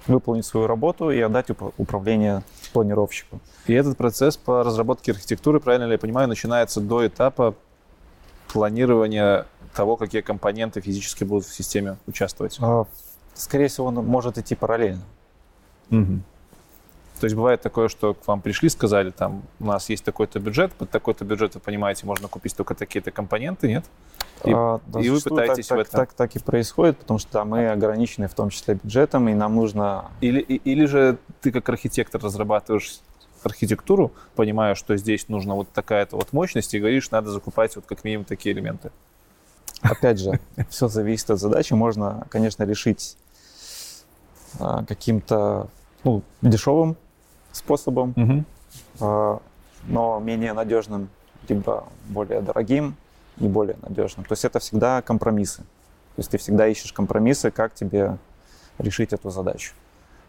[0.06, 2.42] выполнить свою работу и отдать уп- управление
[2.72, 3.40] планировщику.
[3.66, 7.54] И этот процесс по разработке архитектуры, правильно ли я понимаю, начинается до этапа
[8.52, 12.58] планирования того, какие компоненты физически будут в системе участвовать.
[12.60, 12.86] А,
[13.34, 15.02] Скорее всего, он может идти параллельно.
[17.20, 20.72] То есть бывает такое, что к вам пришли, сказали, там, у нас есть такой-то бюджет,
[20.74, 23.84] под такой-то бюджет, вы понимаете, можно купить только такие-то компоненты, нет?
[24.44, 27.18] И- А, да, и вы пытаетесь так, в так, этом- так, так и происходит, потому
[27.18, 31.50] что мы ограничены в том числе бюджетом, и нам нужно Или, и- или же ты
[31.52, 33.00] как архитектор разрабатываешь
[33.42, 38.04] архитектуру, понимая, что здесь нужна вот такая-то вот мощность, и говоришь, надо закупать вот как
[38.04, 38.90] минимум такие элементы.
[39.80, 40.38] Опять же,
[40.68, 41.72] все зависит от задачи.
[41.72, 43.16] Можно, конечно, решить
[44.58, 45.68] а, каким-то
[46.04, 46.96] ну, дешевым
[47.56, 48.14] способом,
[49.00, 49.40] а,
[49.86, 51.08] но менее надежным,
[51.48, 52.96] либо более дорогим
[53.38, 54.24] и более надежным.
[54.26, 55.62] То есть это всегда компромиссы.
[56.16, 58.16] То есть ты всегда ищешь компромиссы, как тебе
[58.78, 59.74] решить эту задачу.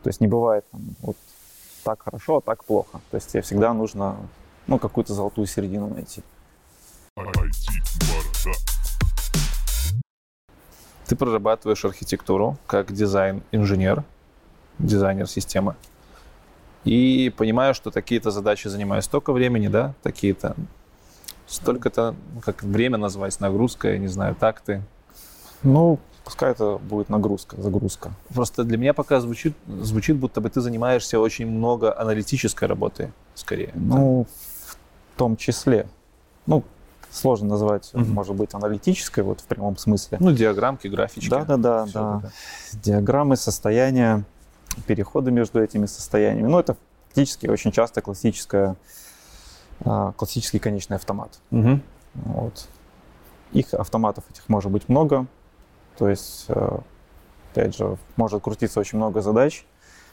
[0.03, 1.17] То есть не бывает там, вот
[1.83, 2.99] так хорошо, а так плохо.
[3.11, 4.17] То есть тебе всегда нужно
[4.67, 6.21] ну, какую-то золотую середину найти.
[11.07, 14.03] Ты прорабатываешь архитектуру как дизайн-инженер,
[14.77, 15.75] дизайнер системы,
[16.83, 20.55] и понимаешь, что такие-то задачи занимают столько времени, да, такие-то,
[21.47, 24.81] столько-то, ну, как время назвать, нагрузка, я не знаю, такты.
[25.63, 28.11] Ну, пускай это будет нагрузка, загрузка.
[28.33, 33.71] Просто для меня пока звучит, звучит, будто бы ты занимаешься очень много аналитической работой, скорее.
[33.75, 34.27] Ну,
[35.15, 35.87] в том числе.
[36.45, 36.63] Ну,
[37.09, 38.13] сложно назвать, Мгм.
[38.13, 40.17] может быть, аналитической, вот в прямом смысле.
[40.21, 41.29] Ну, диаграммки, графички.
[41.29, 42.21] Да, да, да, да.
[42.73, 44.23] Диаграммы, состояния,
[44.85, 46.47] переходы между этими состояниями.
[46.47, 46.75] Ну, это
[47.07, 48.75] фактически очень часто классическая,
[49.81, 51.39] а, классический конечный автомат.
[51.51, 51.81] Мгм.
[52.13, 52.67] Вот.
[53.53, 55.25] Их автоматов этих может быть много.
[55.97, 56.77] То есть, э,
[57.51, 59.65] опять же, может крутиться очень много задач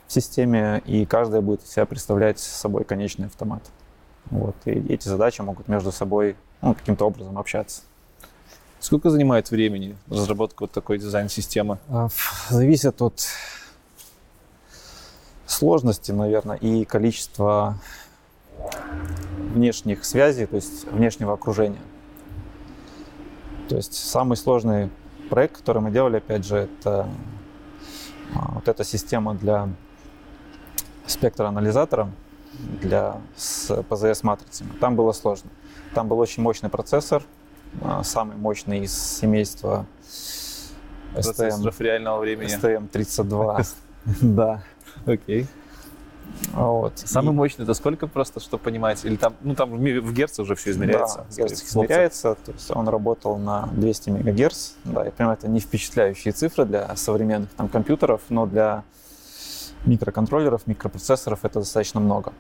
[0.07, 3.63] в системе, и каждая будет из себя представлять собой конечный автомат.
[4.31, 7.83] Вот, и эти задачи могут между собой ну, каким-то образом общаться.
[8.81, 11.79] Сколько занимает времени разработка вот такой дизайн-системы?
[11.89, 12.09] А,
[12.49, 13.27] зависит от
[15.47, 17.79] сложности, наверное, и количества
[19.53, 21.81] внешних связей, то есть внешнего окружения.
[23.69, 24.91] То есть самый сложный
[25.31, 27.09] проект, который мы делали, опять же, это
[28.35, 29.69] а, вот эта система для
[31.07, 32.11] спектроанализатора
[32.81, 34.71] для с PZS-матрицами.
[34.81, 35.51] Там было сложно.
[35.95, 37.23] Там был очень мощный процессор,
[37.83, 39.87] а, самый мощный из семейства
[41.15, 42.57] STM, реального времени.
[42.57, 43.67] STM32.
[44.21, 44.63] Да.
[45.07, 45.47] Окей.
[46.53, 46.99] Вот.
[46.99, 47.37] Самый и...
[47.37, 49.05] мощный это сколько просто, чтобы понимать?
[49.05, 51.27] Или там, ну там в герц уже все измеряется?
[51.29, 54.73] Да, герц измеряется, то есть он работал на 200 мегагерц.
[54.85, 58.85] Да, я понимаю, это не впечатляющие цифры для современных там компьютеров, но для
[59.85, 62.33] микроконтроллеров, микропроцессоров это достаточно много.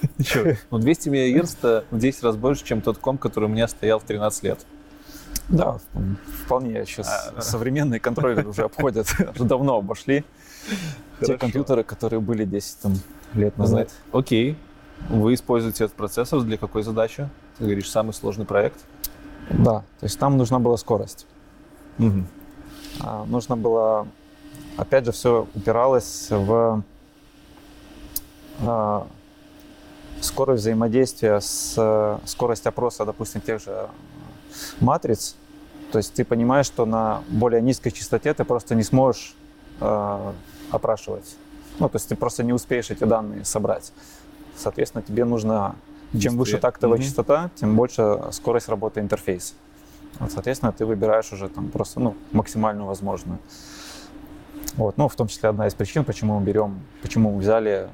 [0.70, 3.98] Ну 200 МГц это в 10 раз больше, чем тот комп, который у меня стоял
[3.98, 4.58] в 13 лет.
[5.48, 5.78] Да,
[6.44, 6.86] вполне.
[6.86, 10.24] Сейчас а, современные контроллеры уже обходят, уже давно обошли
[11.24, 12.94] те компьютеры, которые были 10 там,
[13.34, 13.90] лет назад.
[14.12, 14.56] Окей.
[15.08, 17.28] Вы используете этот процессор для какой задачи?
[17.58, 18.78] Ты говоришь, самый сложный проект?
[19.50, 21.26] Да, то есть там нужна была скорость.
[21.98, 22.24] Угу.
[23.00, 24.06] А, нужно было,
[24.76, 26.84] опять же, все упиралось в
[28.60, 29.06] а,
[30.20, 33.88] скорость взаимодействия с скорость опроса, допустим, тех же
[34.80, 35.36] матриц.
[35.92, 39.34] То есть ты понимаешь, что на более низкой частоте ты просто не сможешь
[39.80, 40.32] э,
[40.70, 41.36] опрашивать.
[41.78, 43.92] Ну, то есть ты просто не успеешь эти данные собрать.
[44.56, 45.76] Соответственно, тебе нужно,
[46.12, 46.20] Быстрее.
[46.20, 47.02] чем выше тактовая mm-hmm.
[47.02, 49.54] частота, тем больше скорость работы интерфейса.
[50.18, 53.38] Вот, соответственно, ты выбираешь уже там просто ну, максимальную возможную.
[54.76, 57.88] Вот, ну, в том числе одна из причин, почему мы берем, почему мы взяли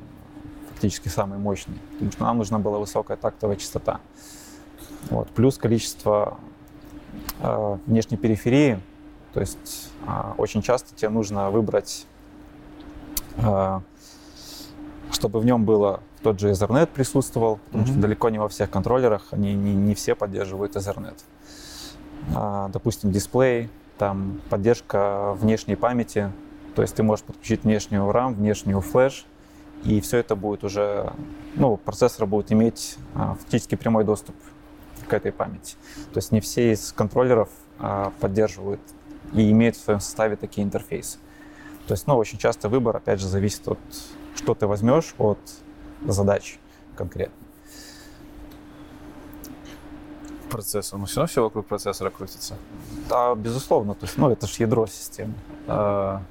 [0.71, 1.79] фактически самый мощный.
[1.93, 4.01] Потому что нам нужна была высокая тактовая частота.
[5.11, 6.39] Вот, плюс количество
[7.41, 8.81] э, внешней периферии.
[9.37, 12.07] То есть э, очень часто тебе нужно выбрать
[13.37, 13.83] а,
[15.13, 17.91] чтобы в нем было тот же Ethernet присутствовал, потому mm-hmm.
[17.91, 21.19] что далеко не во всех контроллерах они не, не все поддерживают Ethernet.
[22.35, 23.69] А, допустим, дисплей,
[23.99, 26.33] там поддержка внешней памяти,
[26.75, 29.27] то есть ты можешь подключить внешнюю RAM, внешнюю флеш,
[29.85, 31.13] и все это будет уже,
[31.57, 34.35] ну, процессор будет иметь а, фактически прямой доступ
[35.07, 35.77] к этой памяти.
[36.15, 38.81] То есть не все из контроллеров а, поддерживают
[39.33, 41.19] и имеют в своем составе такие интерфейсы.
[41.87, 43.79] То есть, ну, очень часто выбор, опять же, зависит от,
[44.35, 45.39] что ты возьмешь от
[46.07, 46.59] задач
[46.97, 47.35] конкретно.
[50.51, 50.99] Процессор.
[50.99, 52.57] Ну, все равно все вокруг процессора крутится.
[53.09, 53.95] Да, безусловно.
[53.95, 55.35] То есть, ну, это же ядро системы.
[55.67, 56.23] А,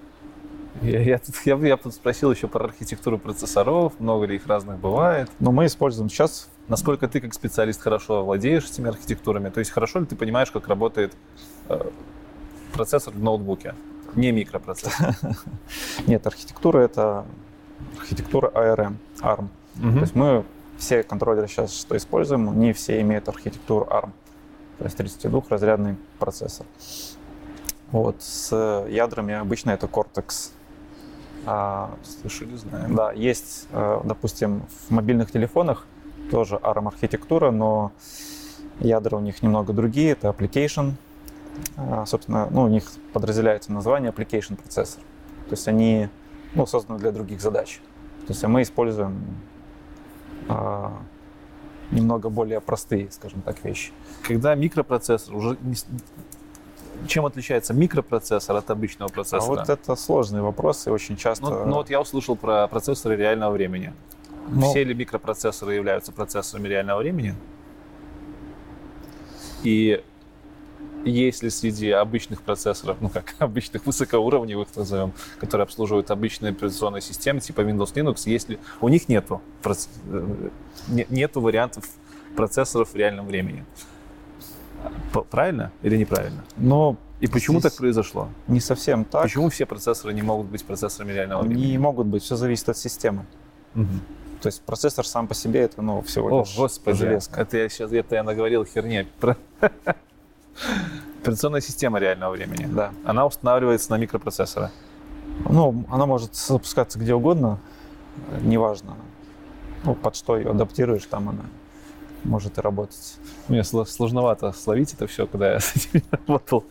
[0.82, 4.78] я, я, тут, я, я тут спросил еще про архитектуру процессоров, много ли их разных
[4.80, 5.30] бывает.
[5.40, 6.50] Но мы используем сейчас...
[6.68, 9.50] Насколько ты как специалист хорошо владеешь этими архитектурами?
[9.50, 11.14] То есть хорошо ли ты понимаешь, как работает
[11.70, 11.92] э,
[12.76, 13.74] процессор в ноутбуке?
[14.16, 15.16] Не микропроцессор.
[16.08, 17.26] Нет, архитектура это
[18.00, 19.48] архитектура ARM, ARM.
[19.82, 20.46] То есть мы
[20.78, 24.12] все контроллеры сейчас, что используем, не все имеют архитектуру ARM.
[24.78, 26.66] То есть 32-разрядный процессор.
[27.92, 30.52] Вот, с ядрами обычно это Cortex.
[31.46, 32.96] А, Слышали, знаем.
[32.96, 35.86] Да, есть, э, допустим, в мобильных телефонах
[36.32, 37.92] тоже ARM-архитектура, но
[38.80, 40.12] ядра у них немного другие.
[40.12, 40.94] Это application
[42.06, 42.84] собственно, ну, у них
[43.14, 45.02] подразделяется название application процессор.
[45.48, 46.10] То есть они
[46.54, 47.80] ну, созданы для других задач.
[48.28, 49.24] То есть мы используем
[50.48, 50.94] а,
[51.92, 53.92] немного более простые, скажем так, вещи.
[54.24, 55.76] Когда микропроцессор уже не...
[57.08, 59.44] Чем отличается микропроцессор от обычного процессора?
[59.44, 61.46] А вот это сложный вопрос и очень часто...
[61.46, 63.94] Ну, ну вот я услышал про процессоры реального времени.
[64.48, 64.70] Ну.
[64.70, 67.36] Все ли микропроцессоры являются процессорами реального времени?
[69.64, 70.04] И
[71.12, 77.62] если среди обычных процессоров, ну как обычных высокоуровневых, назовем, которые обслуживают обычные операционные системы типа
[77.62, 80.50] Windows, Linux, если у них нету, э,
[80.88, 81.86] нету вариантов
[82.36, 83.66] процессоров в реальном времени.
[85.30, 86.44] Правильно или неправильно?
[86.58, 88.30] Но и почему так произошло?
[88.48, 89.24] Не совсем так.
[89.24, 91.68] Почему все процессоры не могут быть процессорами реального времени?
[91.68, 93.26] Не могут быть, все зависит от системы.
[93.74, 93.88] Угу.
[94.42, 97.42] То есть процессор сам по себе это ну, всего лишь О, господи, железка.
[97.42, 99.06] Это я сейчас где-то я наговорил херня.
[101.22, 102.66] Операционная система реального времени.
[102.66, 102.92] Да.
[103.04, 104.70] Она устанавливается на микропроцессоры.
[105.50, 107.60] Ну, она может запускаться где угодно,
[108.42, 108.96] неважно.
[109.84, 111.46] Ну, под что ее адаптируешь, там она
[112.24, 113.18] может и работать.
[113.48, 116.66] Мне сложновато словить это все, когда я с этим работал.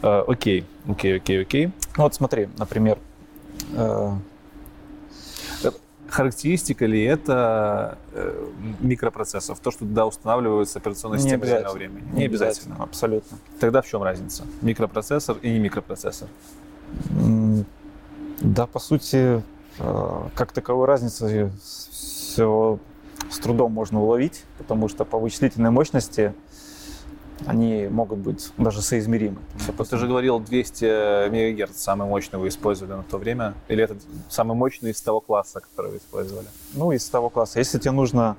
[0.00, 1.72] Uh, окей, окей, окей, окей.
[1.96, 2.98] Ну вот смотри, например,
[3.72, 4.16] uh,
[6.08, 8.46] характеристика ли это э,
[8.80, 12.04] микропроцессов, то, что туда устанавливаются операционные системы реального времени?
[12.12, 12.74] Не, не обязательно.
[12.74, 12.84] обязательно.
[12.84, 13.38] Абсолютно.
[13.60, 14.44] Тогда в чем разница?
[14.62, 16.28] Микропроцессор и не микропроцессор?
[18.40, 19.42] Да, по сути,
[19.78, 22.78] э, как таковой разницы все
[23.30, 26.34] с трудом можно уловить, потому что по вычислительной мощности
[27.46, 29.38] они могут быть даже соизмеримы.
[29.88, 33.96] Ты же говорил, 200 МГц самый мощный вы использовали на то время, или это
[34.28, 36.46] самый мощный из того класса, который вы использовали?
[36.74, 37.58] Ну, из того класса.
[37.58, 38.36] Если тебе нужно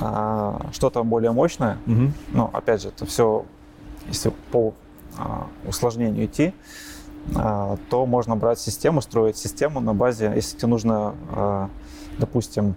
[0.00, 2.12] а, что-то более мощное, угу.
[2.32, 3.46] ну, опять же, это все,
[4.06, 4.74] если по
[5.16, 6.52] а, усложнению идти,
[7.36, 11.70] а, то можно брать систему, строить систему на базе, если тебе нужно, а,
[12.18, 12.74] допустим,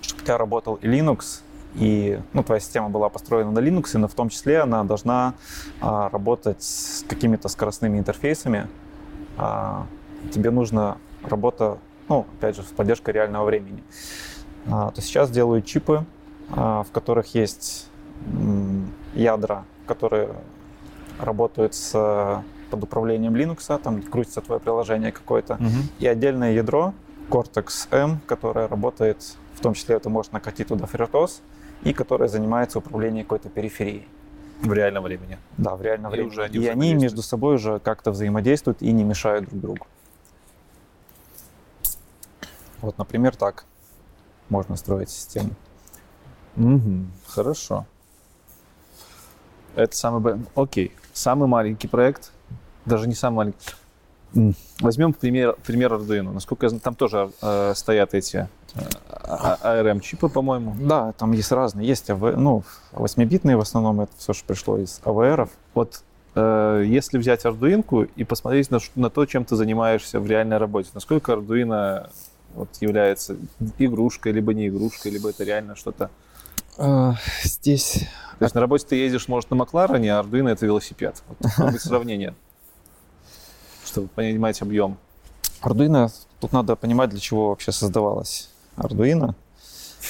[0.00, 1.40] чтобы у тебя работал и Linux,
[1.74, 5.34] и ну, твоя система была построена на Linux, но в том числе она должна
[5.80, 8.68] а, работать с какими-то скоростными интерфейсами.
[9.38, 9.86] А,
[10.32, 11.78] тебе нужна работа,
[12.08, 13.82] ну, опять же, с поддержкой реального времени.
[14.70, 16.04] А, то сейчас делают чипы,
[16.50, 17.88] а, в которых есть
[18.26, 20.28] м, ядра, которые
[21.18, 22.42] работают с
[22.72, 25.68] под управлением Linux, там крутится твое приложение какое-то, угу.
[25.98, 26.94] и отдельное ядро
[27.28, 31.42] Cortex-M, которое работает, в том числе это может накатить туда FreeRTOS,
[31.82, 34.06] и которая занимается управлением какой-то периферией.
[34.60, 35.38] В реальном времени.
[35.56, 36.30] Да, в реальном и времени.
[36.30, 39.86] Уже они и они между собой уже как-то взаимодействуют и не мешают друг другу.
[42.80, 43.64] Вот, например, так
[44.48, 45.50] можно строить систему.
[46.56, 47.86] Угу, хорошо.
[49.74, 50.44] Это самый...
[50.54, 50.92] Окей.
[51.12, 52.32] Самый маленький проект,
[52.84, 54.54] даже не самый маленький.
[54.80, 56.32] Возьмем пример, пример Arduino.
[56.32, 60.74] Насколько я знаю, там тоже э, стоят эти ARM-чипы, по-моему.
[60.80, 61.86] Да, там есть разные.
[61.86, 65.48] Есть AV, ну, 8-битные в основном, это все, что пришло из AVR.
[65.74, 66.02] Вот
[66.34, 70.90] э, если взять Arduino и посмотреть на, на то, чем ты занимаешься в реальной работе,
[70.94, 72.08] насколько Arduino
[72.54, 73.36] вот, является
[73.78, 76.10] игрушкой, либо не игрушкой, либо это реально что-то...
[76.78, 78.06] А, здесь...
[78.38, 81.22] То есть на работе ты ездишь, может, на Макларене, а Arduino— это велосипед.
[81.28, 82.34] Вот, сравнение,
[83.84, 84.96] чтобы понимать объем.
[85.62, 89.34] Arduino, тут надо понимать, для чего вообще создавалось Arduino,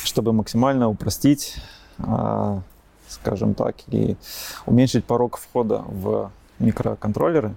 [0.04, 1.56] чтобы максимально упростить,
[1.98, 2.62] а,
[3.08, 4.16] скажем так, и
[4.66, 7.54] уменьшить порог входа в микроконтроллеры,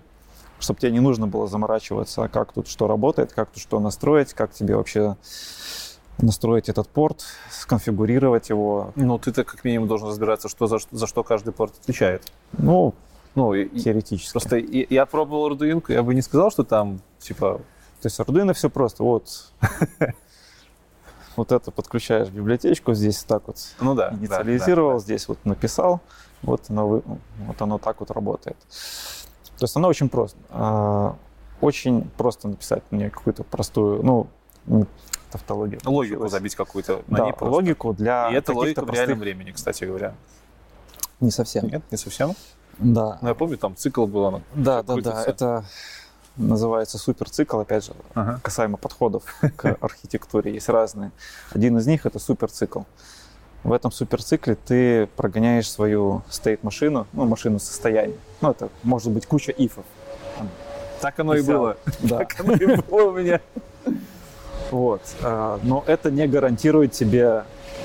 [0.60, 4.53] чтобы тебе не нужно было заморачиваться, как тут что работает, как тут что настроить, как
[4.53, 5.15] тебе вообще
[6.18, 8.91] настроить этот порт, сконфигурировать его.
[8.95, 12.23] Ну, ты-то как минимум должен разбираться, что за, за что каждый порт отвечает.
[12.53, 12.94] Ну,
[13.36, 14.32] ну теоретически.
[14.32, 17.61] Просто я, я пробовал Arduino, я бы не сказал, что там, типа...
[18.02, 19.52] То есть Arduino все просто, вот,
[21.38, 25.44] вот это подключаешь в библиотечку, здесь так вот ну, да, инициализировал, да, да, здесь вот
[25.45, 26.02] написал,
[26.41, 28.57] вот оно, вот оно так вот работает.
[29.57, 30.38] То есть оно очень просто.
[30.49, 31.16] А,
[31.62, 34.28] очень просто написать мне какую-то простую, ну,
[35.32, 35.80] тавтологию.
[35.86, 36.32] Логику получилось.
[36.32, 37.56] забить какую-то на да, ней просто.
[37.56, 38.94] логику для И это логика простых...
[38.94, 40.14] в реальном времени, кстати говоря.
[41.20, 41.68] Не совсем.
[41.68, 42.34] Нет, не совсем?
[42.78, 43.20] Да.
[43.22, 44.26] Ну, я помню, там цикл был.
[44.26, 45.24] Оно да, да, да.
[45.24, 45.66] Это
[46.38, 48.40] называется суперцикл, опять же, ага.
[48.44, 49.24] касаемо подходов
[49.56, 51.12] к архитектуре, есть разные.
[51.52, 52.82] Один из них это суперцикл.
[53.64, 58.16] В этом суперцикле ты прогоняешь свою стейт-машину, ну, машину состояния.
[58.41, 59.86] Ну, это может быть куча ифов.
[61.02, 61.78] Так оно и, и было.
[61.99, 62.20] Да.
[62.20, 63.41] Так оно и было у меня.
[64.72, 65.02] Вот.
[65.22, 67.44] А, но это не гарантирует тебе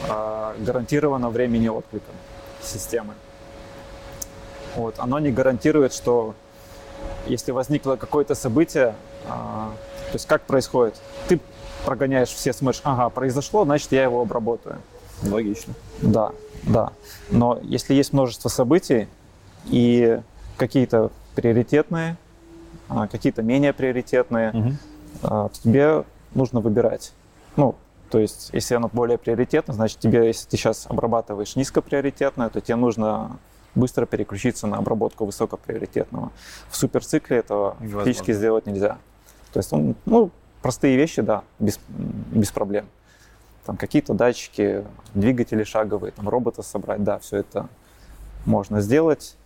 [0.09, 2.11] а, гарантированно времени отклика
[2.63, 3.15] системы.
[4.77, 4.97] Вот.
[4.99, 6.35] Оно не гарантирует, что
[7.27, 8.95] если возникло какое-то событие,
[9.27, 9.73] а,
[10.11, 10.95] то есть как происходит?
[11.29, 11.41] Ты
[11.85, 14.79] прогоняешь все смеш, ага, произошло, значит я его обработаю.
[15.23, 15.75] Логично.
[16.03, 16.33] Да,
[16.63, 16.93] да.
[17.31, 19.09] Но если есть множество событий
[19.67, 20.21] и
[20.57, 22.17] какие-то приоритетные,
[22.89, 24.73] а, какие-то менее приоритетные, угу.
[25.23, 27.13] то тебе нужно выбирать.
[27.57, 27.77] Ну,
[28.11, 32.77] то есть, если оно более приоритетно, значит, тебе, если ты сейчас обрабатываешь низкоприоритетное, то тебе
[32.77, 33.39] нужно
[33.75, 36.33] быстро переключиться на обработку высокоприоритетного.
[36.69, 37.99] В суперцикле этого Невозможно.
[38.05, 38.99] фактически сделать нельзя.
[39.53, 40.31] То есть, он, ну,
[40.63, 42.87] простые вещи, да, без, без проблем.
[43.67, 44.85] Там какие-то датчики,
[45.15, 47.69] двигатели шаговые, там робота собрать, да, все это
[48.47, 49.37] можно сделать,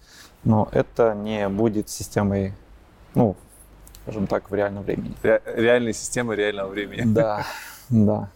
[0.45, 2.55] но это не будет системой,
[3.15, 3.37] ну,
[4.03, 5.15] скажем так, в реальном времени.
[5.23, 7.03] Ре- реальной системы реального времени.
[7.05, 7.45] Да,
[7.89, 8.31] да.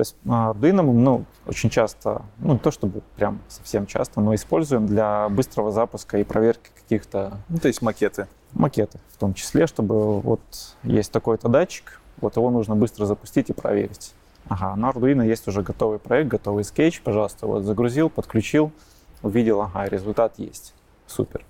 [0.00, 4.34] То есть Arduino мы ну, очень часто, ну не то чтобы прям совсем часто, но
[4.34, 7.36] используем для быстрого запуска и проверки каких-то...
[7.50, 8.26] Ну, то есть макеты.
[8.54, 10.40] Макеты в том числе, чтобы вот
[10.84, 14.14] есть такой-то датчик, вот его нужно быстро запустить и проверить.
[14.48, 18.72] Ага, на Arduino есть уже готовый проект, готовый скетч, пожалуйста, вот загрузил, подключил,
[19.20, 20.72] увидел, ага, результат есть.
[21.06, 21.40] Супер.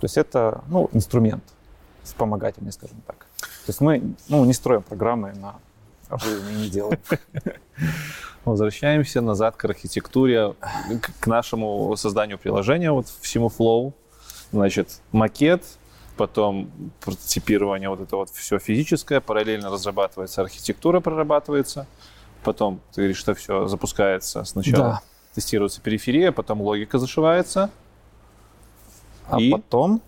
[0.00, 1.44] То есть это, ну, инструмент
[2.02, 3.18] вспомогательный, скажем так.
[3.38, 5.54] То есть мы, ну, не строим программы на
[6.08, 6.98] обоими не делаем.
[8.44, 10.54] Возвращаемся назад к архитектуре,
[11.20, 13.94] к нашему созданию приложения, вот всему Flow.
[14.52, 15.64] Значит, макет,
[16.16, 16.70] потом
[17.00, 21.86] прототипирование, вот это вот все физическое, параллельно разрабатывается архитектура, прорабатывается,
[22.44, 25.02] потом, ты говоришь, что все запускается сначала, да.
[25.34, 27.70] тестируется периферия, потом логика зашивается.
[29.26, 29.50] А и...
[29.50, 30.02] потом,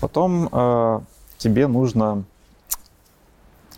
[0.00, 1.00] потом э,
[1.36, 2.24] тебе нужно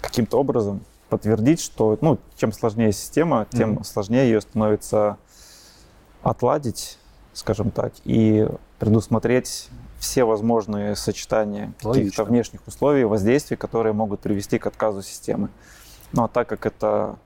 [0.01, 0.81] каким-то образом
[1.15, 3.85] подтвердить, что ну, чем сложнее система, тем mm-hmm.
[3.85, 5.17] сложнее ее становится
[6.25, 6.99] отладить,
[7.35, 8.49] скажем так, и
[8.81, 9.69] предусмотреть
[10.01, 15.51] все возможные сочетания каких-то внешних условий, воздействий, которые могут привести к отказу системы.
[16.11, 17.17] Ну а так как это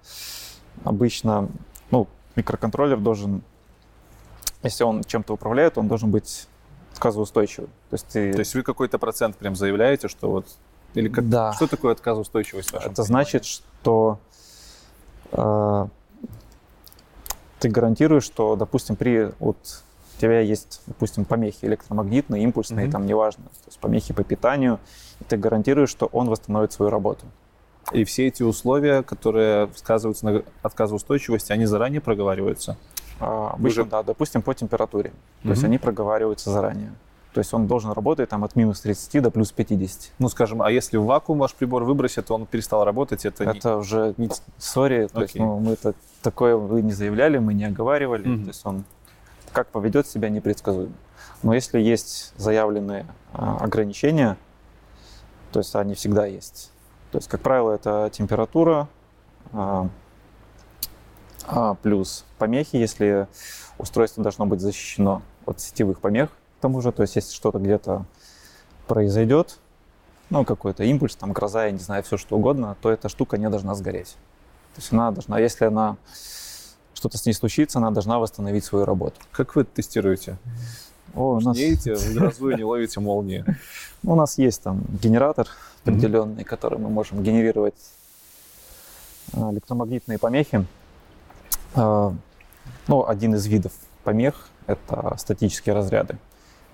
[0.84, 1.48] обычно,
[1.90, 3.40] ну, микроконтроллер должен,
[4.62, 6.46] если он чем-то управляет, он должен быть
[6.92, 7.70] отказоустойчивый.
[7.88, 8.34] То есть, ты...
[8.34, 10.46] То есть вы какой-то процент прям заявляете, что вот
[10.94, 11.52] или как, да.
[11.52, 12.72] что такое отказоустойчивость?
[12.72, 14.18] Это значит, что
[15.32, 15.86] э,
[17.60, 19.82] ты гарантируешь, что, допустим, при вот
[20.16, 22.90] у тебя есть, допустим, помехи электромагнитные, импульсные, mm-hmm.
[22.90, 24.80] там неважно, то есть помехи по питанию,
[25.20, 27.24] и ты гарантируешь, что он восстановит свою работу.
[27.92, 32.76] И все эти условия, которые сказываются на отказоустойчивости, они заранее проговариваются?
[33.20, 33.90] А, обычно, Уже...
[33.90, 35.10] да, допустим, по температуре.
[35.10, 35.42] Mm-hmm.
[35.42, 36.92] То есть они проговариваются заранее.
[37.38, 40.14] То есть он должен работать там от минус 30 до плюс 50.
[40.18, 43.44] Ну, скажем, а если в вакуум ваш прибор выбросит, то он перестал работать, это...
[43.44, 43.74] Это не...
[43.76, 44.26] уже, не...
[44.26, 45.08] okay.
[45.08, 48.42] то есть ну, мы это такое вы не заявляли, мы не оговаривали, mm-hmm.
[48.42, 48.84] то есть он
[49.52, 50.94] как поведет себя непредсказуемо.
[51.44, 54.36] Но если есть заявленные а, ограничения,
[55.52, 56.72] то есть они всегда есть.
[57.12, 58.88] То есть, как правило, это температура
[59.52, 59.88] а,
[61.46, 63.28] а, плюс помехи, если
[63.78, 68.04] устройство должно быть защищено от сетевых помех, к тому же, то есть если что-то где-то
[68.88, 69.58] произойдет,
[70.28, 73.48] ну, какой-то импульс, там, гроза, я не знаю, все что угодно, то эта штука не
[73.48, 74.16] должна сгореть.
[74.74, 75.96] То есть она должна, если она
[76.94, 79.14] что-то с ней случится, она должна восстановить свою работу.
[79.30, 80.36] Как вы тестируете?
[81.14, 81.56] О, у нас...
[81.56, 83.44] Едете, в грозу не ловите молнии.
[84.02, 85.46] У нас есть там генератор
[85.84, 87.76] определенный, который мы можем генерировать
[89.32, 90.66] а, электромагнитные помехи.
[91.74, 92.12] А,
[92.88, 93.72] ну, один из видов
[94.02, 96.18] помех– это статические разряды.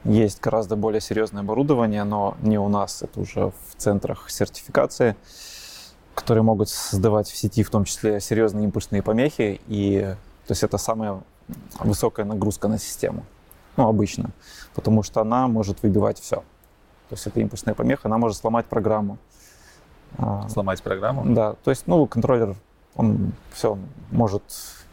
[0.04, 5.16] Есть гораздо более серьезное оборудование, но не у нас, это уже в центрах сертификации,
[6.14, 9.62] которые могут создавать в сети в том числе серьезные импульсные помехи.
[9.66, 10.00] И
[10.46, 11.22] то есть это самая
[11.80, 13.24] высокая нагрузка на систему,
[13.76, 14.30] ну, обычно,
[14.74, 16.36] потому что она может выбивать все.
[17.08, 19.18] То есть эта импульсная помеха, она может сломать программу.
[20.18, 21.24] А, сломать программу?
[21.34, 22.56] Да, то есть, ну, контроллер,
[22.94, 23.78] он все,
[24.10, 24.42] может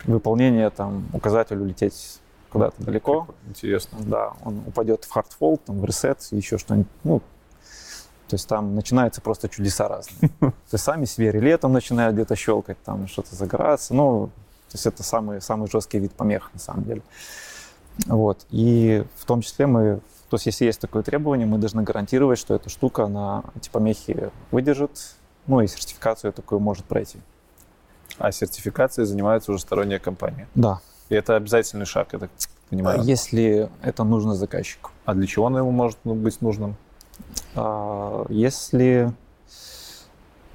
[0.05, 2.20] выполнение, там, указатель улететь
[2.51, 3.27] куда-то далеко.
[3.47, 3.99] Интересно.
[4.01, 6.87] Да, он упадет в hardfold, там, в reset, еще что-нибудь.
[7.03, 7.21] Ну,
[8.27, 10.31] то есть там начинаются просто чудеса разные.
[10.39, 13.93] То есть сами себе реле там начинают где-то щелкать, там что-то загораться.
[13.93, 14.27] Ну,
[14.69, 17.01] то есть это самый, самый жесткий вид помех на самом деле.
[18.05, 18.45] Вот.
[18.49, 19.99] И в том числе мы,
[20.29, 24.31] то есть если есть такое требование, мы должны гарантировать, что эта штука на эти помехи
[24.51, 25.15] выдержит,
[25.47, 27.19] ну и сертификацию такую может пройти.
[28.17, 30.47] А сертификацией занимается уже сторонняя компания?
[30.55, 30.79] Да.
[31.11, 32.29] И это обязательный шаг, я так
[32.69, 33.01] понимаю.
[33.03, 34.91] Если это нужно заказчику.
[35.03, 36.77] А для чего оно ему может быть нужным?
[37.53, 39.11] А, если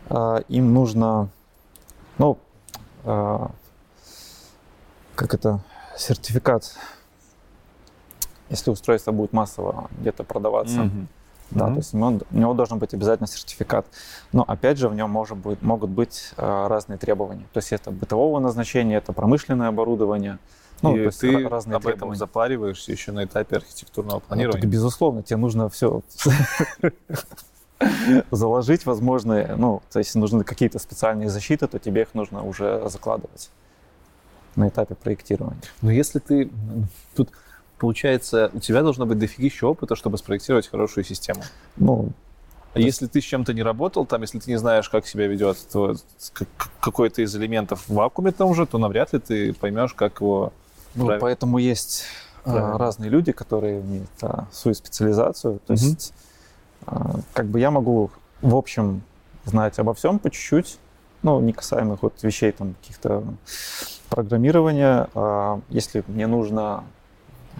[0.08, 1.28] а, им нужно,
[2.16, 2.38] ну,
[3.04, 3.50] а,
[5.14, 5.60] как это,
[5.94, 6.74] сертификат,
[8.48, 11.06] если устройство будет массово где-то продаваться, mm-hmm.
[11.50, 11.72] Да, mm-hmm.
[11.72, 13.86] то есть у него, у него должен быть обязательно сертификат.
[14.32, 17.46] Но опять же в нем может быть, могут быть э, разные требования.
[17.52, 20.38] То есть это бытового назначения, это промышленное оборудование.
[20.82, 22.14] Ну, и то есть ты разные об требования.
[22.14, 24.62] этом запариваешься еще на этапе архитектурного планирования.
[24.62, 26.02] Ну, безусловно, тебе нужно все
[28.30, 33.50] заложить возможные, ну, то есть нужны какие-то специальные защиты, то тебе их нужно уже закладывать
[34.54, 35.60] на этапе проектирования.
[35.80, 36.50] Но если ты
[37.14, 37.30] тут
[37.78, 41.42] получается, у тебя должно быть дофигища опыта, чтобы спроектировать хорошую систему.
[41.76, 42.10] Ну,
[42.74, 45.56] а если ты с чем-то не работал, там, если ты не знаешь, как себя ведет
[45.72, 45.94] то
[46.80, 50.52] какой-то из элементов в вакууме там уже, то навряд ли ты поймешь, как его
[50.96, 52.04] ну, поэтому есть
[52.44, 52.78] а, Правильно.
[52.78, 55.60] разные люди, которые имеют а, свою специализацию.
[55.66, 55.82] То угу.
[55.82, 56.14] есть,
[56.86, 59.02] а, как бы я могу в общем
[59.44, 60.78] знать обо всем по чуть-чуть,
[61.22, 63.24] ну, не касаемых вот вещей там каких-то
[64.08, 65.08] программирования.
[65.14, 66.84] А, если мне нужно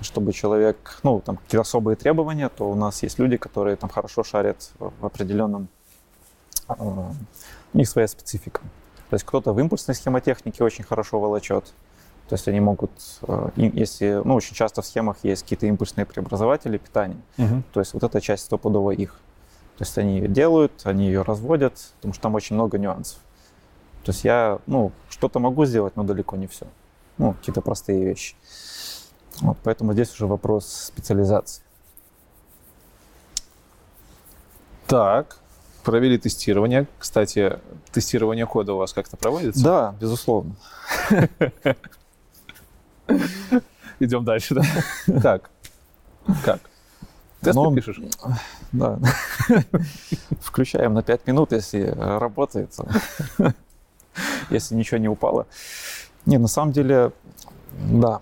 [0.03, 4.25] чтобы человек, ну, там какие-то особые требования, то у нас есть люди, которые там хорошо
[4.25, 5.69] шарят в определенном,
[6.79, 7.13] у
[7.73, 8.61] них своя специфика.
[9.09, 11.73] То есть кто-то в импульсной схемотехнике очень хорошо волочет,
[12.29, 12.91] то есть они могут,
[13.23, 17.63] э, если, ну, очень часто в схемах есть какие-то импульсные преобразователи питания, угу.
[17.73, 19.21] то есть вот эта часть стопудово их.
[19.79, 23.21] То есть они ее делают, они ее разводят, потому что там очень много нюансов.
[24.03, 26.67] То есть я, ну, что-то могу сделать, но далеко не все.
[27.19, 28.35] Ну, какие-то простые вещи.
[29.41, 31.63] Вот, поэтому здесь уже вопрос специализации.
[34.87, 35.39] Так,
[35.83, 36.87] провели тестирование.
[36.99, 37.59] Кстати,
[37.93, 39.63] тестирование кода у вас как-то проводится?
[39.63, 40.55] Да, безусловно.
[44.01, 44.63] Идем дальше, да?
[45.23, 45.51] Так,
[46.45, 46.61] как?
[47.41, 48.01] Тесты Но- пишешь?
[48.73, 48.99] Да.
[50.41, 52.75] Включаем на 5 минут, если работает.
[54.51, 55.47] Если ничего не упало.
[56.25, 57.13] Не, на самом деле,
[57.73, 58.21] да.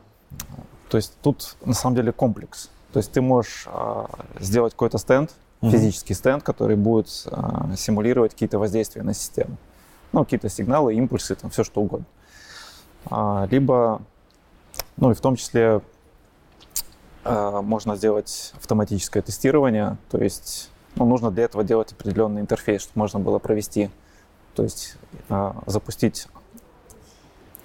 [0.88, 2.70] То есть тут на самом деле комплекс.
[2.92, 4.08] То есть ты можешь а,
[4.38, 5.72] сделать какой-то стенд, Мгм.
[5.72, 9.56] физический стенд, который будет а, симулировать какие-то воздействия на систему.
[10.12, 12.06] Ну, какие-то сигналы, импульсы, там все что угодно.
[13.06, 14.02] А, либо,
[14.96, 15.80] ну и в том числе
[17.24, 22.98] а, можно сделать автоматическое тестирование, то есть ну, нужно для этого делать определенный интерфейс, чтобы
[22.98, 23.90] можно было провести,
[24.54, 24.96] то есть
[25.28, 26.28] а, запустить,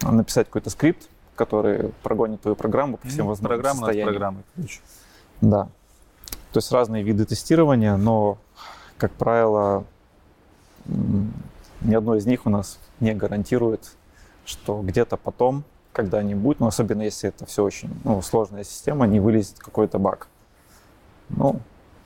[0.01, 1.09] написать какой-то скрипт,
[1.39, 4.09] который прогонит твою программу по всем возможным Программа состояниям.
[4.09, 4.43] программой.
[4.55, 4.81] короче.
[5.39, 5.69] Да.
[6.51, 8.37] То есть разные виды тестирования, но,
[8.97, 9.85] как правило,
[10.85, 13.95] ни одно из них у нас не гарантирует,
[14.43, 15.63] что где-то потом,
[15.93, 20.27] когда-нибудь, ну, особенно если это все очень ну, сложная система, не вылезет какой-то баг.
[21.29, 21.61] Ну,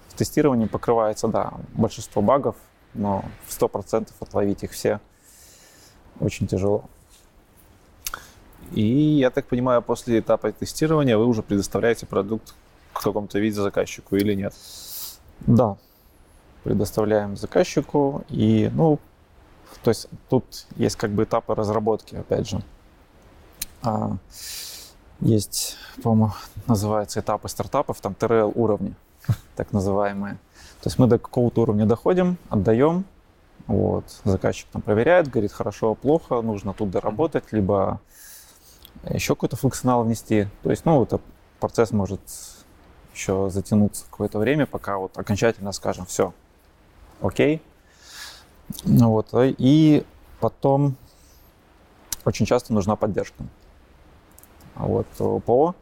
[0.10, 2.56] в тестировании покрывается, да, большинство багов,
[2.94, 5.00] но в 100% отловить их все
[6.20, 6.84] очень тяжело.
[8.72, 12.54] И, я так понимаю, после этапа тестирования вы уже предоставляете продукт
[12.94, 14.54] в каком-то виде заказчику или нет?
[15.42, 15.78] Да,
[16.64, 19.00] предоставляем заказчику и, ну,
[19.84, 22.62] то есть тут есть как бы этапы разработки, опять же.
[23.82, 24.16] А,
[25.20, 26.34] есть, по-моему,
[26.68, 28.94] называется этапы стартапов, там ТРЛ уровни,
[29.56, 30.36] так называемые.
[30.82, 33.06] То есть мы до какого-то уровня доходим, отдаем,
[33.68, 38.00] вот, заказчик там проверяет, говорит, хорошо, плохо, нужно тут доработать, либо
[39.10, 40.48] еще какой-то функционал внести.
[40.64, 41.20] То есть, ну, это
[41.60, 42.22] процесс может
[43.14, 46.34] еще затянуться какое-то время, пока вот окончательно скажем, все,
[47.22, 47.62] окей.
[48.86, 50.04] Ну Вот, а и
[50.40, 50.96] потом
[52.26, 53.44] очень часто нужна поддержка.
[54.76, 55.76] Вот, у ПО,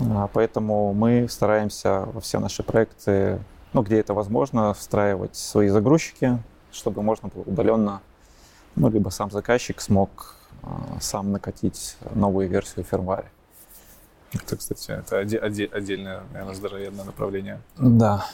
[0.00, 3.40] А, поэтому мы стараемся во все наши проекты,
[3.72, 6.42] ну, где это возможно, встраивать свои загрузчики,
[6.72, 8.00] чтобы можно было удаленно,
[8.74, 10.36] ну, либо сам заказчик смог
[11.00, 13.30] сам накатить новую версию фермваре.
[14.32, 18.26] Это, кстати, это оде- оде- отдельное, наверное, здоровенное направление Да,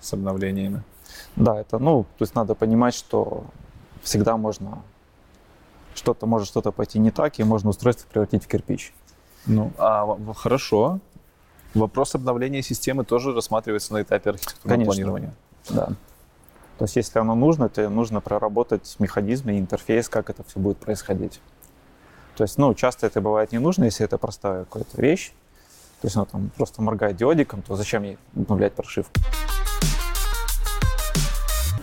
[0.00, 0.82] с обновлениями.
[1.34, 3.44] Да, это, ну, то есть надо понимать, что
[4.02, 4.82] всегда можно,
[5.94, 8.92] что-то может что-то пойти не так, и можно устройство превратить в кирпич.
[9.46, 11.00] Ну, а хорошо.
[11.74, 14.92] Вопрос обновления системы тоже рассматривается на этапе архитектурного Конечно.
[14.92, 15.34] планирования.
[15.70, 15.88] Да.
[16.78, 20.76] То есть если оно нужно, то нужно проработать механизмы и интерфейс, как это все будет
[20.78, 21.40] происходить.
[22.36, 25.32] То есть, ну, часто это бывает не нужно, если это простая какая-то вещь.
[26.02, 29.12] То есть, ну, там просто моргает диодиком, то зачем ей обновлять прошивку?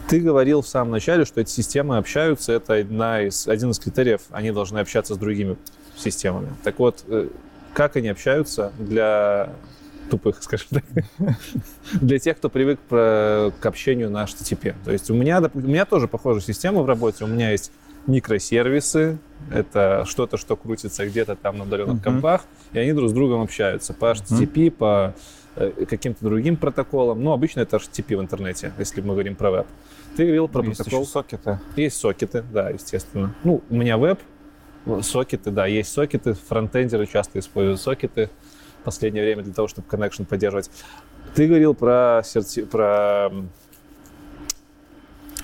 [0.08, 4.22] Ты говорил в самом начале, что эти системы общаются, это одна из, один из критериев,
[4.30, 5.58] они должны общаться с другими
[5.98, 6.50] системами.
[6.64, 7.30] Так вот, э,
[7.74, 9.50] как они общаются для
[10.10, 10.84] тупых, скажем так,
[11.94, 14.76] для тех, кто привык к общению на HTTP.
[14.84, 17.72] То есть у меня, у меня тоже похожая система в работе, у меня есть
[18.06, 19.18] микросервисы,
[19.52, 22.04] это что-то, что крутится где-то там на удаленных Мгм.
[22.04, 25.14] компах, и они друг с другом общаются по HTTP, по
[25.56, 27.24] э, каким-то другим протоколам.
[27.24, 29.68] Ну, обычно это HTTP в интернете, если мы говорим про веб.
[30.18, 31.02] Ты говорил про Есть протокол.
[31.04, 31.60] еще сокеты.
[31.76, 33.34] Есть сокеты, да, естественно.
[33.44, 34.20] Ну, у меня веб,
[35.02, 36.34] сокеты, да, есть сокеты.
[36.34, 38.30] Фронтендеры часто используют сокеты
[38.84, 40.70] в последнее время для того, чтобы connection поддерживать.
[41.36, 42.64] Ты говорил про, серти...
[42.64, 43.32] про...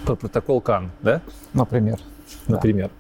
[0.05, 1.21] про протокол CAN, да,
[1.53, 1.99] Например.
[2.47, 2.55] Да.
[2.55, 2.91] например?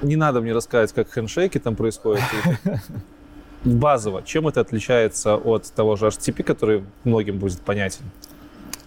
[0.00, 2.22] Не надо мне рассказывать, как хендшейки там происходят.
[3.64, 8.04] Базово, чем это отличается от того же HTTP, который многим будет понятен?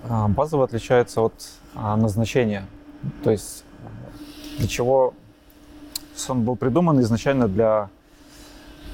[0.08, 1.34] А, Базово отличается от
[1.76, 2.66] а, назначения.
[3.26, 3.66] То есть
[4.58, 5.14] для чего
[6.30, 7.90] он был придуман изначально для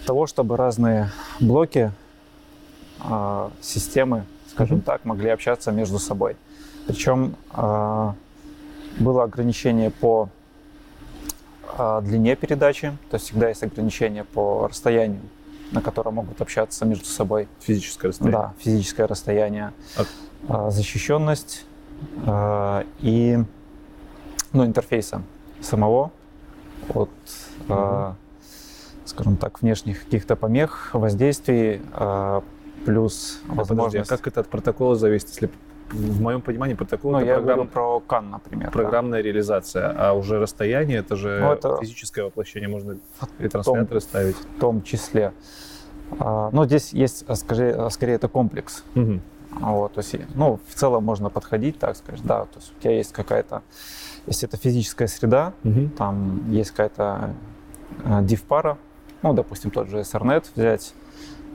[0.08, 1.12] того, чтобы разные
[1.42, 1.92] блоки
[3.02, 4.84] а, системы, скажем Мгм.
[4.86, 6.38] так, могли общаться между собой.
[6.88, 8.16] Причем а,
[9.00, 10.30] было ограничение по
[11.78, 15.20] а, длине передачи, то есть всегда есть ограничение по расстоянию,
[15.74, 17.50] на котором могут общаться между собой.
[17.60, 18.40] Физическое расстояние.
[18.42, 20.06] Да, физическое расстояние, А-
[20.68, 21.66] а, защищенность
[22.26, 23.38] а, и
[24.54, 25.22] ну, интерфейса
[25.62, 26.12] самого
[26.94, 27.10] от,
[27.68, 28.16] а,
[29.10, 32.44] скажем так, внешних каких-то помех, воздействий, а,
[32.86, 34.10] плюс А подожди, а возможность.
[34.10, 35.50] как это от протокола зависит, если
[35.92, 38.66] в моем понимании протокол Ну, это я программ- про CAN, например.
[38.68, 38.72] да.
[38.72, 42.98] программная реализация, а уже расстояние это же Ну, это- физическое воплощение, можно
[43.40, 44.36] и трансляторы ставить.
[44.36, 45.32] В том числе.
[46.20, 48.84] А, Но здесь есть, а, скорее, скорее это комплекс.
[48.96, 49.22] Мгм.
[49.52, 52.94] Вот, то есть, ну, в целом можно подходить, так сказать, да, то есть у тебя
[52.96, 53.62] есть какая-то,
[54.28, 55.90] если это физическая среда, Мгм.
[55.92, 57.32] там есть какая-то
[58.04, 58.78] э, div-пара,
[59.22, 60.94] ну, допустим, тот же Ethernet взять,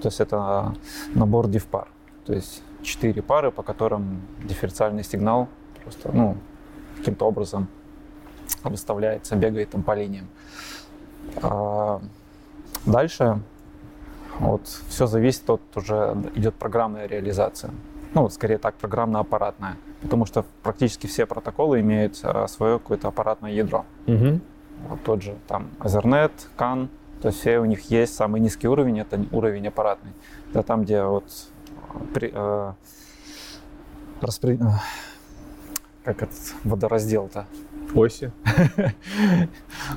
[0.01, 0.75] то есть это
[1.15, 1.89] набор div-пар,
[2.25, 5.49] то есть четыре пары, по которым дифференциальный сигнал
[5.83, 6.37] просто, ну,
[6.99, 7.69] каким-то образом
[8.65, 10.29] выставляется, бегает там по линиям.
[11.43, 12.01] А
[12.87, 13.41] дальше
[14.39, 17.71] вот все зависит от уже идет программная реализация.
[18.15, 19.77] Ну, вот скорее так, программно-аппаратная.
[20.03, 23.87] Потому что практически все протоколы имеют а, свое какое-то аппаратное ядро.
[24.07, 24.43] Мгм.
[24.89, 26.89] Вот тот же там Ethernet, CAN,
[27.23, 30.13] то есть все у них есть самый низкий уровень, это уровень аппаратный.
[30.51, 31.25] Это там, где вот
[31.89, 32.73] а, при, э,
[34.21, 34.73] распри- э,
[36.03, 37.47] как этот водораздел-то?
[37.95, 38.33] Оси.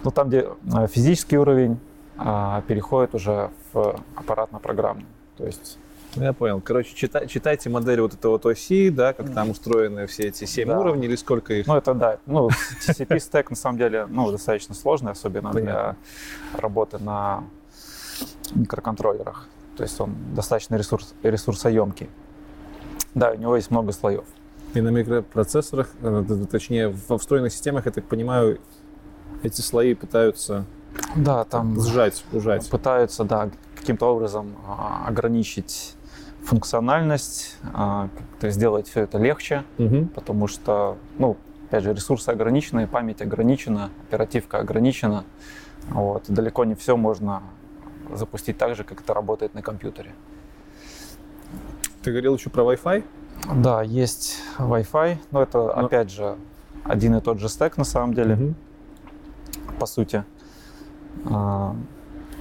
[0.04, 1.80] Ну, там, где э, физический уровень
[2.16, 5.08] а, переходит уже в аппаратно-программный.
[5.38, 5.80] То есть
[6.16, 6.62] Я понял.
[6.62, 10.68] Короче, чита- читайте модель вот этого вот оси, да, как там устроены все эти семь
[10.70, 10.80] Да.
[10.80, 11.68] уровней или сколько их.
[11.68, 12.18] Ну, это да.
[12.26, 12.50] Ну,
[12.86, 15.96] TCP стек на самом деле ну, достаточно сложный, особенно для
[16.54, 17.44] работы на
[18.54, 19.48] микроконтроллерах.
[19.78, 22.10] То есть он достаточно ресурс, ресурсоемкий.
[23.14, 24.24] Да, у него есть много слоев.
[24.74, 28.60] И на микропроцессорах, э, точнее, во встроенных системах, я так понимаю,
[29.44, 30.66] эти слои пытаются
[31.16, 32.70] Да, там сжать, ужать.
[32.70, 35.95] пытаются, да, каким-то образом а, ограничить
[36.46, 40.08] функциональность, а, как-то сделать все это легче, Мгм.
[40.10, 45.24] потому что, ну, опять же, ресурсы ограничены, память ограничена, оперативка ограничена.
[45.90, 47.42] Вот, далеко не все можно
[48.14, 50.14] запустить так же, как это работает на компьютере.
[52.04, 53.04] Ты говорил еще про Wi-Fi?
[53.56, 56.36] Да, есть Wi-Fi, но это, Но- опять же,
[56.84, 58.56] один и тот же стек на самом деле, Мгм.
[59.80, 60.24] по сути.
[61.26, 61.76] А,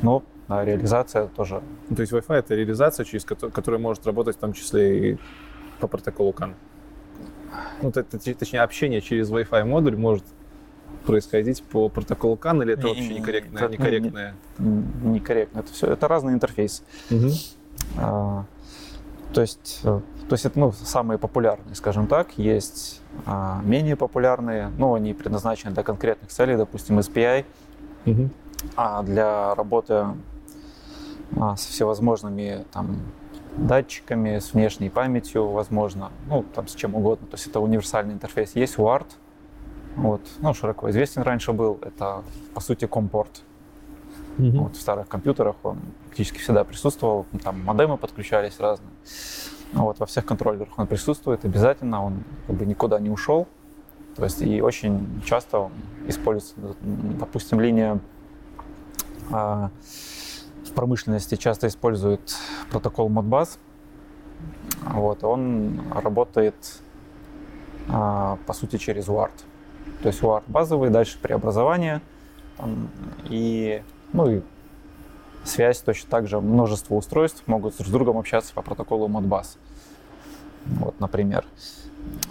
[0.02, 1.62] Но реализация тоже
[1.94, 5.18] То есть Wi-Fi это реализация, через кото- которая может работать в том числе и
[5.80, 6.54] по протоколу CAN.
[7.82, 10.24] Ну, точнее, общение через Wi-Fi модуль может
[11.06, 13.62] происходить по протоколу CAN, или это вообще некорректное?
[13.62, 14.34] это, не- некорректное?
[14.58, 15.60] м, некорректно.
[15.60, 16.82] Это все, это разный интерфейс.
[17.10, 17.30] Мгм.
[17.98, 18.44] А,
[19.32, 22.38] То есть, э, то есть это ну, самые популярные, скажем так.
[22.38, 27.44] Есть а, менее популярные, но они предназначены для конкретных целей, допустим, SPI,
[28.04, 28.30] Мгм.
[28.76, 30.06] а для работы
[31.36, 32.98] а, со всевозможными там,
[33.56, 37.26] датчиками, с внешней памятью, возможно, ну, там, с чем угодно.
[37.26, 38.54] То есть это универсальный интерфейс.
[38.54, 39.06] Есть UART,
[39.96, 42.22] вот, ну, широко известен раньше был, это,
[42.52, 43.42] по сути, компорт.
[44.38, 44.64] Мгм.
[44.64, 47.26] Вот в старых компьютерах он практически всегда присутствовал.
[47.42, 48.90] Там модемы подключались разные.
[49.72, 53.46] Вот, во всех контроллерах он присутствует обязательно, он как бы никуда не ушел.
[54.16, 55.72] То есть и очень часто он
[56.06, 56.54] используется,
[57.18, 57.98] допустим, линия
[59.32, 59.70] а,
[60.74, 62.36] промышленности часто использует
[62.70, 63.58] протокол Modbus.
[64.82, 66.54] Вот, он работает
[67.88, 69.32] а, по сути через UART.
[70.02, 72.00] То есть UART базовый, дальше преобразование
[73.28, 73.82] и
[74.12, 74.42] ну и
[75.44, 76.40] связь точно так же.
[76.40, 79.56] Множество устройств могут с другом общаться по протоколу Modbus.
[80.66, 81.44] Вот, например.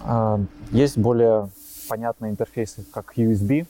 [0.03, 0.39] А,
[0.71, 1.49] Есть более
[1.87, 3.67] понятные интерфейсы, как USB.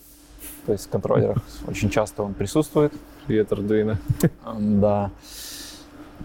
[0.66, 1.38] То есть в контроллерах
[1.68, 2.94] очень часто он присутствует.
[3.28, 3.52] Привет.
[4.45, 5.10] М, Да.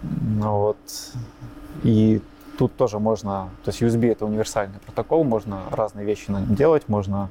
[0.03, 0.77] Ну вот.
[1.85, 2.21] И
[2.59, 6.89] тут тоже можно, то есть USB это универсальный протокол, можно разные вещи на нем делать,
[6.89, 7.31] можно,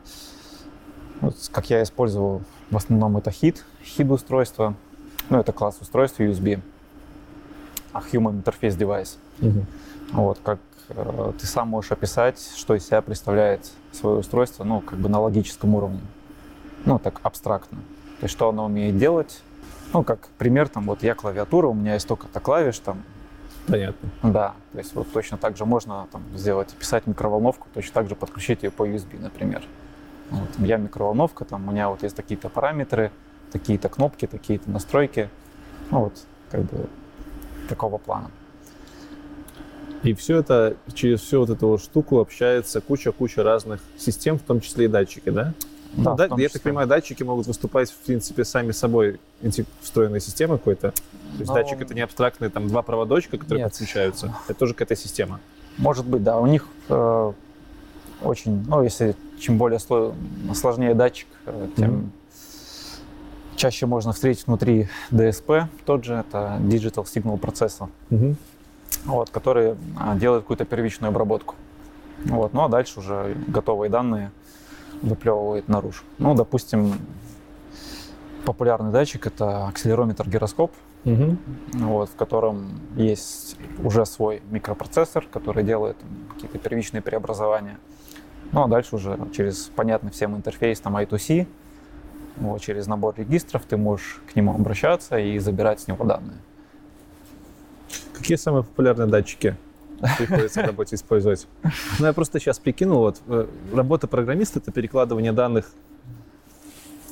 [1.19, 2.41] вот, как я использовал,
[2.72, 4.73] в основном это HID, HID устройство,
[5.30, 6.61] ну это класс устройств USB,
[7.91, 9.18] а Human Interface Device.
[9.39, 9.65] Мгм.
[10.14, 14.98] Вот, как э, ты сам можешь описать, что из себя представляет свое устройство, ну, как
[14.99, 15.99] бы на логическом уровне.
[16.85, 17.80] Ну, так абстрактно.
[18.19, 19.41] То есть, что оно умеет делать.
[19.93, 23.03] Ну, как пример, там, вот я клавиатура, у меня есть только-то клавиш, там,
[23.68, 24.09] Понятно.
[24.23, 28.15] да, то есть вот точно так же можно там, сделать, писать микроволновку, точно так же
[28.15, 29.64] подключить ее по USB, например.
[30.30, 33.11] Вот, я микроволновка, там у меня вот есть такие-то параметры,
[33.51, 35.30] такие-то кнопки, такие-то настройки.
[35.89, 36.14] Ну вот,
[36.51, 36.88] как бы
[37.69, 38.30] такого плана.
[40.03, 44.61] И все это, через всю вот эту вот штуку общается куча-куча разных систем, в том
[44.61, 45.53] числе и датчики, да?
[45.93, 46.59] Да, Ну, да, том я числе.
[46.59, 49.19] так понимаю, датчики могут выступать, в принципе, сами собой
[49.81, 50.91] встроенной системой какой-то.
[50.91, 50.97] То
[51.39, 53.72] есть Ну, датчик это не абстрактные там два проводочка, которые Нет.
[53.72, 54.35] подключаются.
[54.47, 55.39] Это тоже какая-то система.
[55.77, 56.39] Может быть, да.
[56.39, 57.31] У них э,
[58.23, 60.14] очень, ну, если чем более сло-
[60.53, 62.11] сложнее датчик, э, тем Мгм.
[63.55, 67.89] чаще можно встретить внутри DSP, тот же, это Digital Signal Processor,
[69.05, 71.55] вот, который а, делает какую-то первичную обработку.
[72.26, 72.53] Вот.
[72.53, 74.31] Ну а дальше уже готовые данные
[75.01, 76.03] выплевывает наружу.
[76.17, 76.93] Ну, допустим,
[78.45, 80.71] популярный датчик это акселерометр-гироскоп,
[81.05, 81.37] угу.
[81.73, 85.97] вот, в котором есть уже свой микропроцессор, который делает
[86.33, 87.77] какие-то первичные преобразования.
[88.51, 91.47] Ну а дальше уже через понятный всем интерфейс там I2C,
[92.37, 96.37] вот, через набор регистров ты можешь к нему обращаться и забирать с него данные.
[98.13, 99.57] Какие самые популярные датчики
[100.17, 101.47] приходится работе использовать?
[101.99, 105.71] Ну, я просто сейчас прикинул, вот, э, работа программиста— это перекладывание данных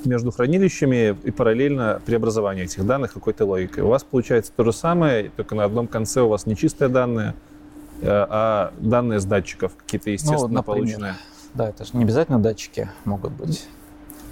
[0.05, 3.83] между хранилищами и параллельно преобразование этих данных какой-то логикой.
[3.83, 7.33] У вас получается то же самое, только на одном конце у вас не чистые данные,
[8.01, 11.15] э, а данные с датчиков какие-то естественно ну, например, полученные.
[11.53, 13.67] Да, это же не обязательно датчики могут быть.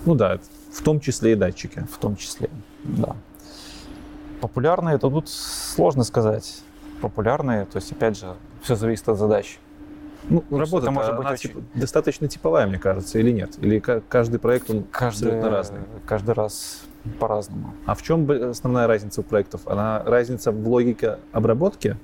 [0.05, 0.39] Ну да,
[0.71, 1.85] в том числе и датчики.
[1.91, 2.49] В том числе,
[2.84, 3.15] да.
[4.41, 6.61] Популярные, это тут сложно сказать.
[7.03, 9.59] Популярные, то есть, опять же, все зависит от задач.
[10.30, 11.49] Ну, работа может быть очень...
[11.49, 13.57] тип, достаточно типовая, мне кажется, или нет?
[13.59, 15.80] Или каждый проект, он каждый, абсолютно разный?
[16.05, 16.84] Каждый раз
[17.19, 17.73] по-разному.
[17.85, 19.67] А в чем основная разница у проектов?
[19.67, 21.97] Она разница в логике обработки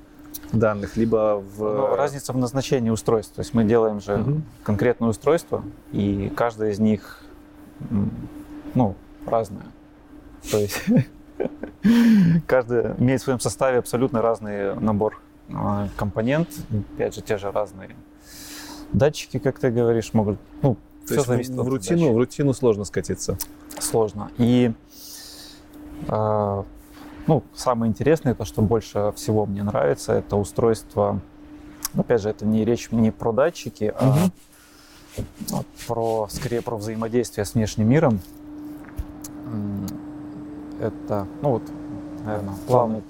[0.51, 1.59] данных, либо в...
[1.59, 3.35] Ну, разница в назначении устройств.
[3.35, 4.41] То есть мы делаем же угу.
[4.63, 5.63] конкретное устройство,
[5.93, 7.23] и каждое из них
[8.75, 8.95] ну,
[9.25, 9.67] разное.
[10.51, 10.83] То есть
[12.47, 15.21] каждый имеет в своем составе абсолютно разный набор
[15.53, 16.49] а, компонент,
[16.95, 17.89] опять же, те же разные
[18.93, 22.13] датчики, как ты говоришь, могут, ну, То все зависит в, от рутину, задачи.
[22.13, 23.37] в рутину сложно скатиться.
[23.79, 24.31] Сложно.
[24.37, 24.71] И
[26.07, 26.63] э,
[27.27, 31.19] ну, самое интересное, то, что больше всего мне нравится, это устройство,
[31.95, 34.29] опять же, это не речь не про датчики, а,
[35.51, 38.19] а про, скорее про взаимодействие с внешним миром.
[40.79, 41.63] Это, ну вот,
[42.25, 43.03] наверное, плавный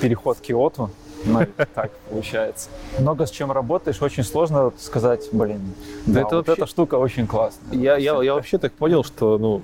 [0.00, 0.90] переход Киоту.
[1.24, 2.68] Ну, так получается.
[2.98, 5.74] Много с чем работаешь, очень сложно сказать, блин,
[6.06, 6.62] да, это вот вообще...
[6.62, 7.78] эта штука очень классная.
[7.78, 9.62] Я, я, я вообще так понял, что, ну,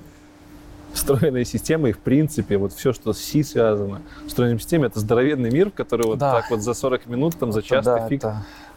[0.93, 5.51] встроенные системы, и в принципе, вот все, что с C связано, встроенной системе, это здоровенный
[5.51, 6.33] мир, который вот да.
[6.33, 8.23] так вот за 40 минут, там, за час да, ты фиг,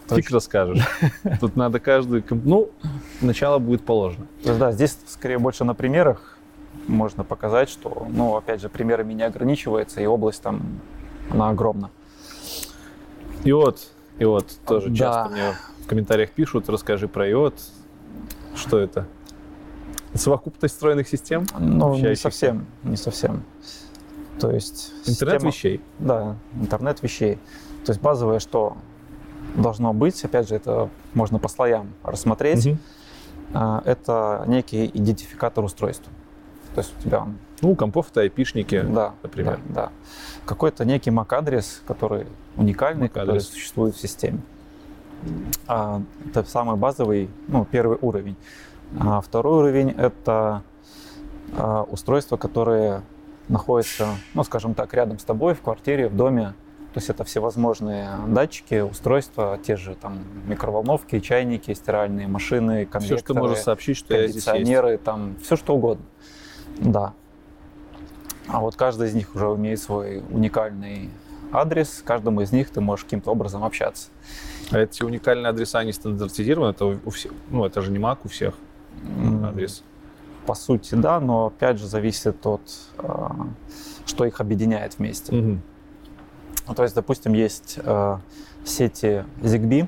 [0.09, 0.87] фиг расскажешь.
[1.41, 2.23] Тут надо каждый...
[2.31, 2.71] Ну,
[3.21, 4.27] начало будет положено.
[4.45, 6.34] Да, здесь скорее больше на примерах
[6.87, 10.81] можно показать, что, ну, опять же, примерами не ограничивается, и область там,
[11.31, 11.91] она огромна.
[13.45, 13.81] Иод,
[14.19, 14.97] Иод тоже да.
[14.97, 15.55] часто мне
[15.85, 17.55] в комментариях пишут, расскажи про Иод.
[18.55, 19.07] Что это?
[20.15, 21.47] Совокупность встроенных систем?
[21.59, 23.43] Ну, не совсем, не совсем.
[24.39, 24.93] То есть...
[25.07, 25.81] Интернет система, вещей?
[25.99, 27.39] Да, интернет вещей.
[27.85, 28.77] То есть базовое, что
[29.57, 32.79] должно быть, опять же, это можно по слоям рассмотреть, угу.
[33.85, 36.13] это некий идентификатор устройства.
[36.75, 37.27] То есть у тебя...
[37.61, 39.61] Ну, компов это айпишники, да, например.
[39.69, 39.93] Да, да.
[40.45, 42.27] Какой-то некий MAC-адрес, который
[42.57, 44.41] уникальный, который существует в системе.
[45.67, 48.37] А, это самый базовый, ну, первый уровень.
[48.99, 50.63] А второй уровень— это
[51.57, 53.03] а, устройства, которые
[53.49, 56.55] находятся, ну, скажем так, рядом с тобой в квартире, в доме.
[56.93, 63.19] То есть это всевозможные датчики, устройства, те же там микроволновки, чайники, стиральные машины, конвекторы, все,
[63.19, 66.05] что можешь сообщить, что кондиционеры, там все что угодно.
[66.79, 67.15] Да.
[68.49, 71.11] А вот каждый из них уже имеет свой уникальный
[71.53, 74.11] адрес, каждому из них ты можешь каким-то образом общаться.
[74.71, 76.71] А эти уникальные адреса, они стандартизированы?
[76.71, 78.55] Это у всех, ну, это же не Mac у всех
[79.45, 79.83] адрес.
[80.47, 82.61] По сути, да, но опять же зависит от,
[82.99, 83.35] а,
[84.05, 85.35] что их объединяет вместе.
[85.35, 85.59] Угу.
[86.67, 88.19] Ну, то есть, допустим, есть э,
[88.65, 89.87] сети ZigBee.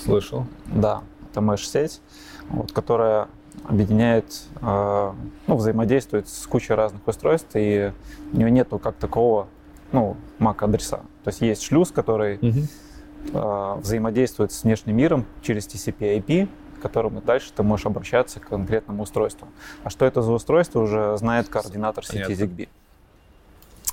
[0.00, 0.46] Слышал.
[0.66, 2.00] Да, это mesh-сеть,
[2.48, 3.28] вот, которая
[3.64, 5.12] объединяет, э,
[5.46, 7.92] ну, взаимодействует с кучей разных устройств, и
[8.32, 9.48] у нее нету как такового,
[9.92, 11.00] ну, MAC-адреса.
[11.24, 13.80] То есть есть шлюз, который угу.
[13.80, 16.48] взаимодействует с внешним миром через TCP/IP,
[16.78, 19.48] к которому дальше ты можешь обращаться к конкретному устройству.
[19.82, 22.44] А что это за устройство, уже знает координатор сети Понятно.
[22.44, 22.68] ZigBee.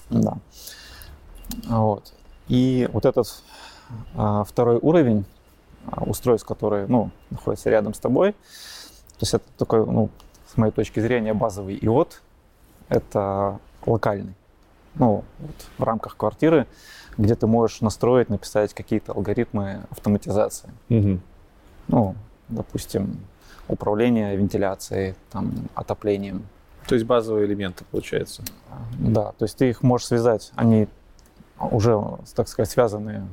[0.10, 0.38] Да.
[1.68, 2.14] Вот.
[2.48, 3.28] И вот этот
[4.16, 5.26] а, второй уровень
[5.88, 8.36] а, устройств, которые ну, находятся рядом с тобой,
[9.18, 10.10] то есть это такой, ну,
[10.48, 12.22] с моей точки зрения, базовый иод,
[12.90, 14.36] это локальный.
[14.96, 16.68] Ну, вот в рамках квартиры,
[17.18, 20.70] где ты можешь настроить, написать какие-то алгоритмы автоматизации.
[20.90, 21.20] Угу.
[21.88, 22.16] Ну,
[22.50, 23.20] допустим,
[23.68, 26.48] управление вентиляцией, там, отоплением.
[26.88, 28.44] То есть базовые элементы, получается?
[29.00, 30.88] Да, то есть ты их можешь связать, они
[31.60, 32.00] уже,
[32.36, 33.28] так сказать, связаны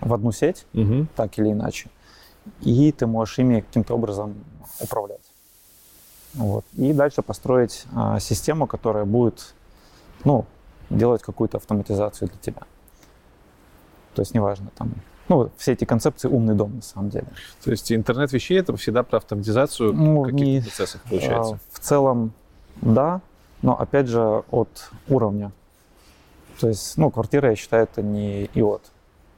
[0.00, 1.06] в одну сеть, угу.
[1.14, 1.90] так или иначе,
[2.60, 4.34] и ты можешь ими каким-то образом
[4.80, 5.23] управлять.
[6.34, 6.64] Вот.
[6.76, 9.54] И дальше построить а, систему, которая будет
[10.24, 10.46] ну,
[10.90, 12.62] делать какую-то автоматизацию для тебя.
[14.14, 14.92] То есть неважно, там,
[15.28, 17.26] ну, все эти концепции умный дом на самом деле.
[17.62, 21.58] То есть интернет вещей это всегда про автоматизацию ну, каких-то процессов получается?
[21.72, 22.32] В целом,
[22.80, 23.20] да,
[23.62, 25.52] но опять же от уровня.
[26.60, 28.82] То есть, ну, квартира, я считаю, это не иот.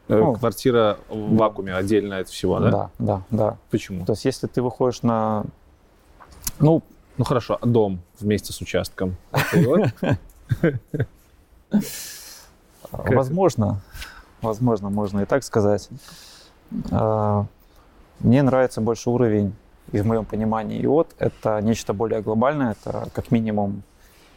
[0.09, 2.71] Э, ну, Квартира в вакууме отдельно от всего, да?
[2.71, 3.57] Да, да, да.
[3.71, 4.05] Почему?
[4.05, 5.45] То есть, если ты выходишь на...
[6.59, 6.83] Ну,
[7.17, 9.17] ну хорошо, дом вместе с участком.
[12.93, 13.81] Возможно,
[14.43, 15.89] возможно, можно и так сказать.
[16.91, 17.47] А,
[18.21, 19.55] мне нравится больше уровень,
[19.93, 23.83] и в моем понимании, иот— это нечто более глобальное, это как минимум,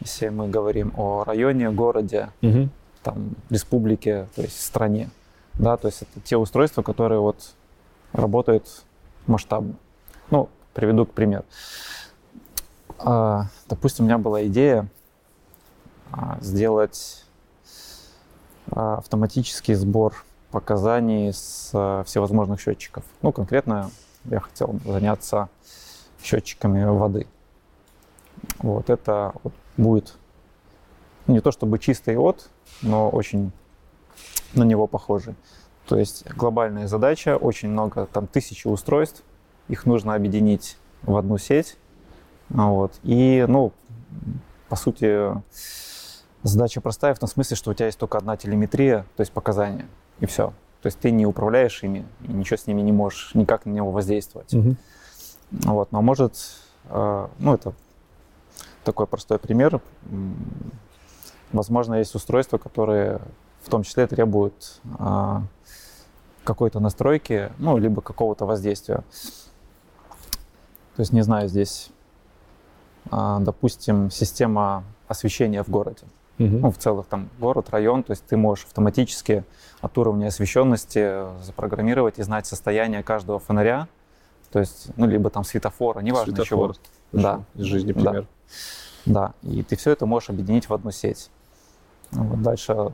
[0.00, 2.68] если мы говорим о районе, городе, угу.
[3.02, 5.10] там, республике, то есть стране,
[5.54, 7.54] да, то есть это те устройства, которые вот
[8.12, 8.84] работают
[9.26, 9.74] масштабно.
[10.30, 11.44] Ну, приведу к примеру.
[13.02, 14.86] А, допустим, у меня была идея
[16.12, 17.24] а, сделать
[18.70, 20.14] а, автоматический сбор
[20.50, 21.70] показаний с
[22.06, 23.04] всевозможных счетчиков.
[23.22, 23.90] Ну, конкретно
[24.24, 25.48] я хотел заняться
[26.22, 27.26] счетчиками воды.
[28.58, 29.32] Вот это
[29.76, 30.16] будет
[31.26, 32.50] не то чтобы чистый от,
[32.82, 33.52] но очень
[34.52, 35.36] на него похожий.
[35.86, 39.22] То есть глобальная задача, очень много, там тысячи устройств,
[39.68, 41.76] их нужно объединить в одну сеть.
[42.50, 42.92] Вот.
[43.02, 43.72] И, ну,
[44.68, 45.32] по сути,
[46.42, 49.86] Задача простая в том смысле, что у тебя есть только одна телеметрия, то есть показания,
[50.20, 50.54] и все.
[50.80, 53.90] То есть ты не управляешь ими, и ничего с ними не можешь никак на него
[53.90, 54.54] воздействовать.
[54.54, 54.76] Угу.
[55.50, 56.34] Вот, но может,
[56.86, 57.74] э, ну это
[58.84, 59.82] такой простой пример.
[61.52, 63.20] Возможно, есть устройства, которые
[63.62, 65.40] в том числе требуют э,
[66.44, 69.02] какой-то настройки, ну, либо какого-то воздействия.
[70.96, 71.90] То есть, не знаю, здесь,
[73.10, 76.04] допустим, система освещения в городе
[76.40, 76.58] угу.
[76.58, 79.44] ну, в целых там город, район, то есть ты можешь автоматически
[79.80, 83.88] от уровня освещенности запрограммировать и знать состояние каждого фонаря,
[84.50, 86.74] то есть, ну, либо там светофора, неважно Светофор.
[86.74, 87.22] чего.
[87.22, 87.44] Да.
[87.54, 88.26] Из жизни пример.
[89.06, 89.34] Да.
[89.42, 91.30] да, и ты все это можешь объединить в одну сеть.
[92.10, 92.90] Вот дальше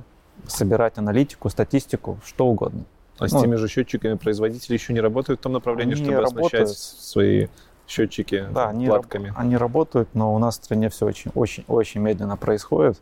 [0.46, 2.84] собирать аналитику, статистику, что угодно.
[3.18, 6.68] А с ну, теми же счетчиками производители еще не работают в том направлении, чтобы работают.
[6.68, 7.46] оснащать свои
[7.86, 9.28] счетчики да, платками?
[9.28, 13.00] Они, они работают, но у нас в стране все очень, очень, очень медленно происходит.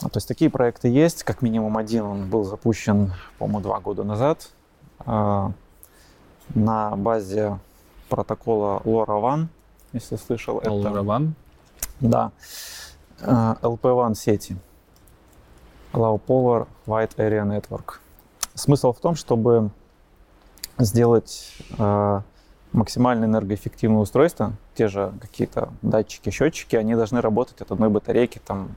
[0.00, 4.48] То есть такие проекты есть, как минимум один, он был запущен, по-моему, два года назад
[5.00, 5.52] а,
[6.54, 7.58] на базе
[8.08, 9.48] протокола LoRaWAN,
[9.92, 10.60] если слышал.
[10.60, 11.32] LoRaWAN?
[12.00, 12.32] Да.
[13.20, 14.56] LP1 сети.
[15.92, 17.98] Low Power Wide Area Network.
[18.54, 19.70] Смысл в том, чтобы
[20.78, 22.22] сделать а,
[22.72, 28.70] максимально энергоэффективное устройство, те же какие-то датчики, счетчики, они должны работать от одной батарейки там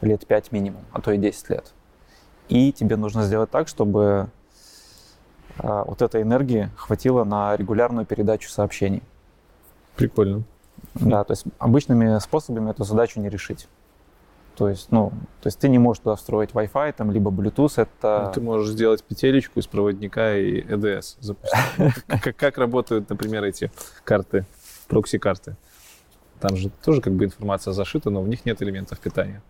[0.00, 1.72] лет 5 минимум, а то и 10 лет.
[2.48, 4.28] И тебе нужно сделать так, чтобы
[5.58, 9.02] а, вот этой энергии хватило на регулярную передачу сообщений.
[9.96, 10.42] Прикольно.
[10.94, 13.68] Да, то есть обычными способами эту задачу не решить.
[14.56, 15.10] То есть, ну,
[15.42, 18.24] то есть ты не можешь туда встроить Wi-Fi, там, либо Bluetooth, это...
[18.26, 22.04] Ну, ты можешь сделать петелечку из проводника и EDS запустить.
[22.36, 23.70] Как работают, например, эти
[24.02, 24.46] карты,
[24.88, 25.56] прокси-карты?
[26.40, 29.42] Там же тоже как бы информация зашита, но в них нет элементов питания.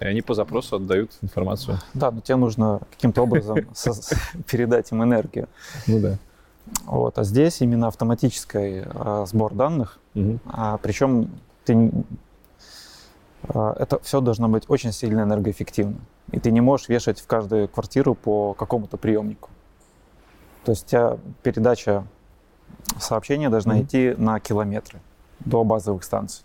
[0.00, 1.78] И они по запросу отдают информацию.
[1.94, 3.56] Да, но тебе нужно каким-то образом
[4.50, 5.48] передать им энергию.
[5.86, 6.18] Ну да.
[6.84, 10.00] Вот, а здесь именно автоматический а, сбор данных,
[10.46, 11.30] а, причем
[11.64, 11.90] ты
[13.48, 15.98] это все должно быть очень сильно энергоэффективно.
[16.32, 19.50] И ты не можешь вешать в каждую квартиру по какому-то приемнику.
[20.64, 22.04] То есть у тебя передача
[22.98, 23.84] сообщения должна mm-hmm.
[23.84, 25.00] идти на километры
[25.40, 26.44] до базовых станций.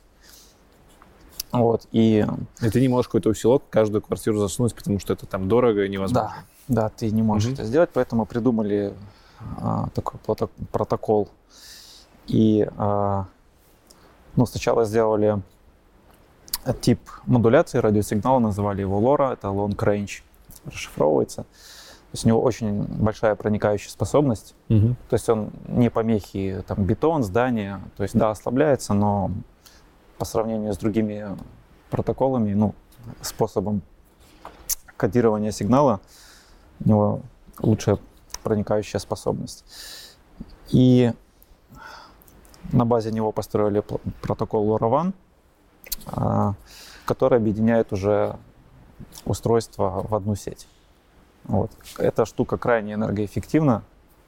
[1.52, 2.26] Вот, и...
[2.62, 5.90] и ты не можешь какой-то усилок каждую квартиру засунуть, потому что это там дорого и
[5.90, 6.46] невозможно.
[6.68, 7.54] Да, да ты не можешь mm-hmm.
[7.54, 8.94] это сделать, поэтому придумали
[9.58, 10.20] а, такой
[10.72, 11.30] протокол.
[12.28, 13.26] И а,
[14.36, 15.42] ну, сначала сделали
[16.82, 20.22] тип модуляции радиосигнала, называли его LoRa, это long range,
[20.66, 21.44] расшифровывается.
[21.44, 24.54] То есть у него очень большая проникающая способность.
[24.70, 24.96] Угу.
[25.10, 27.80] То есть он не помехи, там, бетон, здание.
[27.96, 29.32] То есть, да, ослабляется, но
[30.18, 31.38] по сравнению с другими
[31.90, 32.76] протоколами, ну,
[33.22, 33.82] способом
[34.98, 36.02] кодирования сигнала,
[36.84, 37.22] у него
[37.60, 37.98] лучшая
[38.44, 39.64] проникающая способность.
[40.70, 41.14] И
[42.74, 43.84] на базе него построили
[44.22, 45.14] протокол LoRaWAN,
[47.06, 48.38] который объединяет уже
[49.26, 50.68] устройство в одну сеть.
[51.44, 51.72] Вот.
[51.98, 53.84] Эта штука крайне энергоэффективна.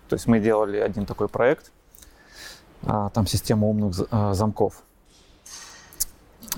[0.09, 1.71] То есть мы делали один такой проект,
[2.83, 4.83] а, там система умных а, замков,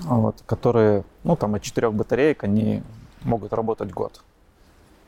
[0.00, 2.82] вот, которые, ну там от четырех батареек они
[3.22, 4.22] могут работать год.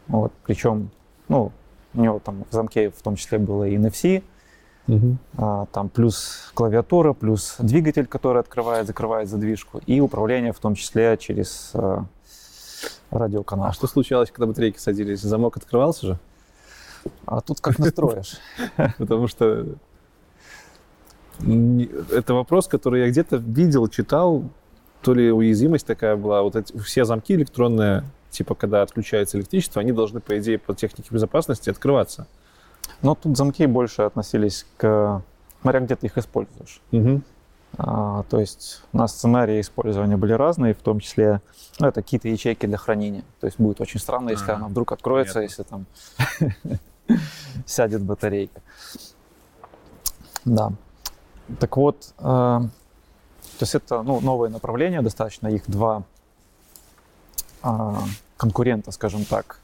[0.07, 0.91] Вот, причем
[1.29, 1.53] Ну,
[1.95, 4.23] у него там в замке в том числе было и NFC,
[4.89, 5.17] угу.
[5.37, 11.17] а, там плюс клавиатура, плюс двигатель, который открывает, закрывает задвижку, и управление в том числе
[11.19, 12.05] через а,
[13.11, 13.67] радиоканал.
[13.67, 15.21] А что случалось, когда батарейки садились?
[15.21, 16.19] Замок открывался же?
[17.27, 18.39] А тут как настроишь.
[18.99, 19.67] Потому что
[22.11, 24.45] это вопрос, который я где-то видел, читал,
[25.03, 26.43] то ли уязвимость такая была.
[26.43, 31.09] Вот эти, все замки электронные, типа когда отключается электричество, они должны, по идее, по технике
[31.13, 32.27] безопасности открываться.
[33.03, 35.23] Но тут замки больше относились к...
[35.61, 36.81] Смотря где ты их используешь.
[36.93, 37.23] Угу.
[37.77, 41.41] А, то есть у нас сценарии использования были разные, в том числе
[41.79, 43.25] ну, это какие-то ячейки для хранения.
[43.41, 45.51] То есть будет очень странно, если а, она вдруг откроется, понятно.
[45.51, 45.87] если там
[47.67, 48.61] сядет батарейка.
[50.45, 50.73] Да.
[51.61, 52.71] Так вот, э, то
[53.61, 56.05] есть это ну, новое направление, достаточно их два
[57.63, 57.95] э,
[58.37, 59.61] конкурента, скажем так,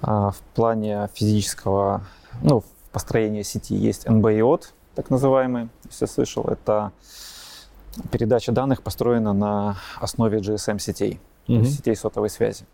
[0.00, 2.02] в плане физического,
[2.42, 2.62] ну,
[2.92, 4.64] построения сети есть NB-IOT,
[4.94, 6.92] так называемый, если слышал, это
[8.10, 11.64] передача данных построена на основе GSM-сетей, mm-hmm.
[11.64, 12.64] сетей сотовой связи.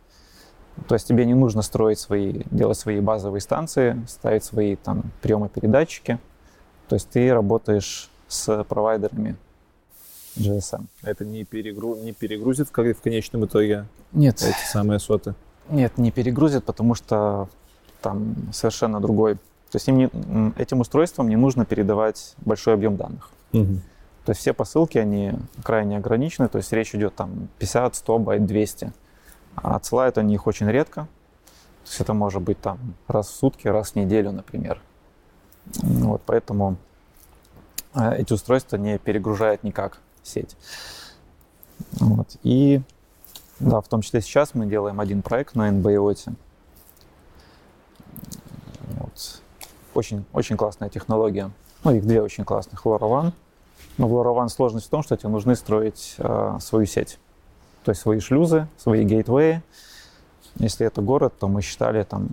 [0.89, 6.19] То есть тебе не нужно строить свои, делать свои базовые станции, ставить свои там приемы-передатчики.
[6.89, 9.37] То есть ты работаешь с провайдерами
[10.37, 10.87] GSM.
[11.03, 11.97] Это не, перегру...
[11.97, 13.87] не перегрузит в конечном итоге?
[14.13, 14.43] Нет.
[14.43, 15.35] Эти самые соты?
[15.71, 17.49] Нет, не перегрузит, потому что
[18.03, 19.37] там совершенно другой.
[19.37, 20.11] То есть им не,
[20.61, 23.31] этим устройством не нужно передавать большой объем данных.
[23.53, 23.81] Угу.
[24.25, 25.33] То есть все посылки, они
[25.63, 28.93] крайне ограничены, то есть речь идет там 50, 100 байт, 200.
[29.57, 31.03] А отсылают они их очень редко.
[31.85, 32.79] То есть это может быть там
[33.09, 34.81] раз в сутки, раз в неделю, например.
[35.83, 36.77] Вот, поэтому
[37.95, 40.57] э, эти устройства не перегружают никак сеть.
[41.93, 42.37] Вот.
[42.43, 42.83] И
[43.61, 46.33] да, в том числе сейчас мы делаем один проект на NBIOT.
[48.99, 49.43] Вот.
[49.95, 51.51] Очень, очень классная технология.
[51.85, 52.85] Ну, их две очень классных.
[52.85, 53.33] LoRaWAN.
[53.99, 57.19] Но в LoRaWAN сложность в том, что тебе нужны строить э, свою сеть.
[57.85, 59.63] То есть свои шлюзы, свои гейтвеи.
[60.57, 62.29] Если это город, то мы считали там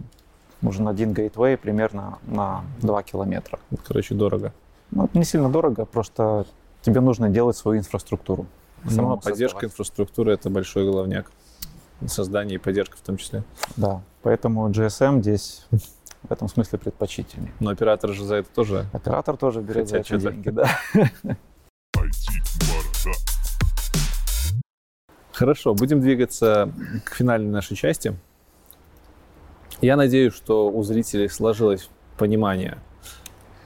[0.62, 3.60] нужен один гейтвей примерно на 2 километра.
[3.86, 4.54] Короче, дорого.
[4.91, 6.45] Ну, это не сильно дорого, просто
[6.82, 8.45] тебе нужно делать свою инфраструктуру.
[8.90, 9.64] Ну, поддержка создавать.
[9.66, 11.32] инфраструктуры– это большой головняк.
[12.06, 13.44] Создание и поддержка в том числе.
[13.76, 15.66] Да, поэтому GSM здесь
[16.24, 17.52] в этом смысле предпочтительнее.
[17.60, 18.86] Но оператор же за это тоже...
[18.94, 20.70] Оператор тоже берет Хотя за это деньги, да.
[25.32, 26.72] Хорошо, будем двигаться
[27.04, 28.16] к финальной нашей части.
[29.82, 32.80] Я надеюсь, что у зрителей сложилось понимание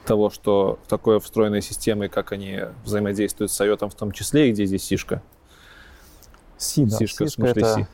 [0.04, 4.66] того, что такое встроенные системы, как они взаимодействуют с IOT в том числе, и где
[4.66, 5.22] здесь сишка.
[6.58, 6.96] Си, да.
[6.96, 7.86] Сишка, Сишка это си.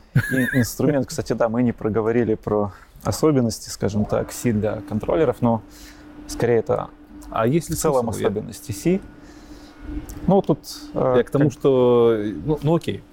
[0.53, 1.07] инструмент.
[1.07, 2.71] Кстати, да, мы не проговорили про
[3.03, 5.61] особенности, скажем так, си для контроллеров, но
[6.27, 6.89] скорее это
[7.31, 9.01] а если в целом особенности си.
[10.27, 10.59] Ну, тут...
[10.93, 11.53] Э, Я к тому, как...
[11.53, 12.15] что...
[12.45, 13.03] Ну, ну, окей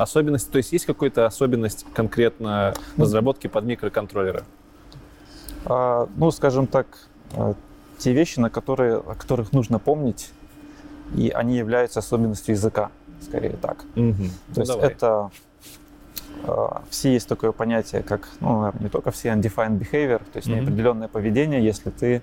[0.00, 4.44] особенность, то есть есть какая-то особенность конкретно ну, разработки под микроконтроллеры?
[5.66, 6.86] А, ну, скажем так,
[7.34, 7.54] а,
[8.00, 10.32] те вещи, на которые, о которых нужно помнить,
[11.14, 12.90] и они являются особенностью языка,
[13.20, 13.84] скорее так.
[13.94, 14.14] Угу.
[14.14, 14.90] То ну, есть давай.
[14.90, 15.30] это
[16.44, 20.54] а, все есть такое понятие, как, ну, не только все, undefined behavior, то есть mm
[20.54, 22.22] неопределенное поведение, если ты,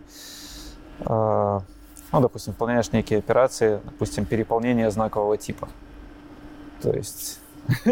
[1.00, 1.62] ну,
[2.12, 5.70] допустим, выполняешь некие операции, допустим, переполнение знакового типа.
[6.82, 7.40] То есть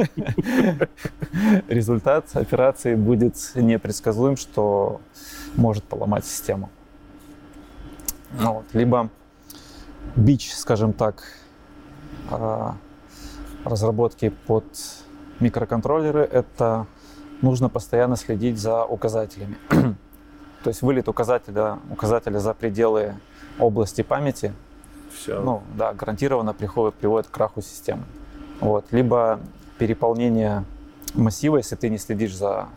[1.67, 5.01] результат операции будет непредсказуем, что
[5.55, 6.69] может поломать систему.
[8.39, 8.65] Ну, вот.
[8.73, 9.09] Либо
[10.15, 11.23] бич, скажем так,
[12.29, 12.75] а,
[13.63, 14.65] разработки под
[15.39, 16.87] микроконтроллеры, это
[17.41, 19.57] нужно постоянно следить за указателями.
[20.63, 23.15] То есть вылет указателя, указателя за пределы
[23.59, 24.53] области памяти,
[25.13, 25.39] Все.
[25.41, 28.03] ну да, гарантированно приходит, приводит к краху системы.
[28.59, 28.85] Вот.
[28.91, 29.39] Либо
[29.77, 30.63] переполнение
[31.13, 32.67] массива, если ты не следишь за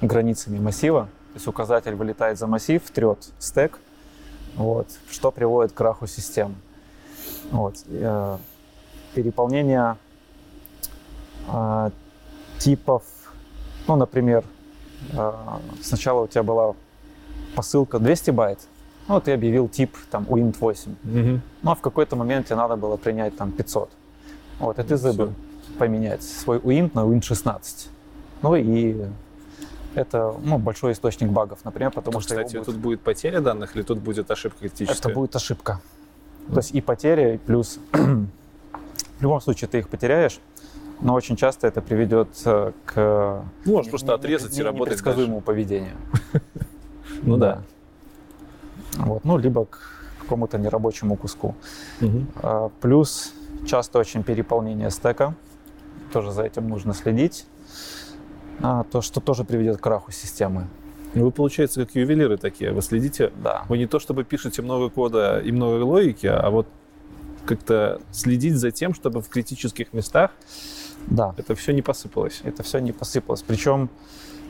[0.00, 3.78] границами массива, то есть указатель вылетает за массив, трет стек,
[4.56, 6.54] вот, что приводит к краху системы.
[7.50, 7.76] Вот.
[7.88, 8.38] Э,
[9.14, 9.96] переполнение
[11.48, 11.90] э,
[12.58, 13.02] типов,
[13.86, 14.44] ну, например,
[15.12, 15.32] э,
[15.82, 16.74] сначала у тебя была
[17.54, 18.58] посылка 200 байт,
[19.08, 21.40] ну, ты объявил тип там uint 8, mm-hmm.
[21.62, 23.90] ну, а в какой-то момент тебе надо было принять там 500.
[24.60, 25.32] Вот, и ты забыл
[25.78, 27.88] поменять свой uint на uint 16.
[28.42, 29.06] Ну и
[29.94, 32.34] это ну, большой источник багов, например, потому То, что...
[32.36, 32.66] Кстати, будет...
[32.66, 35.08] тут будет потеря данных или тут будет ошибка критическая?
[35.08, 35.80] Это будет ошибка.
[36.48, 36.52] Mm.
[36.52, 37.78] То есть и потеря, и плюс...
[37.92, 40.40] В любом случае ты их потеряешь,
[41.00, 43.44] но очень часто это приведет э, к...
[43.66, 45.96] Ну, можешь просто отрезать и работать непредсказуемому поведению.
[47.22, 47.60] Ну да.
[48.96, 49.78] Вот, ну, либо к
[50.20, 51.54] какому-то нерабочему куску.
[52.36, 53.34] А, Плюс
[53.66, 55.34] часто очень переполнение стека.
[56.12, 57.44] Тоже за этим нужно следить.
[58.62, 60.66] А, то, что тоже приведет к краху системы.
[61.14, 62.72] Ну, Вы, получается, как ювелиры такие.
[62.72, 63.64] Вы следите, Да.
[63.68, 66.66] вы не то чтобы пишете много кода и много логики, а вот
[67.46, 70.30] как-то следить за тем, чтобы в критических местах
[71.06, 71.34] Да.
[71.36, 72.42] это все не посыпалось.
[72.44, 73.42] Это все не посыпалось.
[73.42, 73.88] Причем,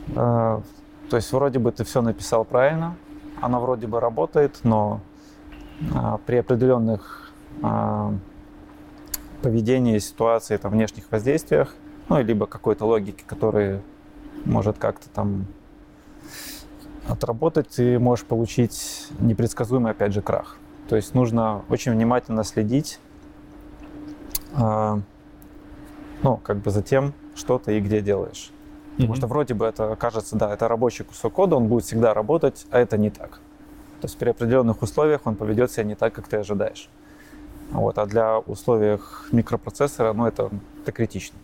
[0.09, 2.97] э, то есть вроде бы ты все написал правильно,
[3.41, 5.01] она вроде бы работает, но
[5.95, 7.33] а, при определенных
[7.63, 8.13] а,
[9.43, 11.75] поведении, ситуации, там, внешних воздействиях,
[12.11, 13.81] ну, либо какой-то логике, которая
[14.45, 15.47] может как-то там
[17.09, 20.57] отработать, ты можешь получить непредсказуемый, опять же, крах.
[20.89, 22.99] То есть нужно очень внимательно следить,
[24.55, 25.01] а,
[26.23, 28.53] ну, как бы за тем, что ты и где делаешь.
[28.97, 32.67] Потому что вроде бы это кажется, да, это рабочий кусок кода, он будет всегда работать,
[32.71, 33.41] а это не так.
[34.01, 36.91] То есть при определенных условиях он поведет себя не так, как ты ожидаешь.
[37.71, 40.51] Вот, а для условиях микропроцессора, ну, это,
[40.83, 41.39] это критично.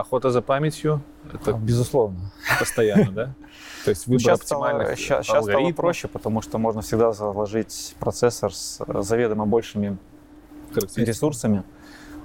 [0.00, 1.02] Охота за памятью
[1.32, 2.32] это Безусловно.
[2.58, 3.34] постоянно, да?
[3.84, 7.94] То есть выбор сейчас стало, оптимальных ща- щас стало проще, потому что можно всегда заложить
[7.98, 9.96] процессор с э, заведомо большими
[10.96, 11.62] ресурсами,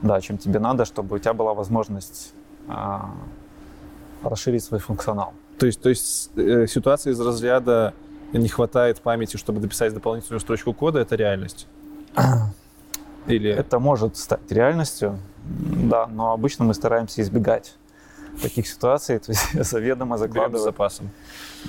[0.01, 2.33] да, чем тебе надо, чтобы у тебя была возможность
[2.67, 3.11] а,
[4.23, 5.33] расширить свой функционал.
[5.57, 7.93] То есть, то есть э, ситуация из разряда
[8.33, 11.67] не хватает памяти, чтобы дописать дополнительную строчку кода, это реальность?
[13.27, 17.75] Или Это может стать реальностью, да, но обычно мы стараемся избегать
[18.41, 20.63] таких ситуаций, то есть заведомо берем с закладывать.
[20.63, 21.09] запасом?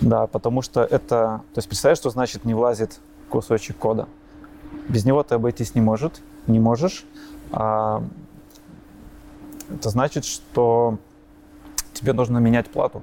[0.01, 2.98] Да, потому что это, то есть представляешь, что значит не влазит
[3.28, 4.09] кусочек кода.
[4.89, 7.05] Без него ты обойтись не может, не можешь.
[7.53, 8.03] А
[9.70, 10.98] это значит, что
[11.93, 13.03] тебе нужно менять плату.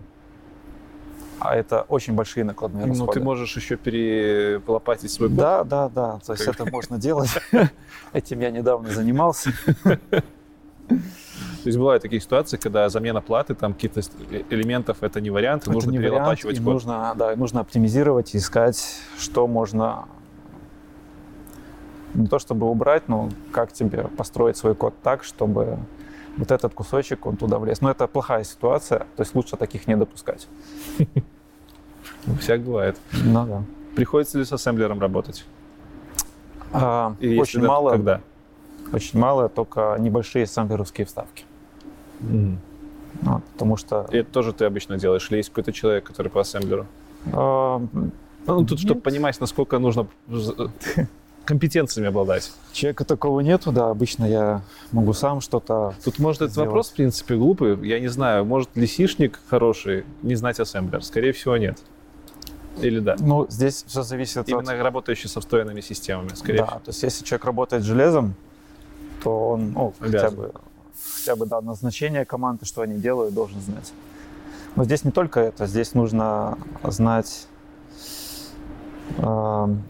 [1.39, 3.13] А это очень большие накладные Ну, расходы.
[3.13, 5.37] ты можешь еще перелопатить свой код.
[5.37, 6.19] Да, да, да.
[6.25, 7.31] То есть это можно делать.
[8.13, 9.51] Этим я недавно занимался.
[10.87, 15.29] То есть бывают такие ситуации, когда замена платы, там каких-то с- э- элементов, это не
[15.29, 16.73] вариант, и Это нужно не вариант, перелопачивать и код.
[16.73, 20.05] нужно, да, нужно оптимизировать, искать, что можно
[22.13, 25.79] не то чтобы убрать, но как тебе построить свой код так, чтобы
[26.37, 27.79] вот этот кусочек, он туда влез.
[27.81, 30.47] Но это плохая ситуация, то есть лучше таких не допускать.
[32.25, 32.97] Ну, Всяк бывает.
[33.23, 33.63] Ну да.
[33.95, 35.45] Приходится ли с ассемблером работать?
[36.71, 38.21] А, И очень да, мало, Когда?
[38.91, 41.45] Очень мало, только небольшие самплеровские вставки.
[43.21, 45.27] Вот, потому что И это тоже ты обычно делаешь?
[45.29, 46.87] Или есть какой-то человек, который по ассемблеру?
[47.31, 47.79] а,
[48.47, 50.07] Ну, тут, чтобы понимать, насколько нужно
[51.45, 52.51] компетенциями обладать.
[52.71, 54.61] человека такого нету, да, обычно я
[54.91, 56.67] могу сам что-то Тут, может, этот Сделать.
[56.69, 57.87] вопрос, в принципе, глупый.
[57.87, 61.03] Я не знаю, может, лисишник хороший не знать ассемблер?
[61.03, 61.77] Скорее всего, нет.
[62.81, 63.15] Или да?
[63.19, 64.49] Ну, здесь все зависит от...
[64.49, 66.79] Именно работающий со встроенными системами, скорее Да, всего.
[66.79, 68.33] то есть если человек работает с железом,
[69.23, 70.51] то он, ну, хотя бы,
[71.15, 73.93] хотя бы, да, назначение команды, что они делают, должен знать.
[74.75, 77.47] Но здесь не только это, здесь нужно знать,
[79.17, 79.83] эм,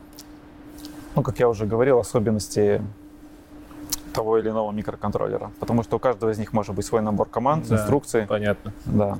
[1.15, 2.81] ну, как я уже говорил, особенности
[4.13, 7.67] того или иного микроконтроллера, потому что у каждого из них может быть свой набор команд,
[7.67, 7.75] Да.
[7.75, 8.71] инструкций, Понятно.
[8.85, 9.17] да.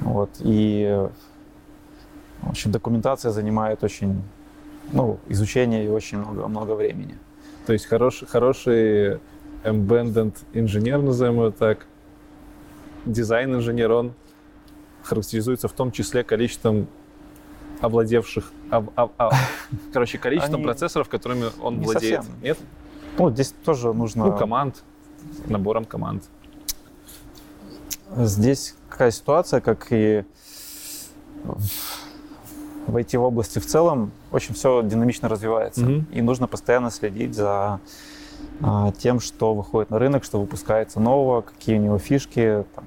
[0.00, 1.08] Вот, и,
[2.42, 4.22] в общем, документация занимает очень,
[4.92, 7.18] ну, изучение и очень много, много времени.
[7.66, 9.20] То есть хороший, хороший
[9.64, 11.86] embedded инженер, назовем его так,
[13.06, 14.12] дизайн-инженер, он
[15.02, 16.86] характеризуется в том числе количеством
[17.80, 19.34] овладевших, об- об- об-
[19.92, 22.22] короче, количеством Они процессоров, которыми он не владеет.
[22.22, 22.34] совсем.
[22.42, 22.58] Нет?
[23.18, 24.26] Ну, здесь тоже нужно...
[24.26, 24.82] Ну, команд,
[25.46, 26.24] набором команд.
[28.16, 30.24] Здесь какая ситуация, как и
[32.86, 35.82] в IT-области в целом, очень все динамично развивается.
[35.82, 36.06] Мгм.
[36.12, 37.80] И нужно постоянно следить за
[38.62, 42.84] а, тем, что выходит на рынок, что выпускается нового, какие у него фишки, там,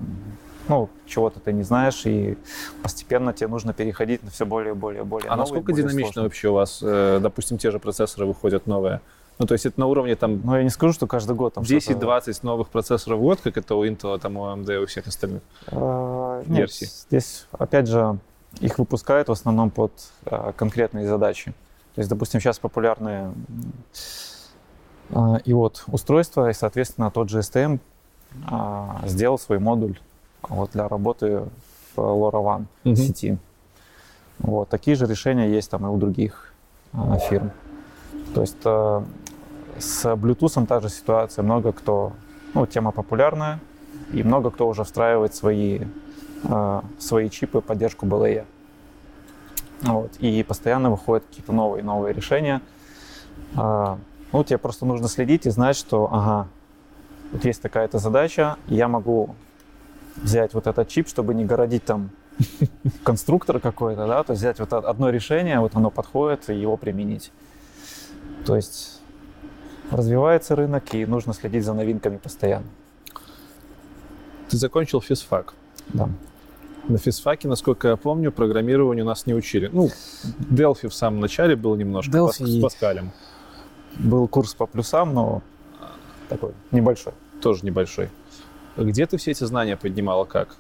[0.68, 2.38] ну, чего-то ты не знаешь, и
[2.84, 6.24] постепенно тебе нужно переходить на все более, более, более А новые, насколько более динамично сложные.
[6.26, 9.02] вообще у вас, э, допустим, те же процессоры выходят новые?
[9.40, 11.64] Ну, то есть это на уровне там Ну, я не скажу, что каждый год там
[11.64, 14.86] что-то- 10-20 новых процессоров в год, как это у Intel, там у AMD и у
[14.88, 15.42] всех остальных.
[15.68, 16.86] А, версий?
[16.86, 18.18] Здесь, опять же,
[18.60, 19.92] их выпускают в основном под
[20.26, 21.54] а, конкретные задачи.
[21.96, 23.34] То есть, допустим, сейчас популярные
[25.12, 27.80] а, и вот устройства, и, соответственно, тот же STM
[28.48, 30.00] а, сделал свой модуль
[30.48, 31.44] вот, для работы
[31.96, 32.96] в LoRaWAN Мгм.
[32.96, 33.38] сети.
[34.40, 36.54] Вот, такие же решения есть там и у других
[36.94, 37.52] а, фирм.
[38.34, 39.04] То есть а,
[39.80, 41.44] с Bluetooth та же ситуация.
[41.44, 42.14] Много кто,
[42.54, 43.60] ну, тема популярная,
[44.14, 45.82] и много кто уже встраивает свои,
[47.00, 48.46] свои чипы, поддержку BLE.
[49.82, 52.62] Вот, и постоянно выходят какие-то новые новые решения.
[53.56, 54.00] А,
[54.32, 56.48] ну, тебе просто нужно следить и знать, что, ага,
[57.32, 59.36] вот есть такая-то задача, я могу
[60.16, 62.10] взять вот этот чип, чтобы не городить там
[63.04, 67.32] конструктор какой-то, да, то есть взять вот одно решение, вот оно подходит, и его применить.
[68.46, 69.02] То есть
[69.92, 72.68] развивается рынок, и нужно следить за новинками постоянно.
[74.50, 75.54] Ты закончил физфак.
[75.90, 76.10] Да.
[76.88, 79.70] На физфаке, насколько я помню, программированию нас не учили.
[79.72, 79.90] Ну,
[80.50, 82.46] Delphi в самом начале был немножко Delphi...
[82.46, 83.12] с Паскалем.
[83.96, 85.42] Был курс по плюсам, но
[86.30, 87.14] такой небольшой.
[87.42, 88.10] Тоже небольшой.
[88.78, 90.56] Где ты все эти знания поднимала как?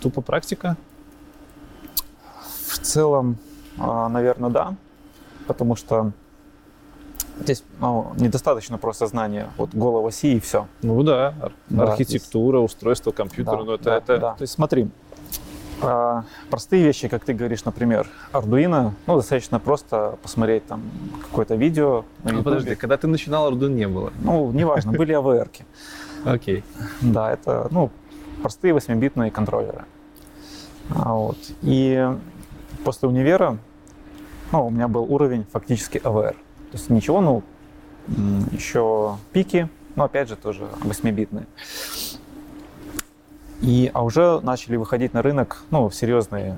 [0.00, 0.76] Тупо практика?
[2.68, 3.38] В целом,
[3.78, 4.76] а, наверное, да.
[5.46, 6.12] Потому что
[7.42, 10.66] здесь ну, недостаточно просто знания вот голого оси и все.
[10.82, 11.34] Ну да,
[11.68, 12.70] да архитектура, здесь...
[12.70, 13.58] устройство компьютера.
[13.58, 14.18] Да, ну, это, да, это...
[14.18, 14.34] да.
[14.34, 14.88] То есть смотри,
[15.82, 20.82] а, простые вещи, как ты говоришь, например, Arduino, ну, достаточно просто посмотреть там
[21.22, 22.04] какое-то видео.
[22.24, 24.12] ну, подожди, когда ты начинал, Arduino не было?
[24.20, 25.48] Ну, неважно, были avr.
[26.24, 26.62] Окей.
[27.00, 27.90] Да, это, ну,
[28.42, 29.84] простые 8-битные контроллеры.
[30.90, 31.38] А, вот.
[31.62, 32.08] И
[32.84, 33.58] после универа,
[34.52, 36.36] ну, у меня был уровень фактически AVR.
[36.72, 37.42] То есть ничего, ну,
[38.50, 41.46] еще пики, но опять же тоже 8-битные.
[43.60, 46.56] И, а уже начали выходить на рынок ну, серьезные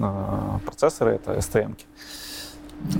[0.00, 1.76] а, процессоры, это STM.
[1.76, 1.84] -ки.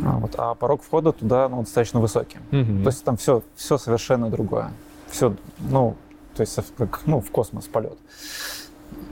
[0.06, 2.38] А, вот, а порог входа туда ну, достаточно высокий.
[2.50, 2.82] Mm-hmm.
[2.82, 4.72] То есть там все, все совершенно другое.
[5.08, 5.96] Все, ну,
[6.34, 7.98] то есть как ну, в космос полет.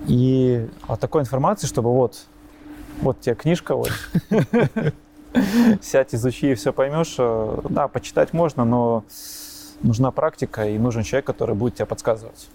[0.06, 2.24] И от такой информации, чтобы вот,
[3.00, 3.92] вот тебе книжка, вот,
[5.82, 7.16] сядь, изучи и все поймешь.
[7.18, 9.04] Э, да, почитать можно, но
[9.82, 12.48] нужна практика и нужен человек, который будет тебе подсказывать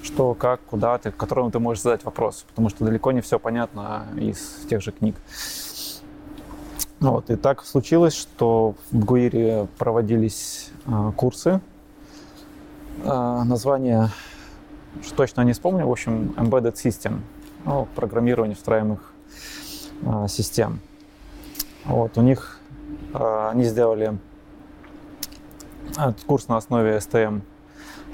[0.00, 4.06] что, как, куда ты, которому ты можешь задать вопрос, потому что далеко не все понятно
[4.16, 5.16] из тех же книг.
[7.00, 11.60] Вот, и так случилось, что в Гуире проводились э, курсы.
[13.04, 14.10] Э, название
[15.02, 17.20] что точно не вспомню, в общем, Embedded System,
[17.64, 19.12] ну, программирование встраиваемых
[20.02, 20.80] э, систем.
[21.84, 22.60] Вот, у них
[23.14, 24.18] э, они сделали
[25.90, 27.42] этот курс на основе STM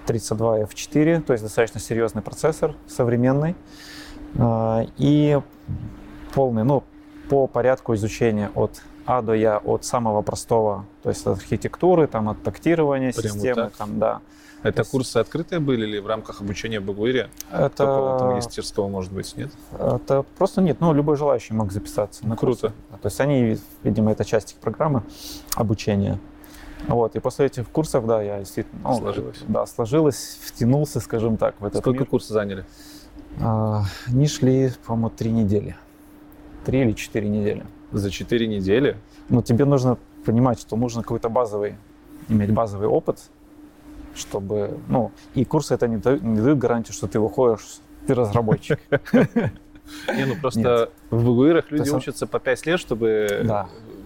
[0.07, 3.57] 32F4, то есть достаточно серьезный процессор, современный.
[4.39, 5.41] А, и
[6.32, 6.82] полный, ну,
[7.28, 12.28] по порядку изучения от А до Я, от самого простого, то есть от архитектуры, там,
[12.28, 14.20] от тактирования Прям системы, вот там, да.
[14.65, 14.91] Это есть...
[14.91, 17.28] курсы открытые были или в рамках обучения в Багуире?
[17.53, 17.85] Это...
[17.85, 19.53] Какого-то магистерского, может быть, нет?
[19.73, 22.69] Это просто нет, ну, любой желающий мог записаться на Круто.
[22.69, 23.03] Курсы.
[23.03, 25.03] То есть они, видимо, это часть их программы
[25.55, 26.19] обучения.
[26.89, 28.81] Вот, и после этих курсов, да, я действительно...
[28.82, 29.39] Ну, сложилось.
[29.49, 32.09] Да, сложилось, втянулся, скажем так, в этот Сколько мир.
[32.09, 32.65] курсы заняли?
[33.41, 35.77] А, они шли, по-моему, три недели.
[36.65, 37.66] Три или четыре недели.
[37.93, 38.97] За четыре недели?
[39.28, 41.77] Ну, тебе нужно понимать, что нужно какой-то базовый,
[42.28, 43.20] иметь базовый опыт,
[44.15, 48.78] чтобы, ну, и курсы это не дают, не дают гарантию, что ты выходишь, ты разработчик.
[50.09, 53.47] Не, ну просто в БГУИРах люди учатся по пять лет, чтобы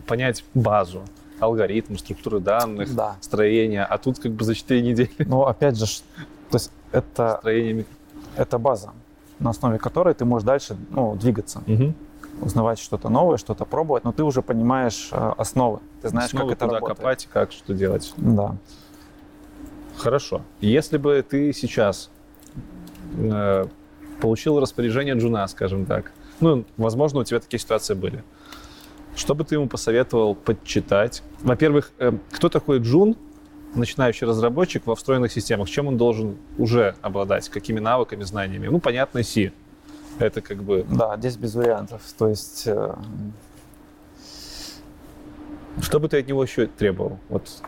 [0.07, 1.03] понять базу
[1.41, 3.17] алгоритм, структуры данных, да.
[3.21, 5.11] строение, а тут как бы за 4 недели.
[5.19, 5.87] Ну, опять же,
[6.51, 7.85] то есть это, строение
[8.37, 8.93] это база,
[9.39, 11.63] на основе которой ты можешь дальше ну, двигаться.
[11.67, 11.95] Угу.
[12.41, 15.81] Узнавать что-то новое, что-то пробовать, но ты уже понимаешь э, основы.
[16.03, 16.99] Ты знаешь, основы, как это куда работает.
[16.99, 18.15] копать, как что делать.
[18.17, 18.57] Да.
[19.99, 20.43] Хорошо.
[20.61, 22.11] Если бы ты сейчас
[23.17, 23.67] э,
[24.21, 28.23] получил в распоряжение джуна, скажем так, ну, возможно, у тебя такие ситуации были.
[29.17, 31.23] Что бы ты ему посоветовал подчитать?
[31.41, 33.17] Во-первых, э, кто такой джун,
[33.75, 35.69] начинающий разработчик во встроенных системах?
[35.69, 37.49] Чем он должен уже обладать?
[37.49, 38.69] Какими навыками, знаниями?
[38.69, 39.53] Ну, понятно, C.
[40.21, 40.87] Это как бы...
[40.89, 42.03] Да, здесь без вариантов.
[42.17, 42.65] То есть...
[42.67, 42.95] Э...
[45.81, 47.19] Что бы ты от него еще требовал?
[47.29, 47.63] Вот.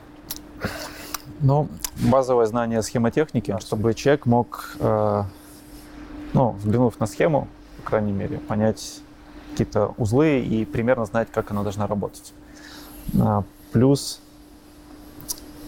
[1.40, 1.68] Ну,
[2.10, 5.22] базовое знание схемотехники, чтобы человек мог, э,
[6.32, 7.48] ну, взглянув на схему,
[7.78, 9.00] по крайней мере, понять,
[9.50, 12.32] какие-то узлы и примерно знать, как она должна работать.
[13.20, 13.42] А,
[13.72, 14.20] плюс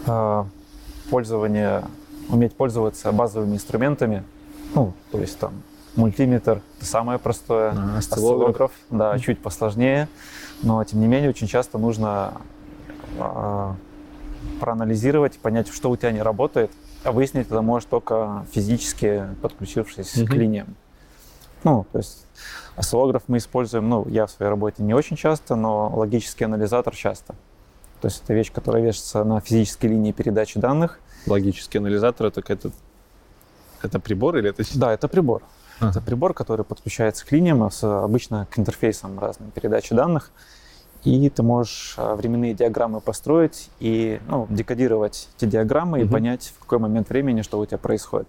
[0.07, 0.47] а,
[1.11, 1.85] пользование,
[2.29, 4.25] уметь пользоваться базовыми инструментами,
[4.75, 5.63] ну, то есть там
[5.97, 10.09] мультиметр это самое простое, а, осциллограф, да, чуть посложнее,
[10.63, 12.35] но тем не менее очень часто нужно
[13.19, 13.75] а,
[14.61, 16.71] проанализировать, понять, что у тебя не работает,
[17.05, 20.27] а выяснить это можешь только физически подключившись mm-hmm.
[20.27, 20.77] к линиям.
[21.65, 22.27] Ну, то есть
[22.75, 27.35] Осциллограф мы используем, ну, я в своей работе не очень часто, но логический анализатор часто.
[28.01, 30.99] То есть это вещь, которая вешается на физической линии передачи данных.
[31.27, 32.71] Логический анализатор это это,
[33.83, 34.65] это прибор или это?
[34.75, 35.43] Да, это прибор.
[35.81, 35.91] А.
[35.91, 40.31] Это прибор, который подключается к линиям, обычно к интерфейсам разным передачи данных.
[41.05, 46.05] И ты можешь а, временные диаграммы построить и ну, декодировать эти диаграммы mm-hmm.
[46.05, 48.29] и понять, в какой момент времени что у тебя происходит.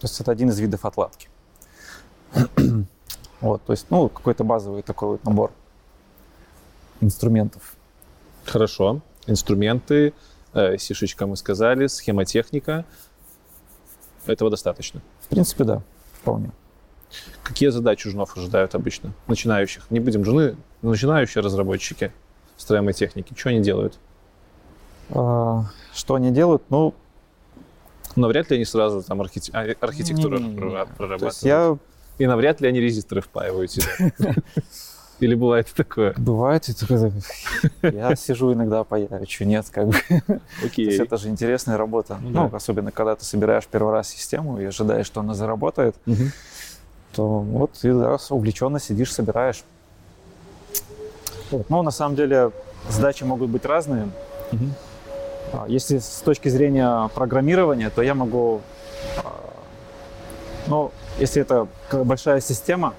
[0.00, 1.28] То есть это один из видов отладки.
[3.40, 5.52] вот, то есть, ну, какой-то базовый такой вот набор
[7.00, 7.74] инструментов.
[8.44, 9.00] Хорошо.
[9.26, 10.12] Инструменты,
[10.52, 12.84] э, сишечка мы сказали, схемотехника.
[14.26, 15.00] Этого достаточно?
[15.20, 15.82] В принципе, да,
[16.20, 16.50] вполне.
[17.44, 19.84] Какие задачи жунов ожидают обычно, начинающих?
[19.90, 22.10] Не будем жены, начинающие разработчики
[22.56, 23.34] строимой техники.
[23.36, 23.98] Что они делают?
[25.10, 26.62] А, что они делают?
[26.70, 26.94] Ну,
[28.16, 29.50] но вряд ли они сразу там архити...
[29.52, 30.56] А, архитектуру не, не, не.
[30.58, 31.36] прорабатывают.
[31.42, 31.76] Я...
[32.16, 34.12] И навряд ли они резисторы впаивают сюда.
[35.20, 36.14] Или бывает такое?
[36.16, 36.68] Бывает.
[37.82, 39.96] Я сижу иногда появичу, нет, как бы.
[40.64, 40.86] Окей.
[40.86, 42.18] То есть это же интересная работа.
[42.20, 46.24] Ну, ну особенно когда ты собираешь первый раз систему и ожидаешь, что она заработает, угу.
[47.14, 49.62] То вот ты раз увлеченно сидишь, собираешь.
[51.50, 51.70] Вот.
[51.70, 52.50] Ну, на самом деле,
[52.88, 54.08] задачи могут быть разные.
[54.52, 55.66] Угу.
[55.68, 58.60] Если с точки зрения программирования, то я могу,
[59.18, 59.40] а,
[60.66, 62.94] ну, если это большая система,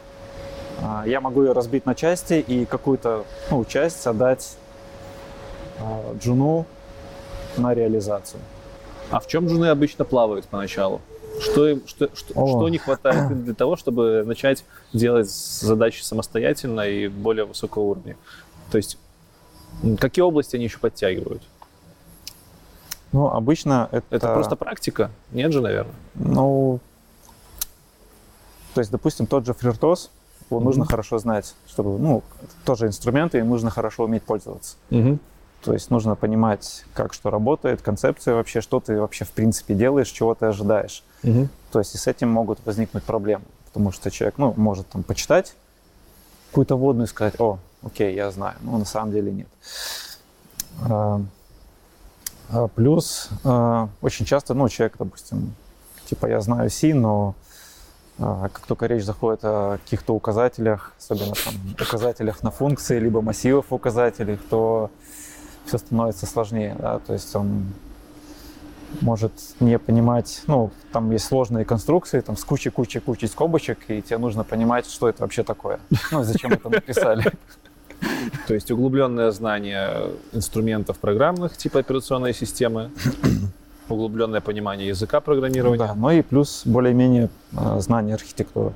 [0.81, 4.57] а, я могу ее разбить на части и какую-то ну, часть отдать
[6.17, 6.65] джуну
[7.57, 8.39] на реализацию.
[9.11, 11.01] А в чем джуны обычно плавают поначалу?
[11.39, 14.63] Что, им, что, что, что не хватает для того, чтобы начать
[14.93, 18.17] делать задачи самостоятельно и более высокого уровня?
[18.71, 18.97] То есть
[19.99, 21.43] какие области они еще подтягивают?
[23.11, 24.05] Ну, обычно это...
[24.09, 25.11] Это просто практика?
[25.31, 25.95] Нет же, наверное?
[26.15, 26.79] Ну,
[28.73, 30.11] то есть, допустим, тот же флиртоз,
[30.49, 30.63] его mm-hmm.
[30.63, 32.23] нужно хорошо знать, чтобы, ну,
[32.65, 34.75] тоже инструменты, им нужно хорошо уметь пользоваться.
[34.89, 35.19] Mm-hmm.
[35.65, 40.09] То есть нужно понимать, как что работает, концепция вообще, что ты вообще в принципе делаешь,
[40.09, 41.03] чего ты ожидаешь.
[41.23, 41.47] Mm-hmm.
[41.71, 45.55] То есть и с этим могут возникнуть проблемы, потому что человек, ну, может там почитать
[46.49, 49.47] какую-то водную и сказать, о, окей, я знаю, но на самом деле нет.
[50.87, 51.19] А,
[52.49, 55.55] а плюс а, очень часто, ну, человек, допустим,
[56.05, 57.33] типа я знаю C, но
[58.19, 63.73] а, как только речь заходит о каких-то указателях, особенно там указателях на функции, либо массивов
[63.73, 64.91] указателей, то
[65.65, 66.75] все становится сложнее.
[66.79, 66.99] Да?
[66.99, 67.65] То есть он
[69.01, 74.43] может не понимать, ну, там есть сложные конструкции, там с кучей-кучей-кучей скобочек, и тебе нужно
[74.43, 75.79] понимать, что это вообще такое,
[76.11, 77.31] ну, зачем это написали.
[78.47, 82.91] То есть углубленное знание инструментов программных типа операционной системы,
[83.89, 85.77] углубленное понимание языка программирования.
[85.77, 88.73] Да, ну и плюс более-менее э, знание архитектуры.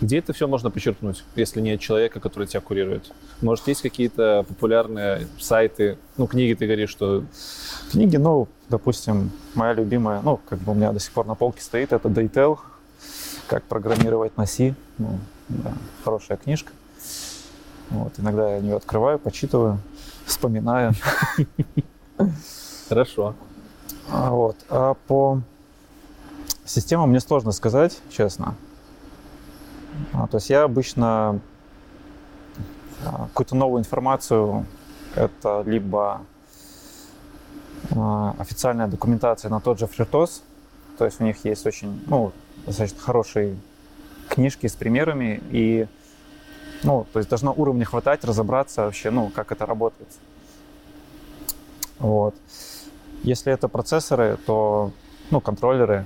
[0.00, 3.12] Где это все можно почерпнуть, если нет человека, который тебя курирует?
[3.40, 7.24] Может, есть какие-то популярные сайты, ну, книги ты говоришь, что...
[7.90, 11.62] Книги, ну, допустим, моя любимая, ну, как бы у меня до сих пор на полке
[11.62, 12.58] стоит, это Daytel,
[13.48, 14.74] как программировать на C.
[14.98, 15.18] Ну,
[15.48, 15.72] да,
[16.04, 16.72] хорошая книжка.
[17.90, 19.78] Вот, иногда я ее открываю, почитываю,
[20.26, 20.92] вспоминаю.
[22.88, 23.34] Хорошо.
[24.10, 24.56] А, вот.
[24.68, 25.40] А по
[26.64, 28.54] системам мне сложно сказать, честно.
[30.12, 31.40] А, то есть я обычно
[33.04, 34.66] а, какую-то новую информацию,
[35.14, 36.22] это либо
[37.90, 40.42] а, официальная документация на тот же FreeRTOS,
[40.98, 42.32] то есть у них есть очень, ну,
[42.66, 43.56] достаточно хорошие
[44.28, 45.86] книжки с примерами, и,
[46.82, 50.08] ну, то есть должно уровня хватать, разобраться вообще, ну, как это работает.
[51.98, 52.34] Вот.
[53.22, 54.92] Если это процессоры, то,
[55.30, 56.04] ну, контроллеры,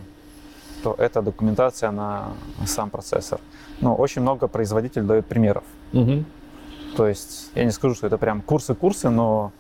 [0.83, 2.33] то это документация на
[2.67, 3.41] сам процессор.
[3.81, 5.65] Но очень много производитель дает примеров.
[5.93, 6.25] Угу.
[6.97, 9.53] То есть я не скажу, что это прям курсы-курсы, но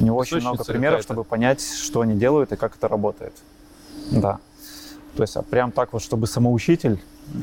[0.00, 3.32] у него очень много примеров, чтобы понять, что они делают и как это работает.
[4.10, 4.38] Да.
[5.16, 7.00] То есть а прям так вот, чтобы самоучитель,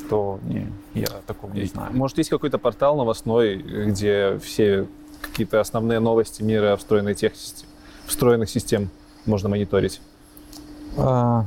[0.09, 1.91] то не, я такого не знаю.
[1.93, 4.87] Может, есть какой-то портал новостной, где все
[5.21, 7.65] какие-то основные новости мира встроенной техники,
[8.05, 8.89] встроенных систем
[9.25, 10.01] можно мониторить?
[10.97, 11.45] А,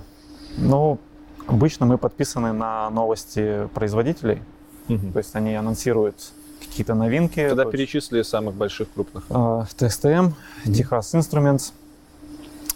[0.56, 0.98] ну,
[1.46, 4.42] обычно мы подписаны на новости производителей.
[4.88, 5.12] Угу.
[5.12, 6.16] То есть они анонсируют
[6.60, 7.46] какие-то новинки.
[7.48, 9.24] Тогда перечисли самых больших крупных.
[9.28, 10.32] TSTM,
[10.64, 11.72] Техас Instruments,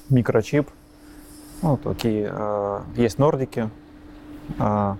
[0.08, 0.66] Microchip.
[1.62, 2.30] Ну, такие.
[2.32, 3.68] А, есть Нордики,
[4.58, 4.96] а,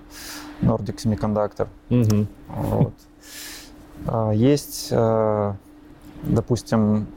[0.61, 1.67] Nordic Semiconductor.
[1.89, 2.27] Угу.
[2.47, 2.93] Вот.
[4.07, 5.55] А, есть, а,
[6.23, 7.07] допустим,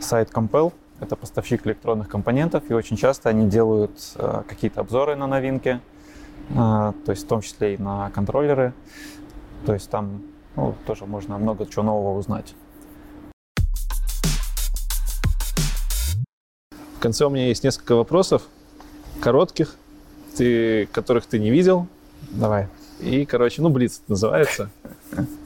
[0.00, 0.72] сайт Compel.
[1.02, 5.80] Это поставщик электронных компонентов, и очень часто они делают э, какие-то обзоры на новинки,
[6.50, 8.72] э, то есть в том числе и на контроллеры.
[9.66, 10.22] То есть там
[10.54, 12.54] ну, тоже можно много чего нового узнать.
[16.70, 18.42] В конце у меня есть несколько вопросов,
[19.20, 19.74] коротких,
[20.36, 21.88] ты, которых ты не видел.
[22.30, 22.68] Давай.
[23.02, 24.70] И, короче, ну, Блиц это называется.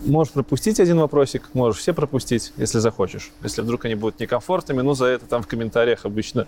[0.04, 3.32] Можешь пропустить один вопросик, можешь все пропустить, если захочешь.
[3.42, 6.46] Если вдруг они будут некомфортными, ну, за это там в комментариях обычно.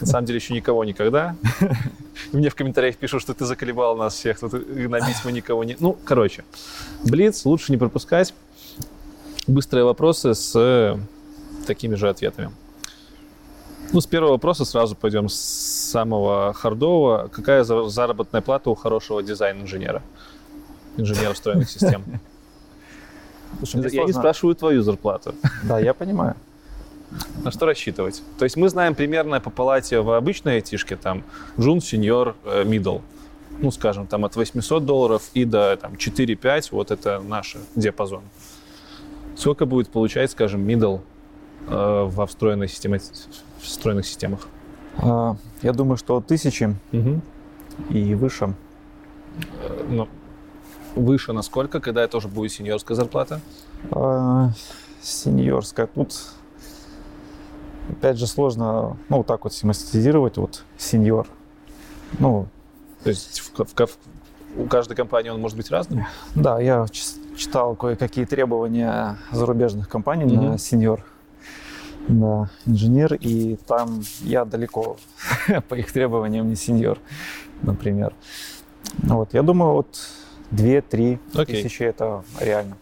[0.00, 1.34] На самом деле еще никого никогда.
[2.32, 5.76] Мне в комментариях пишут, что ты заколебал нас всех, тут гнобить мы никого не...
[5.80, 6.44] Ну, короче,
[7.04, 8.34] Блиц лучше не пропускать.
[9.46, 10.98] Быстрые вопросы с э,
[11.66, 12.50] такими же ответами.
[13.92, 17.28] Ну, с первого вопроса сразу пойдем с самого хардового.
[17.32, 20.02] Какая заработная плата у хорошего дизайн-инженера?
[20.96, 22.04] Инженера встроенных систем.
[23.58, 25.34] Слушай, я не спрашиваю твою зарплату.
[25.64, 26.36] Да, я понимаю.
[27.42, 28.22] На что рассчитывать?
[28.38, 31.24] То есть мы знаем примерно по палате в обычной айтишке, там,
[31.58, 32.98] джун, сеньор, мидл.
[33.58, 38.22] Ну, скажем, там от 800 долларов и до там, 4-5, вот это наш диапазон.
[39.36, 40.98] Сколько будет получать, скажем, мидл
[41.66, 43.00] э, во встроенной системе,
[43.62, 44.48] встроенных системах?
[44.98, 47.20] А, я думаю, что от тысячи угу.
[47.90, 48.54] и выше.
[49.62, 50.08] Э, но
[50.94, 53.40] выше насколько, когда это уже будет сеньорская зарплата?
[53.90, 54.50] А,
[55.00, 55.86] сеньорская.
[55.86, 56.14] Тут,
[57.88, 61.26] опять же, сложно, ну, вот так вот систематизировать, вот, сеньор.
[62.18, 62.48] Ну,
[63.02, 63.98] то есть в, в, в,
[64.56, 66.06] у каждой компании он может быть разным?
[66.34, 66.86] Да, я
[67.36, 70.50] читал кое-какие требования зарубежных компаний mm-hmm.
[70.50, 71.04] на сеньор
[72.08, 74.96] да, инженер, и там я далеко
[75.68, 76.98] по их требованиям не сеньор,
[77.62, 78.14] например.
[78.98, 79.98] Вот, я думаю, вот
[80.52, 81.44] 2-3 okay.
[81.44, 82.76] тысячи это реально.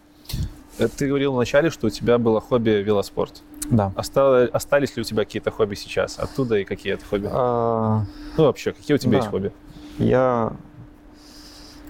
[0.79, 3.43] Э, ты говорил вначале, что у тебя было хобби велоспорт.
[3.69, 3.91] Да.
[3.95, 6.17] Осталось, остались ли у тебя какие-то хобби сейчас?
[6.17, 7.29] Оттуда и какие это хобби?
[7.31, 8.05] А...
[8.37, 9.17] Ну, вообще, какие у тебя да.
[9.17, 9.51] есть хобби?
[9.99, 10.53] Я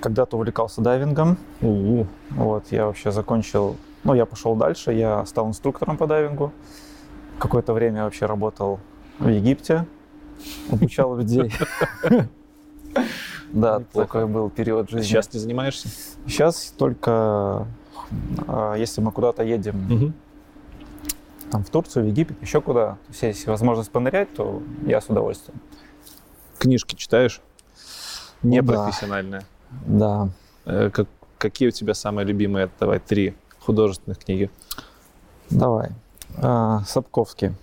[0.02, 1.38] когда-то увлекался дайвингом.
[1.62, 2.08] У-у.
[2.32, 3.78] Вот, я вообще закончил...
[4.04, 6.52] Ну, я пошел дальше, я стал инструктором по дайвингу.
[7.40, 8.80] Какое-то время вообще работал
[9.18, 9.86] в Египте,
[10.72, 11.52] обучал людей.
[13.52, 15.08] Да, такой был период жизни.
[15.08, 15.90] Сейчас не занимаешься?
[16.28, 17.66] Сейчас только
[18.48, 20.14] а, если мы куда-то едем,
[21.52, 25.60] там в Турцию, в Египет, еще куда, то есть возможность понырять, то я с удовольствием.
[26.60, 27.42] Книжки читаешь?
[28.44, 29.42] Ну Непрофессиональные?
[29.88, 30.30] Да.
[30.66, 31.08] Э, как,
[31.38, 34.52] какие у тебя самые любимые, давай, три художественных книги?
[35.50, 35.90] Давай.
[36.38, 37.54] А, Сапковский.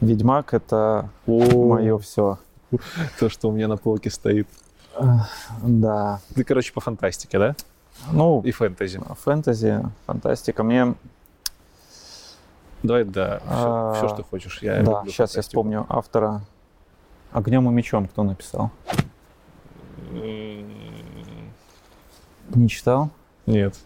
[0.00, 2.38] Ведьмак это мое все.
[3.20, 4.48] То, что у меня на полке стоит.
[5.62, 6.20] Да.
[6.34, 7.54] Ты, короче, по фантастике, да?
[8.10, 9.00] Ну, и фэнтези.
[9.22, 10.62] Фэнтези, фантастика.
[10.62, 10.94] Мне...
[12.82, 14.60] Давай, да, все, а, все что хочешь.
[14.60, 16.40] Я да, сейчас я вспомню автора
[17.30, 18.72] «Огнем и мечом» кто написал?
[20.10, 20.66] Не
[22.68, 23.10] читал?
[23.46, 23.78] Нет.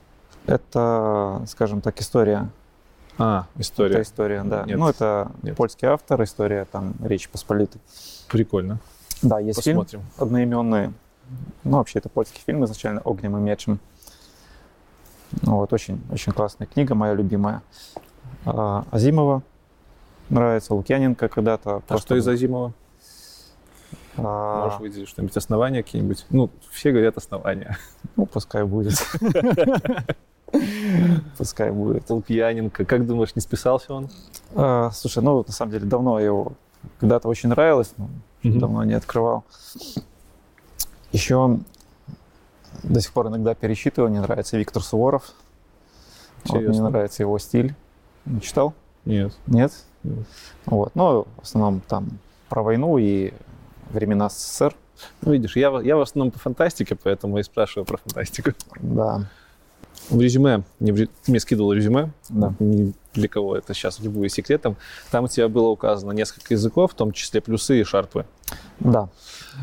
[0.46, 2.48] Это, скажем так, история
[3.18, 3.94] а, история.
[3.94, 4.64] Это история, да.
[4.64, 4.78] Нет.
[4.78, 5.56] Ну, это Нет.
[5.56, 7.80] польский автор, история там Речь Посполитой.
[8.28, 8.78] Прикольно.
[9.22, 10.00] Да, есть Посмотрим.
[10.00, 10.92] фильм одноименный.
[11.64, 13.80] Ну, вообще, это польский фильм изначально «Огнем и мечем».
[15.42, 17.62] Ну, вот, очень, очень классная книга, моя любимая.
[18.44, 19.42] А, Азимова
[20.28, 21.82] нравится, Лукьяненко когда-то.
[21.88, 22.72] А что из Азимова?
[24.16, 24.64] А...
[24.64, 26.26] Можешь выделить что-нибудь, основания какие-нибудь?
[26.30, 27.76] Ну, все говорят основания.
[28.16, 28.94] Ну, пускай будет.
[31.36, 32.08] Пускай будет.
[32.10, 32.84] Лукьяненко.
[32.84, 34.10] Как думаешь, не списался он?
[34.54, 36.52] А, слушай, ну, на самом деле, давно его
[37.00, 38.08] когда-то очень нравилось, но
[38.42, 38.58] mm-hmm.
[38.58, 39.44] давно не открывал.
[41.12, 41.58] Еще
[42.82, 45.32] до сих пор иногда пересчитываю, мне нравится Виктор Суворов.
[46.44, 47.74] Вот, мне нравится его стиль.
[48.24, 48.74] Не читал?
[49.04, 49.34] Нет.
[49.46, 49.72] Нет?
[50.04, 50.26] Нет.
[50.66, 50.94] Вот.
[50.94, 52.18] Но в основном там
[52.48, 53.32] про войну и
[53.90, 54.74] времена СССР.
[55.22, 58.52] Ну, видишь, я, я в основном по фантастике, поэтому и спрашиваю про фантастику.
[58.80, 59.26] Да
[60.10, 62.54] в резюме, не в, мне скидывал резюме, да.
[62.58, 64.76] ни для кого это сейчас не будет секретом,
[65.10, 68.26] там у тебя было указано несколько языков, в том числе плюсы и шарпы.
[68.80, 69.08] Да,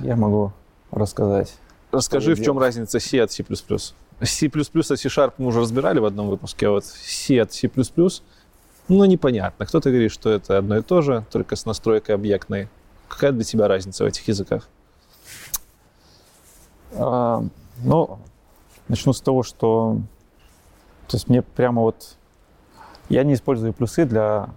[0.01, 0.51] я могу
[0.91, 1.55] рассказать.
[1.91, 3.43] Расскажи, в чем разница C от C++.
[3.43, 7.69] C++ от C-Sharp мы уже разбирали в одном выпуске, а вот C от C++,
[8.87, 9.65] ну, непонятно.
[9.65, 12.67] Кто-то говорит, что это одно и то же, только с настройкой объектной.
[13.07, 14.67] Какая для тебя разница в этих языках?
[16.93, 17.43] А,
[17.83, 18.19] ну,
[18.87, 20.01] начну с того, что
[21.07, 22.17] то есть мне прямо вот...
[23.09, 24.49] Я не использую плюсы для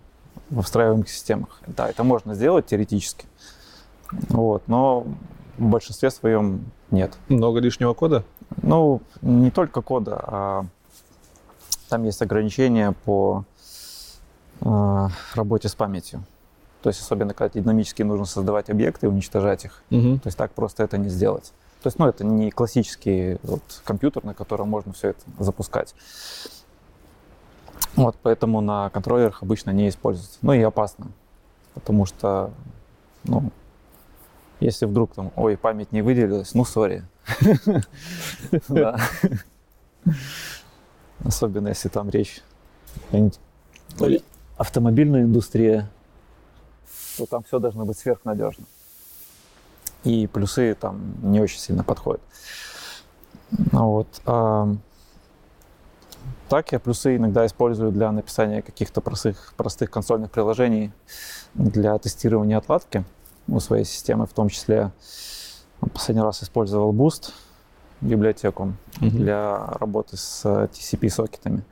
[0.51, 1.61] в встраиваемых системах.
[1.67, 3.27] Да, это можно сделать теоретически,
[4.29, 5.07] вот, но
[5.59, 7.17] в большинстве своем нет.
[7.29, 8.25] Много лишнего кода?
[8.63, 10.67] Ну, не только кода, а
[11.89, 13.45] там есть ограничения по
[14.61, 16.23] э, работе с памятью.
[16.83, 19.83] То есть особенно когда динамически нужно создавать объекты и уничтожать их.
[19.91, 20.19] Угу.
[20.19, 21.53] То есть так просто это не сделать.
[21.83, 25.95] То есть, ну, это не классический вот, компьютер, на котором можно все это запускать.
[27.95, 30.39] Вот, поэтому на контроллерах обычно не используется.
[30.43, 31.09] Ну и опасно,
[31.75, 32.51] потому что,
[33.25, 33.51] ну,
[34.61, 37.05] если вдруг там, ой, память не выделилась, ну, сори.
[41.25, 42.43] Особенно если там речь
[43.13, 43.31] о
[44.57, 45.87] автомобильной индустрии,
[47.17, 48.65] то там все должно быть сверхнадежно.
[50.07, 52.23] И плюсы там не очень сильно подходят.
[53.73, 54.07] Ну вот.
[54.25, 54.69] А,
[56.49, 60.93] так я плюсы иногда использую для написания каких-то простых, простых консольных приложений
[61.55, 63.05] для тестирования отладки
[63.49, 64.93] у своей системы, в том числе
[65.81, 67.33] последний раз использовал Boost
[68.01, 69.11] библиотеку mm-hmm.
[69.11, 71.65] для работы с TCP-сокетами.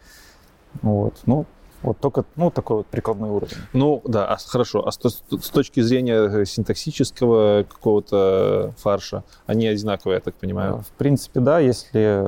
[0.82, 1.20] Вот.
[1.26, 1.46] Ну,
[1.84, 3.56] вот только, ну, такой вот прикладной уровень.
[3.74, 4.86] Ну, да, а, хорошо.
[4.86, 10.78] А с, с точки зрения э, синтаксического какого-то фарша, они одинаковые, я так понимаю?
[10.78, 12.26] В принципе, да, если...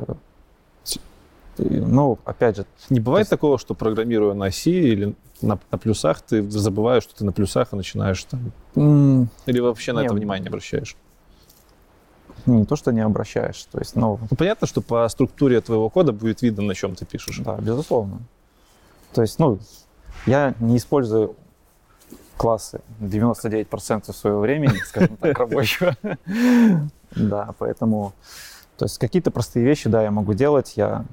[1.57, 2.65] Ну, опять же...
[2.91, 3.31] Не бывает есть...
[3.31, 7.73] такого, что программируя на C или на, на плюсах, ты забываешь, что ты на плюсах
[7.73, 8.51] и начинаешь там...
[8.75, 9.27] Mm.
[9.47, 10.11] Или вообще на Нет.
[10.11, 10.95] это внимание не обращаешь?
[12.45, 13.65] Не то, что не обращаешь.
[13.71, 14.19] То есть, ну...
[14.29, 17.39] ну, понятно, что по структуре твоего кода будет видно, на чем ты пишешь.
[17.39, 18.19] Да, безусловно.
[19.13, 19.59] То есть, ну,
[20.25, 21.35] я не использую
[22.37, 25.95] классы 99% своего времени, скажем так, рабочего.
[27.11, 28.13] Да, поэтому,
[28.77, 31.05] то есть какие-то простые вещи, да, я могу делать, я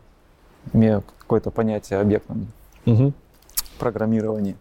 [0.72, 2.48] имею какое-то понятие объектном
[3.78, 4.56] программировании,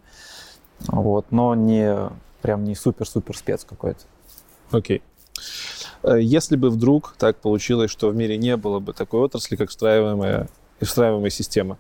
[0.88, 2.10] вот, но не
[2.42, 4.02] прям не супер-супер спец какой-то.
[4.72, 5.02] Окей.
[6.04, 9.70] Э, если бы вдруг так получилось, что в мире не было бы такой отрасли, как
[9.70, 10.50] встраиваемая,
[10.82, 11.78] встраиваемая система,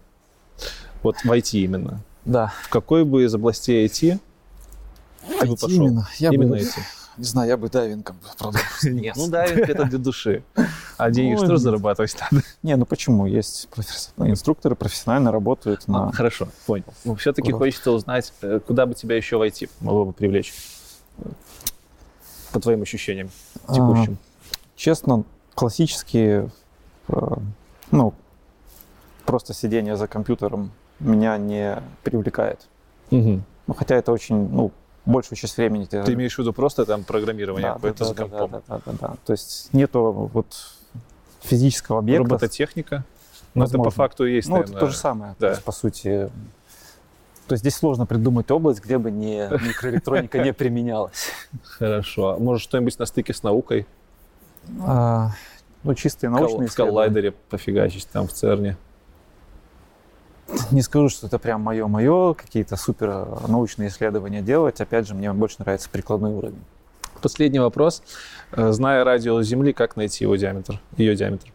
[1.04, 2.02] вот в IT именно.
[2.26, 2.54] Да.
[2.64, 4.20] В какой бы из областей IT
[5.40, 5.70] ты бы пошел?
[5.70, 6.08] Именно.
[6.18, 6.80] Я именно бы, IT.
[7.18, 8.62] Не знаю, я бы дайвингом продолжил.
[8.84, 10.44] Нет, ну дайвинг это для души.
[10.98, 12.44] А денег что зарабатывать надо?
[12.64, 13.28] Не, ну почему?
[13.28, 13.70] Есть
[14.18, 16.12] инструкторы профессионально работают на...
[16.12, 16.86] Хорошо, понял.
[17.04, 20.54] Ну, все-таки хочется узнать, э, куда бы тебя еще войти могло бы привлечь?
[22.52, 23.30] По твоим ощущениям
[23.68, 24.18] а, текущим.
[24.76, 25.24] Честно,
[25.56, 26.52] классические,
[27.10, 27.36] э,
[27.92, 28.14] ну,
[29.26, 32.60] просто сидение за компьютером меня не привлекает.
[33.12, 33.42] Угу.
[33.68, 34.72] Ну, хотя это очень, ну,
[35.06, 35.86] большую часть времени...
[35.86, 38.92] Ты, ты имеешь в виду просто там программирование да, да, да, да, да, да, да,
[39.00, 39.14] да.
[39.26, 40.48] То есть нету вот
[41.42, 42.24] физического объекта.
[42.24, 43.04] Робототехника?
[43.54, 45.36] Ну, это по факту есть, Ну, наверное, это то же самое.
[45.40, 45.48] Да.
[45.48, 46.30] То есть, по сути,
[47.48, 51.30] то есть здесь сложно придумать область, где бы не, микроэлектроника не применялась.
[51.64, 52.30] Хорошо.
[52.30, 53.86] А может, что-нибудь на стыке с наукой?
[54.82, 55.32] А,
[55.84, 58.78] ну, чистые научные В коллайдере пофигачить там в ЦЕРНе.
[60.72, 64.82] Не скажу, что это прям мое-мое, какие-то супер научные исследования делать.
[64.82, 66.62] Опять же, мне больше нравится прикладной уровень.
[67.22, 68.04] Последний вопрос.
[68.52, 71.48] Э, зная радио Земли, как найти его диаметр, ее диаметр?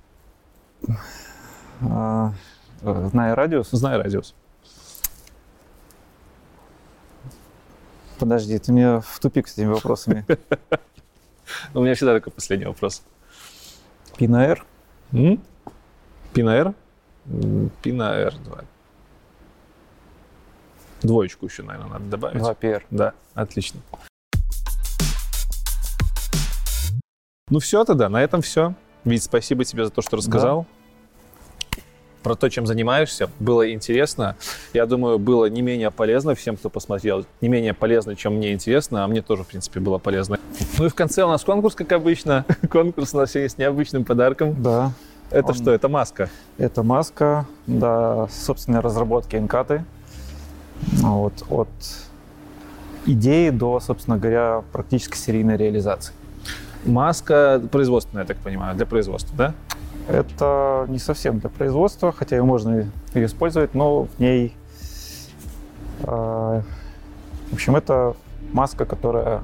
[1.82, 2.32] А,
[2.80, 3.68] э, зная радиус?
[3.70, 4.34] Зная радиус.
[8.18, 10.24] Подожди, ты меня в тупик с этими вопросами.
[11.74, 13.02] У меня всегда такой последний вопрос.
[14.16, 14.64] Пина Р?
[16.32, 16.74] Пина Р?
[17.82, 18.64] Пина Р, давай.
[21.02, 22.38] Двоечку еще, наверное, надо добавить.
[22.38, 22.82] 2 PR.
[22.90, 23.80] Да, отлично.
[27.50, 28.74] Ну все тогда, на этом все.
[29.04, 30.66] Вить, спасибо тебе за то, что рассказал.
[30.66, 31.82] Да.
[32.22, 33.30] Про то, чем занимаешься.
[33.38, 34.36] Было интересно.
[34.74, 37.24] Я думаю, было не менее полезно всем, кто посмотрел.
[37.40, 40.38] Не менее полезно, чем мне интересно, а мне тоже, в принципе, было полезно.
[40.78, 42.44] Ну и в конце у нас конкурс, как обычно.
[42.70, 44.60] конкурс у нас сегодня с необычным подарком.
[44.62, 44.92] Да.
[45.30, 45.54] Это Он...
[45.54, 45.70] что?
[45.72, 46.28] Это маска?
[46.58, 49.84] Это маска, да, собственной разработки Энкаты.
[51.02, 51.68] Вот, от
[53.06, 56.12] идеи до, собственно говоря, практически серийной реализации.
[56.84, 59.55] Маска производственная, я так понимаю, для производства, да?
[60.09, 64.55] Это не совсем для производства, хотя и можно ее использовать, но в ней...
[66.02, 66.62] Э,
[67.50, 68.14] в общем, это
[68.52, 69.42] маска, которая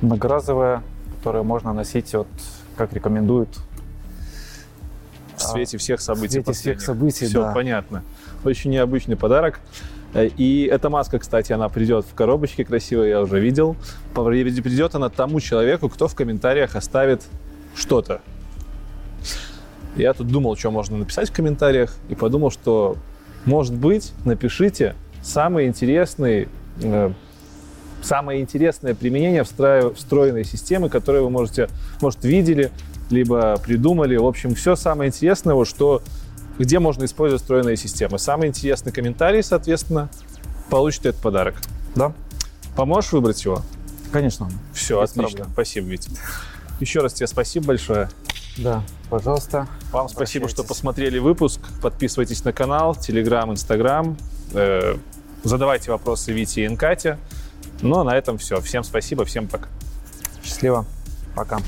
[0.00, 0.82] многоразовая,
[1.16, 2.28] которую можно носить, вот,
[2.76, 3.48] как рекомендуют
[5.36, 6.40] в свете всех событий.
[6.40, 7.52] В свете всех событий, Все да.
[7.52, 8.02] понятно.
[8.44, 9.60] Очень необычный подарок.
[10.14, 13.76] Э, и эта маска, кстати, она придет в коробочке красивой, я уже видел.
[14.14, 17.22] Придет она тому человеку, кто в комментариях оставит
[17.74, 18.20] что-то.
[19.96, 22.96] Я тут думал, что можно написать в комментариях, и подумал, что,
[23.44, 26.48] может быть, напишите самый интересный,
[26.82, 27.12] э,
[28.02, 31.68] самое интересное применение встроенной системы, которое вы можете,
[32.00, 32.70] может, видели,
[33.10, 34.16] либо придумали.
[34.16, 36.02] В общем, все самое интересное, вот, что
[36.58, 38.18] где можно использовать встроенные системы.
[38.18, 40.08] Самый интересный комментарий, соответственно,
[40.70, 41.54] получит этот подарок.
[41.94, 42.12] Да.
[42.76, 43.62] Поможешь выбрать его?
[44.12, 44.48] Конечно.
[44.72, 45.22] Все, отлично.
[45.22, 45.48] Проблем.
[45.52, 46.10] Спасибо, Витя.
[46.80, 48.08] Еще раз тебе спасибо большое.
[48.56, 49.68] Да, пожалуйста.
[49.92, 51.60] Вам спасибо, что посмотрели выпуск.
[51.82, 54.16] Подписывайтесь на канал, Телеграм, Инстаграм.
[54.52, 54.96] Э,
[55.44, 57.18] задавайте вопросы Вите и Инкате.
[57.82, 58.60] Ну, а на этом все.
[58.60, 59.68] Всем спасибо, всем пока.
[60.42, 60.84] Счастливо.
[61.34, 61.60] Пока.